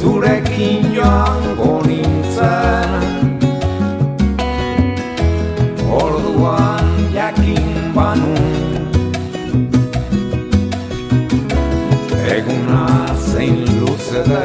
Zurekin 0.00 0.82
joango 0.96 1.72
nintzen. 1.88 2.90
Orduan 6.00 6.88
jakin 7.12 7.68
banu. 7.96 8.34
Eguna 12.36 12.86
zein 13.28 13.60
luze 13.80 14.24
da. 14.30 14.44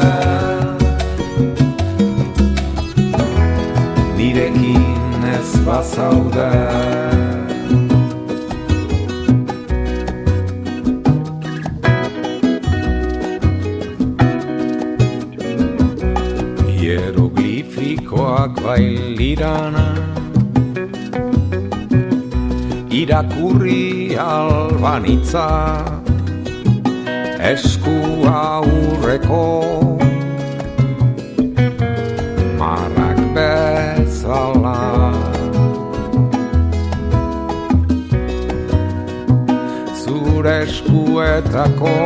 Nirekin 4.17 5.23
ez 5.35 5.51
bazaude 5.65 7.22
bailirana. 18.73 19.85
Irakurri 23.01 24.15
albanitza 24.33 25.47
Esku 27.51 27.97
aurreko. 28.41 29.43
Marrak 32.59 33.21
bezala. 33.37 34.79
Zure 40.03 40.57
eskuetako 40.65 41.97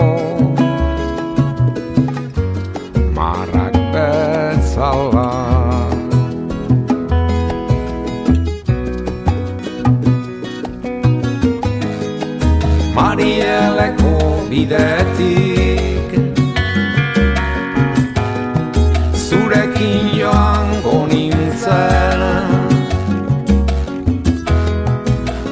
bidetik. 14.67 16.11
Zurekin 19.15 20.19
joango 20.19 21.07
nintzen. 21.07 22.21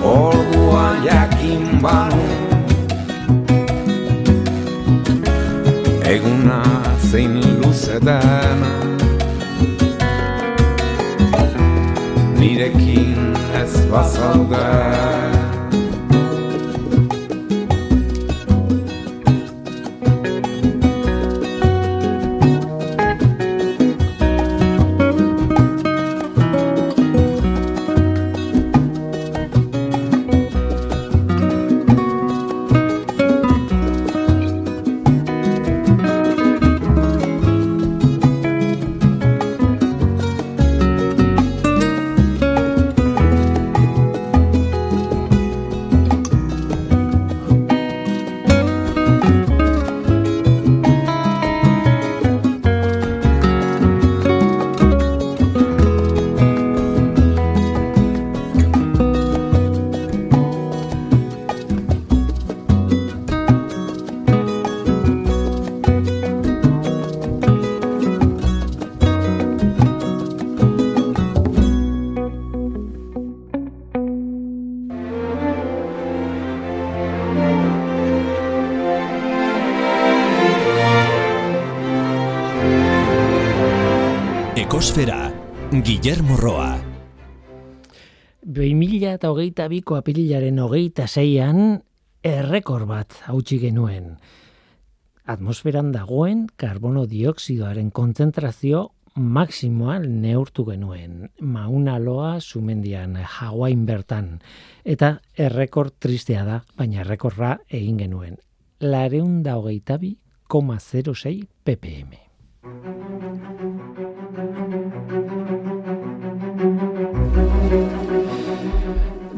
Orduan 0.04 1.04
jakin 1.04 1.80
banu. 1.82 2.24
Eguna 6.06 6.62
zein 7.12 7.40
luze 7.62 8.00
den 8.06 8.62
Nirekin 12.40 13.34
ez 13.62 13.74
bazaude 13.92 15.45
Guillermo 85.86 86.34
Roa. 86.34 86.80
2022ko 88.42 90.00
apirilaren 90.00 90.58
hogeita 90.64 91.06
zeian 91.06 91.60
errekor 92.26 92.88
bat 92.90 93.14
hautsi 93.30 93.60
genuen. 93.62 94.16
Atmosferan 95.30 95.92
dagoen 95.94 96.48
karbono 96.58 97.06
dioksidoaren 97.06 97.92
kontzentrazio 97.94 98.82
maksimoa 99.14 100.00
neurtu 100.02 100.66
genuen. 100.72 101.30
Mauna 101.42 102.00
loa 102.02 102.40
sumendian, 102.42 103.20
Hawain 103.22 103.86
bertan. 103.86 104.40
Eta 104.82 105.20
errekor 105.38 105.94
tristea 105.94 106.50
da, 106.50 106.64
baina 106.74 107.06
errekorra 107.06 107.60
egin 107.70 108.02
genuen. 108.02 108.42
Lareun 108.82 109.44
da 109.46 109.60
hogeita 109.62 110.02
bi, 110.02 110.16
0,06 110.50 111.46
ppm. 111.62 113.55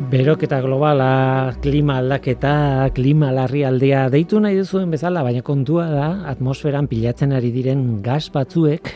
Beroketa 0.08 0.62
globala, 0.62 1.54
klima 1.62 1.98
aldaketa, 2.00 2.90
klima 2.96 3.32
larri 3.34 3.64
aldea 3.68 4.06
deitu 4.14 4.40
nahi 4.40 4.56
duzuen 4.60 4.92
bezala, 4.94 5.24
baina 5.26 5.42
kontua 5.44 5.88
da 5.92 6.06
atmosferan 6.32 6.88
pilatzen 6.88 7.34
ari 7.36 7.50
diren 7.52 7.82
gas 8.06 8.30
batzuek 8.32 8.94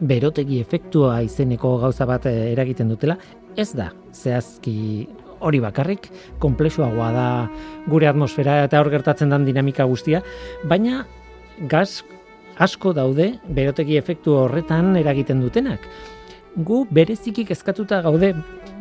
berotegi 0.00 0.58
efektua 0.64 1.20
izeneko 1.26 1.76
gauza 1.84 2.08
bat 2.08 2.26
eh, 2.26 2.50
eragiten 2.54 2.90
dutela, 2.90 3.18
ez 3.56 3.70
da 3.76 3.90
zehazki 4.14 5.06
hori 5.38 5.60
bakarrik, 5.62 6.08
komplexuagoa 6.42 7.12
da 7.14 7.28
gure 7.86 8.08
atmosfera 8.10 8.62
eta 8.64 8.80
hor 8.80 8.90
gertatzen 8.90 9.30
den 9.30 9.46
dinamika 9.46 9.86
guztia, 9.86 10.24
baina 10.64 11.04
gas 11.70 12.02
asko 12.58 12.92
daude 12.96 13.34
berotegi 13.46 13.98
efektu 14.00 14.34
horretan 14.40 14.96
eragiten 14.98 15.44
dutenak 15.44 15.84
gu 16.58 16.86
bereziki 16.90 17.44
kezkatuta 17.46 18.00
gaude 18.02 18.32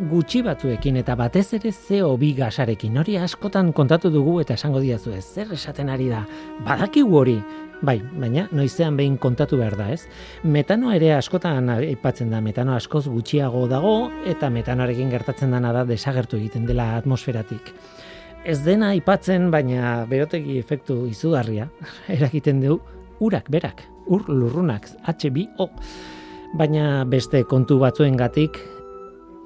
gutxi 0.09 0.41
batzuekin 0.45 0.97
eta 0.97 1.15
batez 1.17 1.45
ere 1.57 1.69
CO2 1.69 2.33
gasarekin. 2.39 2.97
Hori 2.97 3.17
askotan 3.21 3.69
kontatu 3.73 4.09
dugu 4.13 4.39
eta 4.41 4.55
esango 4.57 4.81
diazu 4.81 5.13
ez, 5.13 5.23
zer 5.25 5.53
esaten 5.53 5.89
ari 5.93 6.09
da. 6.09 6.23
Badakigu 6.65 7.17
hori. 7.21 7.37
Bai, 7.77 7.99
baina 8.01 8.47
noizean 8.57 8.95
behin 8.97 9.19
kontatu 9.21 9.59
behar 9.59 9.75
da, 9.77 9.91
ez? 9.93 10.07
Metanoa 10.43 10.95
ere 10.97 11.11
askotan 11.13 11.69
aipatzen 11.75 12.31
da, 12.33 12.41
metano 12.41 12.73
askoz 12.73 13.03
gutxiago 13.05 13.67
dago 13.69 14.09
eta 14.25 14.49
metanoarekin 14.49 15.13
gertatzen 15.13 15.53
dana 15.53 15.73
da 15.75 15.85
desagertu 15.85 16.39
egiten 16.41 16.65
dela 16.65 16.95
atmosferatik. 16.97 17.69
Ez 18.45 18.63
dena 18.65 18.89
aipatzen, 18.95 19.51
baina 19.53 20.07
berotegi 20.09 20.57
efektu 20.57 21.03
izugarria 21.05 21.69
eragiten 22.17 22.65
du 22.65 22.79
urak 23.21 23.51
berak, 23.53 23.85
ur 24.09 24.25
lurrunak, 24.25 24.89
H2O 25.05 25.69
baina 26.55 27.03
beste 27.05 27.43
kontu 27.43 27.79
batzuengatik 27.79 28.59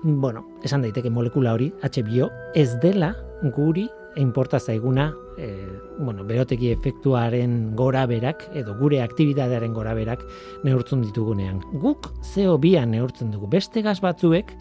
bueno, 0.04 0.46
esan 0.64 0.82
daiteke 0.82 1.10
molekula 1.10 1.54
hori 1.54 1.72
H2O 1.82 2.30
ez 2.58 2.76
dela 2.82 3.14
guri 3.56 3.88
inporta 4.18 4.60
zaiguna 4.60 5.12
e, 5.38 5.68
bueno, 6.00 6.24
beroteki 6.28 6.72
efektuaren 6.74 7.76
gora 7.76 8.06
berak 8.10 8.44
edo 8.54 8.76
gure 8.80 9.02
aktibitatearen 9.02 9.74
gora 9.74 9.94
berak 9.96 10.24
neurtzen 10.64 11.02
ditugunean. 11.06 11.62
Guk 11.82 12.12
CO2 12.34 12.86
neurtzen 12.86 13.32
dugu. 13.32 13.48
Beste 13.48 13.82
gas 13.82 14.00
batzuek 14.02 14.54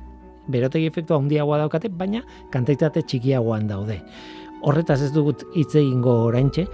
berotegi 0.50 0.86
efektua 0.86 1.18
handiagoa 1.18 1.58
daukate, 1.64 1.88
baina 1.88 2.22
kantitate 2.52 3.02
txikiagoan 3.02 3.68
daude. 3.70 4.00
Horretaz 4.62 5.00
ez 5.02 5.12
dugut 5.14 5.44
hitz 5.54 5.72
egingo 5.74 6.20
oraintxe, 6.26 6.66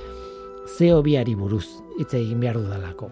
CO2ari 0.77 1.37
buruz 1.39 1.67
hitz 2.01 2.13
egin 2.19 2.43
behar 2.43 2.59
dudalako. 2.59 3.11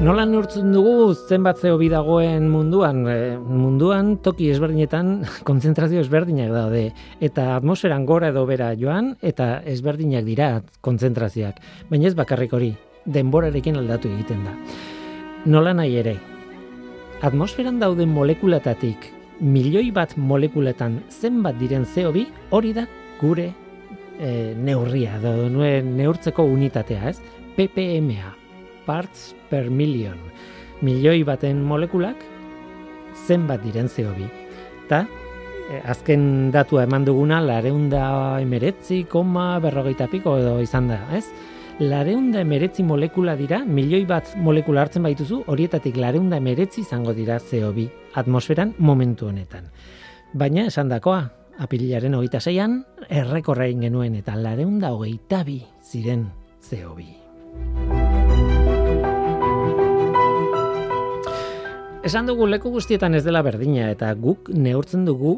Nola 0.00 0.22
neurtzen 0.24 0.70
dugu 0.72 1.12
zenbat 1.12 1.58
zeo 1.60 1.76
dagoen 1.92 2.46
munduan? 2.48 3.02
E, 3.04 3.36
munduan 3.36 4.14
toki 4.24 4.46
ezberdinetan 4.48 5.26
kontzentrazio 5.48 6.00
ezberdinak 6.00 6.48
daude 6.54 6.94
eta 7.20 7.56
atmosferan 7.58 8.06
gora 8.08 8.30
edo 8.32 8.46
bera 8.48 8.70
joan 8.80 9.10
eta 9.20 9.60
ezberdinak 9.60 10.24
dira 10.24 10.62
kontzentrazioak. 10.80 11.60
Baina 11.90 12.08
ez 12.08 12.14
bakarrik 12.16 12.56
hori, 12.56 12.72
denborarekin 13.04 13.76
aldatu 13.76 14.08
egiten 14.08 14.40
da. 14.48 14.56
Nola 15.44 15.76
nahi 15.76 16.00
ere, 16.00 16.16
atmosferan 17.20 17.76
dauden 17.78 18.08
molekulatatik 18.08 19.12
milioi 19.40 19.90
bat 19.92 20.16
molekuletan 20.16 21.02
zenbat 21.10 21.60
diren 21.60 21.84
zeo 21.84 22.14
hori 22.50 22.72
da 22.72 22.88
gure 23.20 23.52
e, 24.18 24.54
neurria, 24.56 25.20
da, 25.20 25.36
neurtzeko 25.84 26.48
unitatea, 26.56 27.10
ez? 27.10 27.18
PPMA, 27.56 28.39
parts 28.86 29.34
per 29.50 29.70
million. 29.70 30.18
Milioi 30.80 31.22
baten 31.24 31.62
molekulak 31.64 32.20
zenbat 33.26 33.62
diren 33.64 33.88
CO2. 33.88 34.28
Ta, 34.88 35.04
eh, 35.70 35.82
azken 35.84 36.50
datua 36.50 36.84
eman 36.84 37.04
duguna, 37.04 37.40
lareunda 37.40 38.40
emeretzi, 38.40 39.04
koma, 39.04 39.58
berrogeita 39.60 40.08
piko 40.08 40.38
edo 40.38 40.60
izan 40.60 40.88
da, 40.88 41.00
ez? 41.16 41.26
Lareunda 41.80 42.42
emeretzi 42.42 42.82
molekula 42.84 43.36
dira, 43.36 43.62
milioi 43.64 44.04
bat 44.04 44.34
molekula 44.36 44.82
hartzen 44.82 45.02
baituzu, 45.02 45.44
horietatik 45.48 45.96
lareunda 45.96 46.36
emeretzi 46.36 46.82
izango 46.82 47.14
dira 47.16 47.38
CO2 47.40 47.88
atmosferan 48.20 48.74
momentu 48.78 49.30
honetan. 49.30 49.70
Baina, 50.34 50.66
esan 50.68 50.92
dakoa, 50.92 51.22
apililaren 51.58 52.14
hogeita 52.14 52.40
zeian, 52.40 52.84
errekorra 53.08 53.70
genuen 53.80 54.20
eta 54.20 54.36
lareunda 54.36 54.92
hogeita 54.92 55.42
bi 55.44 55.62
ziren 55.80 56.28
CO2. 56.60 57.99
Esan 62.00 62.24
dugu 62.24 62.46
leku 62.48 62.70
guztietan 62.72 63.12
ez 63.12 63.26
dela 63.26 63.42
berdina 63.44 63.90
eta 63.92 64.08
guk 64.16 64.46
neurtzen 64.56 65.02
dugu 65.04 65.34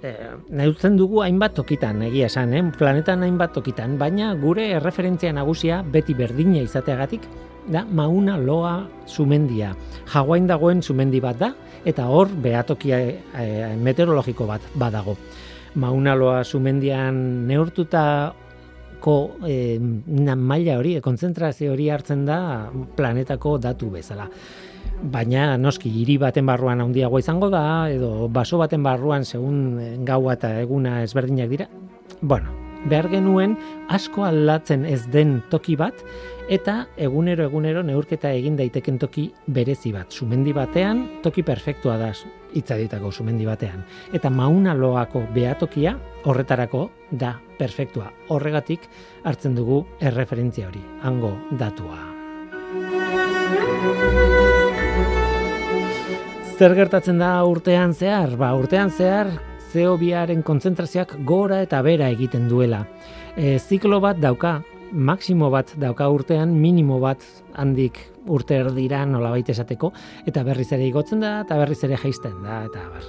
e, 0.00 0.14
neurtzen 0.48 0.94
dugu 0.96 1.20
hainbat 1.20 1.52
tokitan, 1.58 2.00
egia 2.06 2.30
esan, 2.30 2.54
eh? 2.56 2.62
planetan 2.78 3.20
hainbat 3.26 3.52
tokitan, 3.52 3.98
baina 4.00 4.30
gure 4.40 4.64
erreferentzia 4.78 5.34
nagusia 5.36 5.82
beti 5.84 6.14
berdina 6.16 6.62
izateagatik 6.64 7.26
da 7.68 7.82
Mauna 7.84 8.38
Loa 8.40 8.78
sumendia. 9.04 9.74
Hawain 10.14 10.48
dagoen 10.48 10.80
sumendi 10.80 11.20
bat 11.20 11.36
da 11.36 11.50
eta 11.84 12.06
hor 12.08 12.32
behatokia 12.32 13.02
e, 13.04 13.74
meteorologiko 13.76 14.48
bat 14.48 14.64
badago. 14.72 15.18
Mauna 15.76 16.14
Loa 16.16 16.44
sumendian 16.44 17.18
neurtuta 17.50 18.32
ko 19.04 19.36
e, 19.44 19.76
maila 19.76 20.78
hori, 20.80 20.96
konzentrazio 21.04 21.74
hori 21.74 21.90
hartzen 21.92 22.24
da 22.24 22.38
planetako 22.96 23.58
datu 23.60 23.92
bezala 23.92 24.30
baina 25.02 25.56
noski 25.56 25.90
hiri 25.90 26.18
baten 26.18 26.46
barruan 26.46 26.80
handiagoa 26.80 27.22
izango 27.22 27.50
da 27.52 27.64
edo 27.92 28.28
baso 28.28 28.58
baten 28.58 28.82
barruan 28.82 29.24
segun 29.24 30.04
gaua 30.04 30.36
eta 30.38 30.54
eguna 30.60 31.02
ezberdinak 31.02 31.50
dira. 31.50 31.68
Bueno, 32.20 32.52
behar 32.88 33.08
genuen 33.10 33.56
asko 33.92 34.24
aldatzen 34.26 34.84
ez 34.86 35.06
den 35.12 35.40
toki 35.50 35.76
bat 35.78 36.02
eta 36.52 36.86
egunero 36.96 37.46
egunero 37.48 37.82
neurketa 37.82 38.30
egin 38.38 38.56
daiteken 38.58 38.98
toki 39.02 39.28
berezi 39.46 39.92
bat. 39.92 40.12
Sumendi 40.12 40.54
batean 40.54 41.22
toki 41.24 41.42
perfektua 41.42 41.96
da 41.98 42.12
hitzaditako 42.56 43.10
sumendi 43.12 43.46
batean 43.46 43.84
eta 44.14 44.30
Mauna 44.30 44.74
Loako 44.74 45.24
behatokia 45.34 45.96
horretarako 46.24 46.88
da 47.10 47.36
perfektua. 47.58 48.12
Horregatik 48.28 48.86
hartzen 49.24 49.56
dugu 49.58 49.84
erreferentzia 50.00 50.68
hori, 50.68 50.84
hango 51.02 51.34
datua. 51.58 51.98
Zer 56.56 56.72
gertatzen 56.72 57.18
da 57.20 57.42
urtean 57.44 57.90
zehar? 57.92 58.30
Ba, 58.40 58.54
urtean 58.56 58.88
zehar 58.88 59.28
CO2aren 59.74 60.40
kontzentrazioak 60.40 61.10
gora 61.28 61.58
eta 61.60 61.82
bera 61.84 62.06
egiten 62.08 62.46
duela. 62.48 62.78
E, 63.36 63.58
ziklo 63.60 63.98
bat 64.00 64.16
dauka, 64.22 64.62
maksimo 64.88 65.50
bat 65.52 65.74
dauka 65.76 66.06
urtean, 66.08 66.54
minimo 66.56 66.96
bat 67.02 67.20
handik 67.60 67.98
urte 68.32 68.56
erdira 68.56 69.02
nolabait 69.04 69.50
esateko, 69.52 69.90
eta 70.24 70.46
berriz 70.48 70.70
ere 70.72 70.86
igotzen 70.88 71.20
da, 71.20 71.42
eta 71.44 71.58
berriz 71.60 71.76
ere 71.84 71.98
jaisten 72.00 72.38
da, 72.40 72.62
eta 72.70 72.86
ber. 72.94 73.04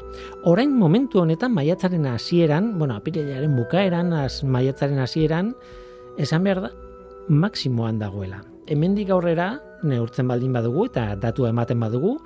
Orain 0.52 0.74
momentu 0.76 1.22
honetan, 1.24 1.56
maiatzaren 1.56 2.04
hasieran, 2.12 2.74
bueno, 2.82 2.98
apirilaren 3.00 3.56
bukaeran, 3.62 4.12
az 4.26 4.42
maiatzaren 4.44 5.00
hasieran, 5.06 5.54
esan 6.20 6.44
behar 6.44 6.66
da, 6.66 6.74
maksimoan 7.30 8.04
dagoela. 8.04 8.44
Hemendik 8.68 9.16
aurrera, 9.16 9.54
neurtzen 9.88 10.28
baldin 10.28 10.52
badugu, 10.52 10.90
eta 10.92 11.14
datu 11.16 11.48
ematen 11.48 11.80
badugu, 11.80 12.18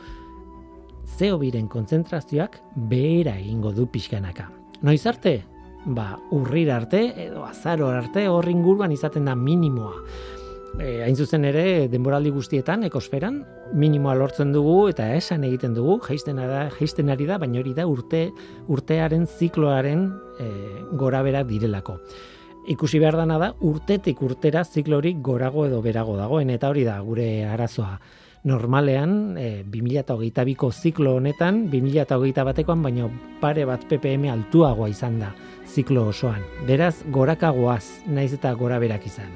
zeo 1.18 1.38
biren 1.42 1.68
kontzentrazioak 1.68 2.60
behera 2.76 3.38
egingo 3.40 3.72
du 3.76 3.88
pixkanaka. 3.92 4.50
Noiz 4.82 5.06
arte? 5.06 5.42
Ba, 5.86 6.20
urrir 6.32 6.70
arte 6.72 7.02
edo 7.26 7.44
azaro 7.46 7.90
arte 7.90 8.28
hor 8.30 8.48
inguruan 8.50 8.92
izaten 8.94 9.26
da 9.26 9.36
minimoa. 9.36 9.96
E, 10.80 11.02
hain 11.04 11.18
zuzen 11.18 11.44
ere, 11.50 11.88
denboraldi 11.92 12.32
guztietan, 12.32 12.86
ekosferan, 12.88 13.42
minimoa 13.76 14.14
lortzen 14.16 14.54
dugu 14.54 14.88
eta 14.92 15.10
esan 15.18 15.44
egiten 15.44 15.74
dugu, 15.76 15.98
jaisten, 16.06 16.40
da, 16.40 16.68
jaisten 16.78 17.12
ari 17.12 17.28
da, 17.28 17.40
baina 17.42 17.60
hori 17.60 17.74
da 17.76 17.88
urte, 17.90 18.30
urtearen 18.72 19.26
zikloaren 19.28 20.06
e, 20.40 20.50
gora 21.02 21.24
bera 21.28 21.44
direlako. 21.44 21.98
Ikusi 22.72 23.02
behar 23.02 23.18
dana 23.18 23.40
da, 23.42 23.52
urtetik 23.66 24.22
urtera 24.22 24.64
ziklorik 24.64 25.20
gorago 25.26 25.66
edo 25.66 25.82
berago 25.82 26.16
dagoen, 26.16 26.54
eta 26.54 26.70
hori 26.70 26.86
da 26.88 27.00
gure 27.04 27.30
arazoa. 27.50 27.98
Normalean, 28.44 29.38
e, 29.38 29.64
2008ko 29.70 30.72
ziklo 30.74 31.16
honetan, 31.20 31.68
2008 31.70 32.44
batekoan, 32.48 32.82
baino 32.82 33.12
pare 33.42 33.68
bat 33.70 33.84
PPM 33.86 34.32
altuagoa 34.34 34.90
izan 34.90 35.20
da 35.22 35.30
ziklo 35.70 36.08
osoan. 36.10 36.42
Beraz, 36.66 37.04
gorakagoaz, 37.14 38.02
naiz 38.10 38.34
eta 38.34 38.54
gora 38.58 38.80
berak 38.82 39.06
izan. 39.06 39.30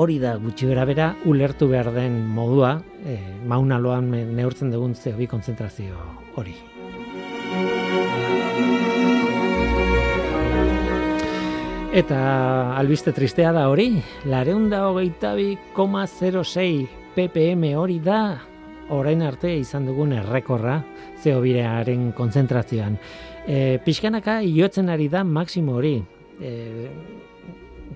Hori 0.00 0.16
da 0.18 0.38
gutxi 0.40 0.70
gara 0.70 0.86
bera, 0.88 1.10
ulertu 1.28 1.68
behar 1.68 1.92
den 1.92 2.16
modua, 2.32 2.78
e, 3.04 3.18
maunaloan 3.44 4.08
me- 4.08 4.24
neurtzen 4.24 4.70
dugun 4.72 4.94
CO2 4.94 5.28
konzentrazio 5.28 5.92
hori. 6.36 6.56
Eta 11.92 12.72
albiste 12.80 13.12
tristea 13.12 13.52
da 13.52 13.66
hori, 13.68 14.00
lareunda 14.24 14.86
hogeita 14.88 15.34
bi 15.36 15.58
koma 15.76 16.06
06 16.08 17.01
ppm 17.14 17.74
hori 17.76 17.98
da, 18.00 18.40
orain 18.92 19.22
arte 19.22 19.50
izan 19.58 19.86
dugun 19.88 20.12
errekorra 20.16 20.78
CO2aren 21.22 22.10
konzentrazioan. 22.16 22.96
E, 23.46 23.78
pixkanaka 23.84 24.40
iotzen 24.46 24.88
ari 24.92 25.08
da 25.12 25.24
maksimo 25.24 25.76
hori. 25.78 25.96
E, 26.40 26.52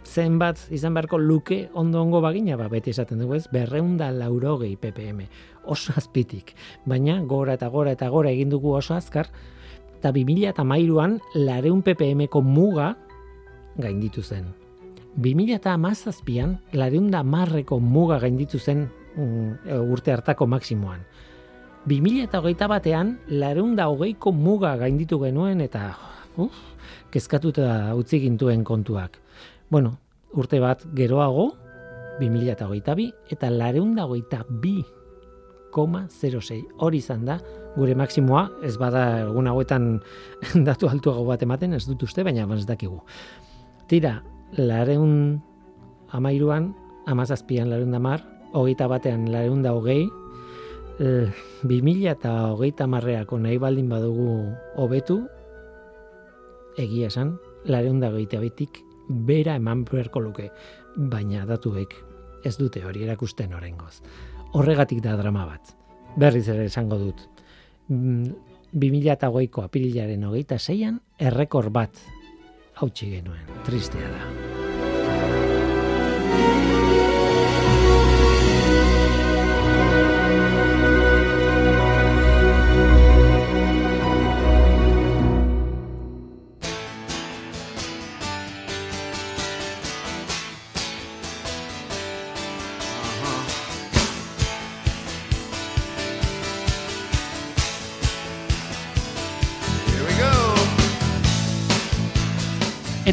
zenbat 0.06 0.68
izan 0.70 0.94
beharko 0.94 1.18
luke 1.18 1.66
ondo 1.74 2.00
ongo 2.02 2.20
bagina, 2.22 2.56
ba, 2.56 2.68
beti 2.72 2.92
esaten 2.94 3.18
dugu 3.22 3.36
ez, 3.38 3.46
berreunda 3.52 4.10
laurogei 4.14 4.76
ppm, 4.76 5.24
oso 5.64 5.94
azpitik. 5.96 6.54
Baina 6.86 7.18
gora 7.24 7.56
eta 7.58 7.68
gora 7.72 7.96
eta 7.96 8.08
gora 8.12 8.30
egin 8.30 8.52
dugu 8.52 8.76
oso 8.76 8.94
azkar, 8.94 9.30
eta 9.98 10.12
2000 10.12 10.52
eta 10.52 10.64
mairuan 10.64 11.18
lareun 11.34 11.82
ppmko 11.82 12.42
muga 12.42 12.94
gainditu 13.76 14.22
zen. 14.22 14.52
2000 15.16 15.56
eta 15.56 15.72
amazazpian, 15.72 16.58
lareunda 16.72 17.22
marreko 17.24 17.80
muga 17.80 18.20
gainditu 18.20 18.58
zen 18.58 18.86
urte 19.16 20.12
hartako 20.12 20.46
maksimoan. 20.46 21.04
2000 21.86 22.24
eta 22.26 22.40
hogeita 22.40 22.66
batean, 22.68 23.18
lareunda 23.28 23.86
hogeiko 23.88 24.32
muga 24.34 24.74
gainditu 24.76 25.20
genuen 25.22 25.60
eta 25.62 25.92
uf, 26.36 26.56
kezkatuta 27.14 27.94
utzi 27.94 28.20
gintuen 28.24 28.64
kontuak. 28.64 29.20
Bueno, 29.70 29.96
urte 30.34 30.60
bat 30.60 30.82
geroago, 30.94 31.52
2000 32.20 33.12
eta 33.30 33.50
lareunda 33.50 34.06
hogeita 34.06 34.44
bi 34.48 34.80
koma 35.76 36.06
06. 36.08 36.62
Hori 36.80 37.02
izan 37.04 37.26
da, 37.28 37.36
gure 37.76 37.94
maksimoa, 37.98 38.46
ez 38.64 38.76
bada 38.80 39.02
egun 39.26 39.50
hauetan 39.50 39.90
datu 40.68 40.88
altuago 40.88 41.26
bat 41.28 41.42
ematen, 41.44 41.76
ez 41.76 41.84
dut 41.84 42.06
uste, 42.06 42.24
baina 42.24 42.48
ez 42.56 42.64
dakigu. 42.66 43.02
Tira, 43.86 44.22
lareun 44.56 45.42
amairuan, 46.16 46.72
amazazpian 47.06 47.68
lareun 47.70 47.92
da 47.92 48.00
mar, 48.00 48.24
hogeita 48.56 48.88
batean 48.88 49.28
lareun 49.32 49.62
da 49.62 49.74
hogei, 49.76 50.08
eh, 50.98 51.28
2000 51.62 52.10
eta 52.10 52.32
hogeita 52.52 52.86
marreako 52.86 53.38
nahi 53.38 53.58
baldin 53.58 53.88
badugu 53.88 54.52
hobetu, 54.76 55.20
egia 56.76 57.08
esan, 57.12 57.36
lareun 57.64 58.00
da 58.00 58.10
hogeita 58.12 58.40
betik, 58.40 58.82
bera 59.08 59.56
eman 59.56 59.84
beharko 59.84 60.20
luke, 60.20 60.50
baina 60.96 61.44
datuek 61.46 61.94
ez 62.44 62.56
dute 62.58 62.84
hori 62.84 63.04
erakusten 63.04 63.54
oraingoz. 63.54 64.00
Horregatik 64.56 65.02
da 65.04 65.16
drama 65.18 65.46
bat. 65.46 65.74
Berriz 66.16 66.46
ere 66.48 66.66
esango 66.70 66.98
dut. 67.00 67.26
Mm, 67.88 68.30
2008ko 68.72 69.64
apirilaren 69.66 70.24
hogeita 70.28 70.58
zeian, 70.58 71.00
errekor 71.18 71.70
bat 71.70 72.02
hautsi 72.80 73.10
genuen. 73.16 73.46
Tristea 73.64 74.10
da. 74.12 74.22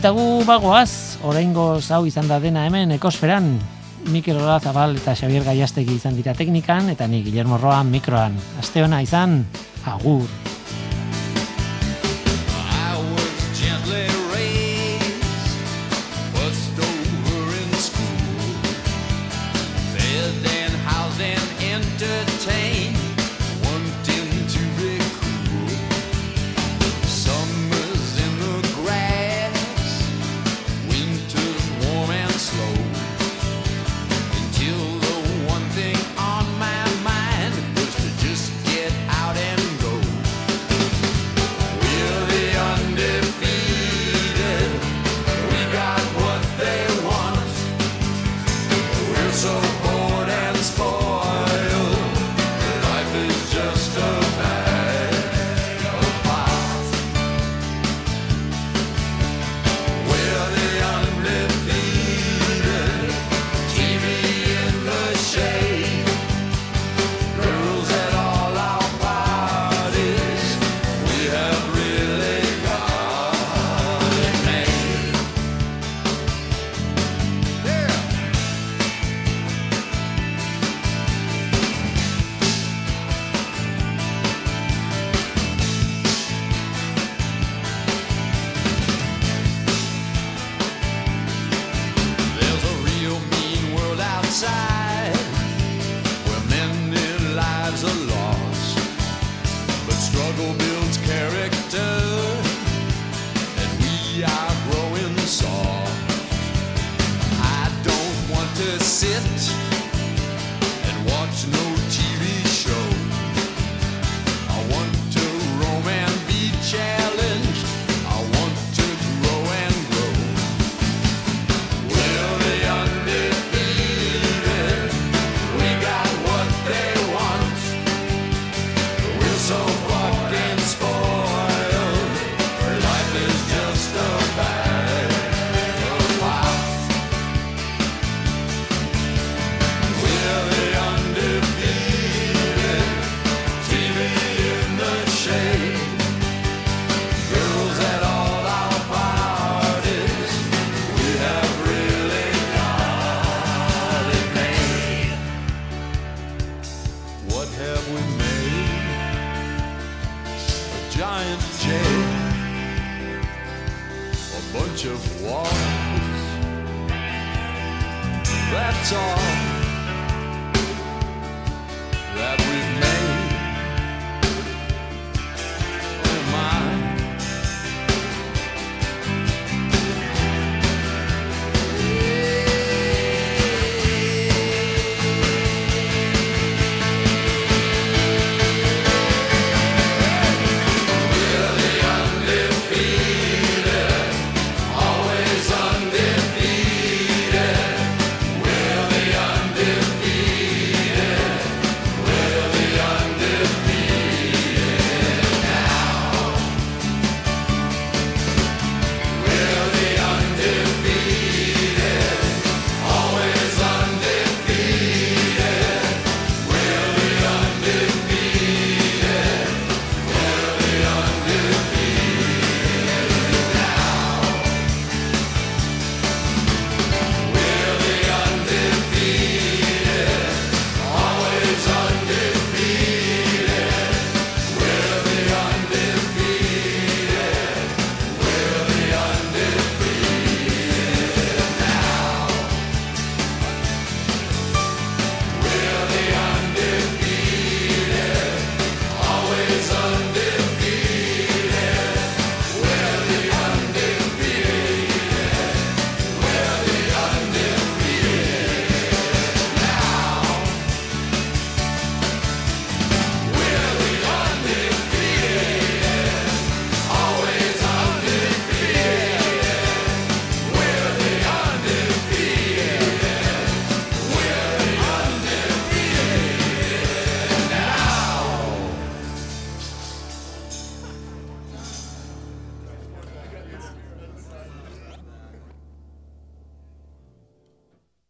Eta 0.03 0.11
gu 0.11 0.43
bagoaz, 0.43 1.15
oraingo 1.23 1.77
hau 1.79 2.01
izan 2.03 2.27
da 2.27 2.35
dena 2.43 2.65
hemen 2.67 2.91
ekosferan. 2.91 3.47
Mikel 4.11 4.35
Olazabal 4.35 4.99
eta 4.99 5.15
Xavier 5.15 5.47
Gaiastegi 5.47 5.95
izan 5.95 6.19
dira 6.19 6.35
teknikan, 6.35 6.91
eta 6.91 7.07
ni 7.07 7.23
Guillermo 7.23 7.55
Roa 7.55 7.85
mikroan. 7.87 8.35
Aste 8.59 8.83
ona 8.83 8.99
izan, 8.99 9.45
agur. 9.87 10.42